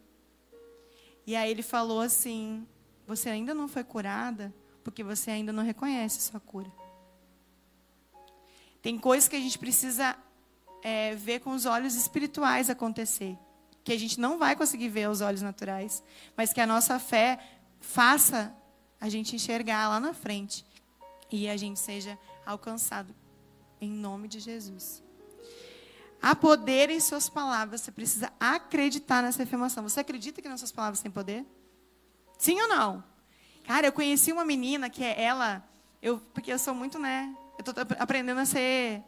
E 1.28 1.36
aí 1.36 1.50
ele 1.50 1.62
falou 1.62 2.00
assim: 2.00 2.66
você 3.06 3.28
ainda 3.28 3.52
não 3.52 3.68
foi 3.68 3.84
curada 3.84 4.50
porque 4.82 5.04
você 5.04 5.30
ainda 5.30 5.52
não 5.52 5.62
reconhece 5.62 6.22
sua 6.22 6.40
cura. 6.40 6.72
Tem 8.80 8.98
coisas 8.98 9.28
que 9.28 9.36
a 9.36 9.38
gente 9.38 9.58
precisa 9.58 10.16
é, 10.82 11.14
ver 11.16 11.40
com 11.40 11.50
os 11.50 11.66
olhos 11.66 11.94
espirituais 11.96 12.70
acontecer, 12.70 13.36
que 13.84 13.92
a 13.92 13.98
gente 13.98 14.18
não 14.18 14.38
vai 14.38 14.56
conseguir 14.56 14.88
ver 14.88 15.04
aos 15.04 15.20
olhos 15.20 15.42
naturais, 15.42 16.02
mas 16.34 16.54
que 16.54 16.62
a 16.62 16.66
nossa 16.66 16.98
fé 16.98 17.38
faça 17.78 18.50
a 18.98 19.10
gente 19.10 19.36
enxergar 19.36 19.86
lá 19.86 20.00
na 20.00 20.14
frente 20.14 20.64
e 21.30 21.46
a 21.46 21.58
gente 21.58 21.78
seja 21.78 22.18
alcançado 22.46 23.14
em 23.82 23.90
nome 23.90 24.28
de 24.28 24.40
Jesus. 24.40 25.02
Há 26.20 26.34
poder 26.34 26.90
em 26.90 27.00
suas 27.00 27.28
palavras, 27.28 27.80
você 27.80 27.92
precisa 27.92 28.32
acreditar 28.40 29.22
nessa 29.22 29.42
afirmação. 29.42 29.82
Você 29.84 30.00
acredita 30.00 30.42
que 30.42 30.48
nossas 30.48 30.72
palavras 30.72 31.00
têm 31.00 31.10
poder? 31.10 31.46
Sim 32.38 32.60
ou 32.60 32.68
não? 32.68 33.04
Cara, 33.64 33.86
eu 33.86 33.92
conheci 33.92 34.32
uma 34.32 34.44
menina 34.44 34.88
que 34.90 35.04
é 35.04 35.22
ela, 35.22 35.62
eu, 36.02 36.18
porque 36.32 36.52
eu 36.52 36.58
sou 36.58 36.74
muito, 36.74 36.98
né? 36.98 37.34
Eu 37.58 37.60
estou 37.60 37.74
aprendendo 37.98 38.38
a 38.38 38.44
ser 38.44 39.02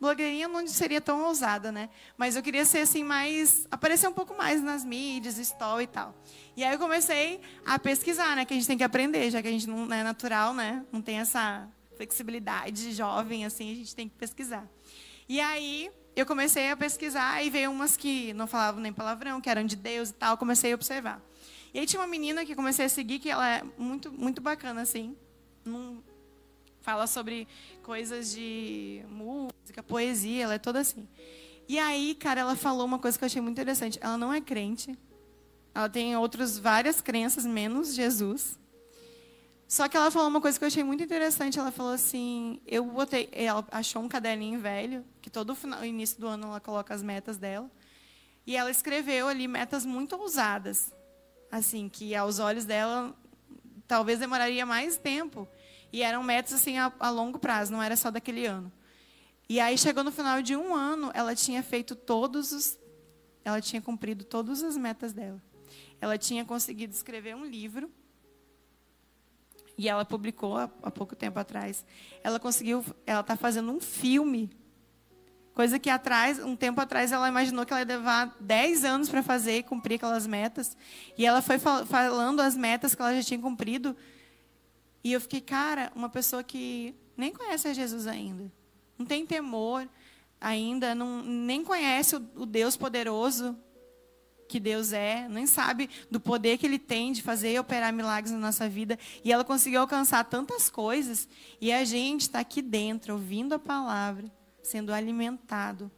blogueirinha, 0.00 0.48
não 0.48 0.66
seria 0.66 1.00
tão 1.00 1.22
ousada, 1.22 1.70
né? 1.70 1.88
Mas 2.16 2.34
eu 2.34 2.42
queria 2.42 2.64
ser 2.64 2.78
assim 2.78 3.04
mais, 3.04 3.68
aparecer 3.70 4.08
um 4.08 4.12
pouco 4.12 4.36
mais 4.36 4.60
nas 4.60 4.84
mídias, 4.84 5.38
story 5.38 5.84
e 5.84 5.86
tal. 5.86 6.12
E 6.56 6.64
aí 6.64 6.74
eu 6.74 6.78
comecei 6.78 7.40
a 7.64 7.78
pesquisar, 7.78 8.34
né? 8.34 8.44
Que 8.44 8.52
a 8.52 8.56
gente 8.56 8.66
tem 8.66 8.76
que 8.76 8.82
aprender, 8.82 9.30
já 9.30 9.40
que 9.40 9.46
a 9.46 9.50
gente 9.52 9.68
não 9.68 9.84
é 9.94 10.02
natural, 10.02 10.52
né? 10.52 10.84
Não 10.90 11.00
tem 11.00 11.20
essa 11.20 11.68
flexibilidade 11.96 12.92
jovem 12.92 13.44
assim, 13.44 13.70
a 13.70 13.74
gente 13.76 13.94
tem 13.94 14.08
que 14.08 14.16
pesquisar. 14.16 14.66
E 15.28 15.40
aí 15.40 15.88
eu 16.14 16.26
comecei 16.26 16.70
a 16.70 16.76
pesquisar 16.76 17.42
e 17.42 17.50
veio 17.50 17.70
umas 17.70 17.96
que 17.96 18.32
não 18.34 18.46
falavam 18.46 18.80
nem 18.80 18.92
palavrão, 18.92 19.40
que 19.40 19.48
eram 19.48 19.64
de 19.64 19.76
Deus 19.76 20.10
e 20.10 20.14
tal, 20.14 20.36
comecei 20.36 20.72
a 20.72 20.74
observar. 20.74 21.22
E 21.72 21.78
aí 21.78 21.86
tinha 21.86 22.00
uma 22.00 22.06
menina 22.06 22.44
que 22.44 22.54
comecei 22.54 22.84
a 22.84 22.88
seguir 22.88 23.18
que 23.18 23.30
ela 23.30 23.48
é 23.48 23.62
muito 23.78 24.12
muito 24.12 24.40
bacana 24.42 24.82
assim. 24.82 25.16
Fala 26.82 27.06
sobre 27.06 27.48
coisas 27.82 28.32
de 28.32 29.02
música, 29.08 29.82
poesia, 29.82 30.44
ela 30.44 30.54
é 30.54 30.58
toda 30.58 30.80
assim. 30.80 31.08
E 31.68 31.78
aí, 31.78 32.14
cara, 32.14 32.40
ela 32.40 32.56
falou 32.56 32.84
uma 32.84 32.98
coisa 32.98 33.16
que 33.16 33.24
eu 33.24 33.26
achei 33.26 33.40
muito 33.40 33.54
interessante. 33.54 33.98
Ela 34.02 34.18
não 34.18 34.32
é 34.32 34.40
crente. 34.40 34.98
Ela 35.74 35.88
tem 35.88 36.14
outras 36.16 36.58
várias 36.58 37.00
crenças, 37.00 37.46
menos 37.46 37.94
Jesus. 37.94 38.58
Só 39.72 39.88
que 39.88 39.96
ela 39.96 40.10
falou 40.10 40.28
uma 40.28 40.38
coisa 40.38 40.58
que 40.58 40.64
eu 40.64 40.66
achei 40.66 40.84
muito 40.84 41.02
interessante. 41.02 41.58
Ela 41.58 41.70
falou 41.70 41.94
assim: 41.94 42.60
eu 42.66 42.84
botei. 42.84 43.30
Ela 43.32 43.66
achou 43.72 44.02
um 44.02 44.06
caderninho 44.06 44.60
velho, 44.60 45.02
que 45.22 45.30
todo 45.30 45.54
final, 45.54 45.82
início 45.82 46.20
do 46.20 46.26
ano 46.26 46.48
ela 46.48 46.60
coloca 46.60 46.92
as 46.92 47.02
metas 47.02 47.38
dela. 47.38 47.70
E 48.46 48.54
ela 48.54 48.70
escreveu 48.70 49.28
ali 49.28 49.48
metas 49.48 49.86
muito 49.86 50.14
ousadas. 50.14 50.92
Assim, 51.50 51.88
que 51.88 52.14
aos 52.14 52.38
olhos 52.38 52.66
dela 52.66 53.16
talvez 53.88 54.18
demoraria 54.18 54.66
mais 54.66 54.98
tempo. 54.98 55.48
E 55.90 56.02
eram 56.02 56.22
metas 56.22 56.52
assim 56.52 56.76
a, 56.76 56.92
a 57.00 57.08
longo 57.08 57.38
prazo, 57.38 57.72
não 57.72 57.82
era 57.82 57.96
só 57.96 58.10
daquele 58.10 58.44
ano. 58.44 58.70
E 59.48 59.58
aí 59.58 59.78
chegou 59.78 60.04
no 60.04 60.12
final 60.12 60.42
de 60.42 60.54
um 60.54 60.74
ano, 60.74 61.10
ela 61.14 61.34
tinha 61.34 61.62
feito 61.62 61.96
todos 61.96 62.52
os, 62.52 62.78
ela 63.42 63.58
tinha 63.58 63.80
cumprido 63.80 64.22
todas 64.22 64.62
as 64.62 64.76
metas 64.76 65.14
dela. 65.14 65.42
Ela 65.98 66.18
tinha 66.18 66.44
conseguido 66.44 66.92
escrever 66.92 67.34
um 67.34 67.46
livro 67.46 67.90
e 69.82 69.88
ela 69.88 70.04
publicou 70.04 70.56
há, 70.56 70.70
há 70.80 70.92
pouco 70.92 71.16
tempo 71.16 71.40
atrás. 71.40 71.84
Ela 72.22 72.38
conseguiu, 72.38 72.84
ela 73.04 73.20
está 73.20 73.34
fazendo 73.34 73.72
um 73.72 73.80
filme, 73.80 74.48
coisa 75.52 75.76
que 75.76 75.90
atrás, 75.90 76.38
um 76.38 76.54
tempo 76.54 76.80
atrás, 76.80 77.10
ela 77.10 77.28
imaginou 77.28 77.66
que 77.66 77.72
ela 77.72 77.80
ia 77.80 77.86
levar 77.86 78.36
10 78.38 78.84
anos 78.84 79.08
para 79.08 79.24
fazer 79.24 79.58
e 79.58 79.62
cumprir 79.64 79.96
aquelas 79.96 80.24
metas. 80.24 80.76
E 81.18 81.26
ela 81.26 81.42
foi 81.42 81.58
falando 81.58 82.38
as 82.38 82.56
metas 82.56 82.94
que 82.94 83.02
ela 83.02 83.12
já 83.12 83.24
tinha 83.24 83.40
cumprido 83.40 83.96
e 85.02 85.12
eu 85.12 85.20
fiquei, 85.20 85.40
cara, 85.40 85.90
uma 85.96 86.08
pessoa 86.08 86.44
que 86.44 86.94
nem 87.16 87.32
conhece 87.32 87.66
a 87.66 87.72
Jesus 87.72 88.06
ainda, 88.06 88.52
não 88.96 89.04
tem 89.04 89.26
temor 89.26 89.88
ainda, 90.40 90.94
não, 90.94 91.24
nem 91.24 91.64
conhece 91.64 92.14
o, 92.14 92.24
o 92.36 92.46
Deus 92.46 92.76
poderoso 92.76 93.58
que 94.52 94.60
Deus 94.60 94.92
é, 94.92 95.26
nem 95.30 95.46
sabe 95.46 95.88
do 96.10 96.20
poder 96.20 96.58
que 96.58 96.66
Ele 96.66 96.78
tem 96.78 97.10
de 97.10 97.22
fazer 97.22 97.54
e 97.54 97.58
operar 97.58 97.90
milagres 97.90 98.30
na 98.32 98.38
nossa 98.38 98.68
vida. 98.68 98.98
E 99.24 99.32
ela 99.32 99.44
conseguiu 99.44 99.80
alcançar 99.80 100.24
tantas 100.24 100.68
coisas. 100.68 101.26
E 101.58 101.72
a 101.72 101.84
gente 101.84 102.22
está 102.22 102.40
aqui 102.40 102.60
dentro, 102.60 103.14
ouvindo 103.14 103.54
a 103.54 103.58
palavra, 103.58 104.30
sendo 104.62 104.92
alimentado 104.92 105.90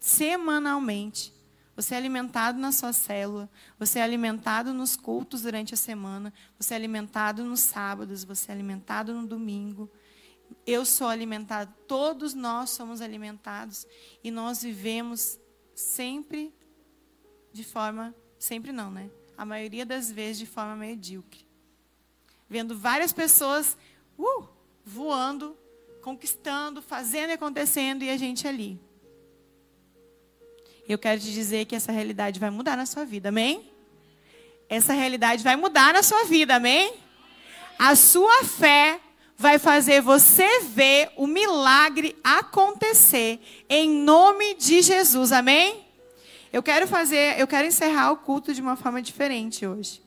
semanalmente. 0.00 1.30
Você 1.76 1.94
é 1.94 1.98
alimentado 1.98 2.58
na 2.58 2.72
sua 2.72 2.92
célula, 2.94 3.50
você 3.78 3.98
é 3.98 4.02
alimentado 4.02 4.72
nos 4.72 4.96
cultos 4.96 5.42
durante 5.42 5.74
a 5.74 5.76
semana, 5.76 6.32
você 6.58 6.72
é 6.72 6.76
alimentado 6.76 7.44
nos 7.44 7.60
sábados, 7.60 8.24
você 8.24 8.50
é 8.50 8.54
alimentado 8.54 9.12
no 9.12 9.26
domingo. 9.26 9.90
Eu 10.66 10.86
sou 10.86 11.08
alimentado, 11.08 11.74
todos 11.86 12.32
nós 12.32 12.70
somos 12.70 13.02
alimentados 13.02 13.86
e 14.22 14.30
nós 14.30 14.62
vivemos 14.62 15.38
sempre 15.74 16.54
de 17.54 17.62
forma, 17.62 18.12
sempre 18.36 18.72
não, 18.72 18.90
né? 18.90 19.08
A 19.38 19.44
maioria 19.44 19.86
das 19.86 20.10
vezes 20.10 20.38
de 20.40 20.46
forma 20.46 20.74
medíocre. 20.74 21.46
Vendo 22.50 22.76
várias 22.76 23.12
pessoas 23.12 23.76
uh, 24.18 24.48
voando, 24.84 25.56
conquistando, 26.02 26.82
fazendo 26.82 27.30
e 27.30 27.34
acontecendo 27.34 28.02
e 28.02 28.10
a 28.10 28.16
gente 28.16 28.46
ali. 28.48 28.80
Eu 30.88 30.98
quero 30.98 31.20
te 31.20 31.32
dizer 31.32 31.64
que 31.64 31.76
essa 31.76 31.92
realidade 31.92 32.40
vai 32.40 32.50
mudar 32.50 32.76
na 32.76 32.86
sua 32.86 33.04
vida, 33.04 33.28
amém? 33.28 33.70
Essa 34.68 34.92
realidade 34.92 35.44
vai 35.44 35.54
mudar 35.54 35.94
na 35.94 36.02
sua 36.02 36.24
vida, 36.24 36.56
amém? 36.56 36.92
A 37.78 37.94
sua 37.94 38.42
fé 38.42 39.00
vai 39.36 39.60
fazer 39.60 40.02
você 40.02 40.60
ver 40.60 41.12
o 41.16 41.28
milagre 41.28 42.16
acontecer 42.24 43.40
em 43.68 43.88
nome 43.88 44.54
de 44.54 44.82
Jesus, 44.82 45.30
amém? 45.30 45.83
Eu 46.54 46.62
quero 46.62 46.86
fazer, 46.86 47.36
eu 47.36 47.48
quero 47.48 47.66
encerrar 47.66 48.12
o 48.12 48.16
culto 48.16 48.54
de 48.54 48.62
uma 48.62 48.76
forma 48.76 49.02
diferente 49.02 49.66
hoje. 49.66 50.00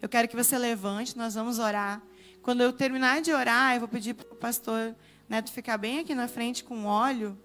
Eu 0.00 0.08
quero 0.08 0.26
que 0.26 0.34
você 0.34 0.58
levante, 0.58 1.16
nós 1.16 1.36
vamos 1.36 1.60
orar. 1.60 2.02
Quando 2.42 2.60
eu 2.60 2.72
terminar 2.72 3.22
de 3.22 3.32
orar, 3.32 3.74
eu 3.74 3.78
vou 3.78 3.88
pedir 3.88 4.12
para 4.14 4.26
o 4.26 4.34
pastor 4.34 4.96
Neto 5.28 5.52
ficar 5.52 5.78
bem 5.78 6.00
aqui 6.00 6.12
na 6.12 6.26
frente 6.26 6.64
com 6.64 6.86
óleo. 6.86 7.38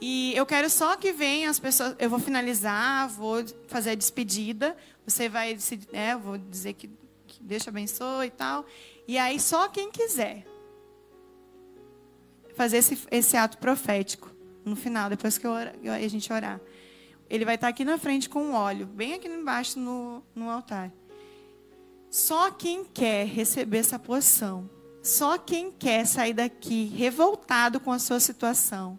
E 0.00 0.32
eu 0.34 0.46
quero 0.46 0.70
só 0.70 0.96
que 0.96 1.12
venham 1.12 1.50
as 1.50 1.58
pessoas. 1.58 1.94
Eu 1.98 2.08
vou 2.08 2.18
finalizar, 2.18 3.06
vou 3.10 3.44
fazer 3.68 3.90
a 3.90 3.94
despedida. 3.94 4.74
Você 5.06 5.28
vai, 5.28 5.58
né, 5.92 6.16
vou 6.16 6.38
dizer 6.38 6.72
que, 6.72 6.88
que 7.26 7.42
Deus 7.42 7.62
te 7.62 7.68
abençoe 7.68 8.28
e 8.28 8.30
tal. 8.30 8.64
E 9.06 9.18
aí 9.18 9.38
só 9.38 9.68
quem 9.68 9.90
quiser 9.90 10.46
fazer 12.56 12.78
esse, 12.78 12.98
esse 13.10 13.36
ato 13.36 13.58
profético 13.58 14.30
no 14.64 14.74
final, 14.74 15.10
depois 15.10 15.36
que 15.36 15.46
eu, 15.46 15.52
a 15.52 16.08
gente 16.08 16.32
orar. 16.32 16.58
Ele 17.30 17.44
vai 17.44 17.54
estar 17.54 17.68
aqui 17.68 17.84
na 17.84 17.96
frente 17.96 18.28
com 18.28 18.42
um 18.42 18.54
óleo, 18.54 18.86
bem 18.86 19.14
aqui 19.14 19.28
embaixo 19.28 19.78
no, 19.78 20.22
no 20.34 20.50
altar. 20.50 20.92
Só 22.10 22.50
quem 22.50 22.84
quer 22.84 23.26
receber 23.26 23.78
essa 23.78 23.98
poção, 23.98 24.68
só 25.02 25.38
quem 25.38 25.70
quer 25.70 26.04
sair 26.04 26.34
daqui 26.34 26.86
revoltado 26.86 27.78
com 27.78 27.92
a 27.92 27.98
sua 28.00 28.18
situação 28.18 28.98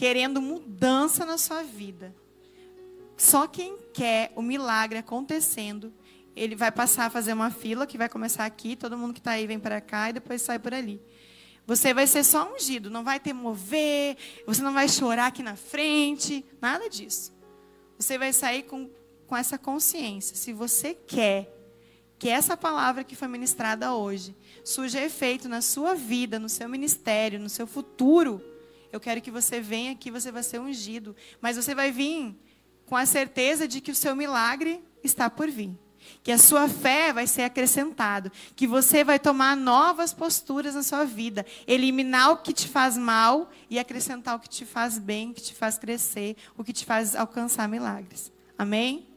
querendo 0.00 0.40
mudança 0.40 1.26
na 1.26 1.36
sua 1.36 1.62
vida. 1.62 2.16
Só 3.18 3.46
quem 3.46 3.76
quer 3.92 4.32
o 4.34 4.40
milagre 4.40 4.96
acontecendo, 4.96 5.92
ele 6.34 6.56
vai 6.56 6.72
passar 6.72 7.04
a 7.04 7.10
fazer 7.10 7.34
uma 7.34 7.50
fila 7.50 7.86
que 7.86 7.98
vai 7.98 8.08
começar 8.08 8.46
aqui, 8.46 8.74
todo 8.74 8.96
mundo 8.96 9.12
que 9.12 9.20
está 9.20 9.32
aí 9.32 9.46
vem 9.46 9.60
para 9.60 9.78
cá 9.78 10.08
e 10.08 10.14
depois 10.14 10.40
sai 10.40 10.58
por 10.58 10.72
ali. 10.72 11.02
Você 11.66 11.94
vai 11.94 12.06
ser 12.06 12.24
só 12.24 12.52
ungido, 12.52 12.90
não 12.90 13.04
vai 13.04 13.20
ter 13.20 13.32
mover, 13.32 14.16
você 14.46 14.62
não 14.62 14.72
vai 14.72 14.88
chorar 14.88 15.26
aqui 15.26 15.42
na 15.42 15.56
frente, 15.56 16.44
nada 16.60 16.88
disso. 16.88 17.32
Você 17.98 18.18
vai 18.18 18.32
sair 18.32 18.64
com, 18.64 18.90
com 19.26 19.36
essa 19.36 19.56
consciência. 19.56 20.34
Se 20.36 20.52
você 20.52 20.94
quer 20.94 21.56
que 22.18 22.28
essa 22.28 22.56
palavra 22.56 23.04
que 23.04 23.16
foi 23.16 23.28
ministrada 23.28 23.94
hoje 23.94 24.36
surja 24.64 25.00
efeito 25.00 25.48
na 25.48 25.62
sua 25.62 25.94
vida, 25.94 26.38
no 26.38 26.48
seu 26.48 26.68
ministério, 26.68 27.38
no 27.38 27.48
seu 27.48 27.66
futuro, 27.66 28.42
eu 28.92 28.98
quero 28.98 29.20
que 29.20 29.30
você 29.30 29.60
venha 29.60 29.92
aqui, 29.92 30.10
você 30.10 30.32
vai 30.32 30.42
ser 30.42 30.60
ungido. 30.60 31.14
Mas 31.40 31.56
você 31.56 31.74
vai 31.74 31.92
vir 31.92 32.36
com 32.84 32.96
a 32.96 33.06
certeza 33.06 33.68
de 33.68 33.80
que 33.80 33.92
o 33.92 33.94
seu 33.94 34.16
milagre 34.16 34.82
está 35.02 35.30
por 35.30 35.48
vir. 35.48 35.78
Que 36.22 36.32
a 36.32 36.38
sua 36.38 36.68
fé 36.68 37.12
vai 37.12 37.26
ser 37.26 37.42
acrescentado, 37.42 38.30
que 38.54 38.66
você 38.66 39.02
vai 39.02 39.18
tomar 39.18 39.56
novas 39.56 40.12
posturas 40.12 40.74
na 40.74 40.82
sua 40.82 41.04
vida, 41.04 41.44
eliminar 41.66 42.32
o 42.32 42.36
que 42.38 42.52
te 42.52 42.68
faz 42.68 42.96
mal 42.96 43.50
e 43.68 43.78
acrescentar 43.78 44.36
o 44.36 44.40
que 44.40 44.48
te 44.48 44.64
faz 44.64 44.98
bem, 44.98 45.30
o 45.30 45.34
que 45.34 45.42
te 45.42 45.54
faz 45.54 45.78
crescer, 45.78 46.36
o 46.56 46.64
que 46.64 46.72
te 46.72 46.84
faz 46.84 47.16
alcançar 47.16 47.68
milagres. 47.68 48.32
Amém? 48.56 49.09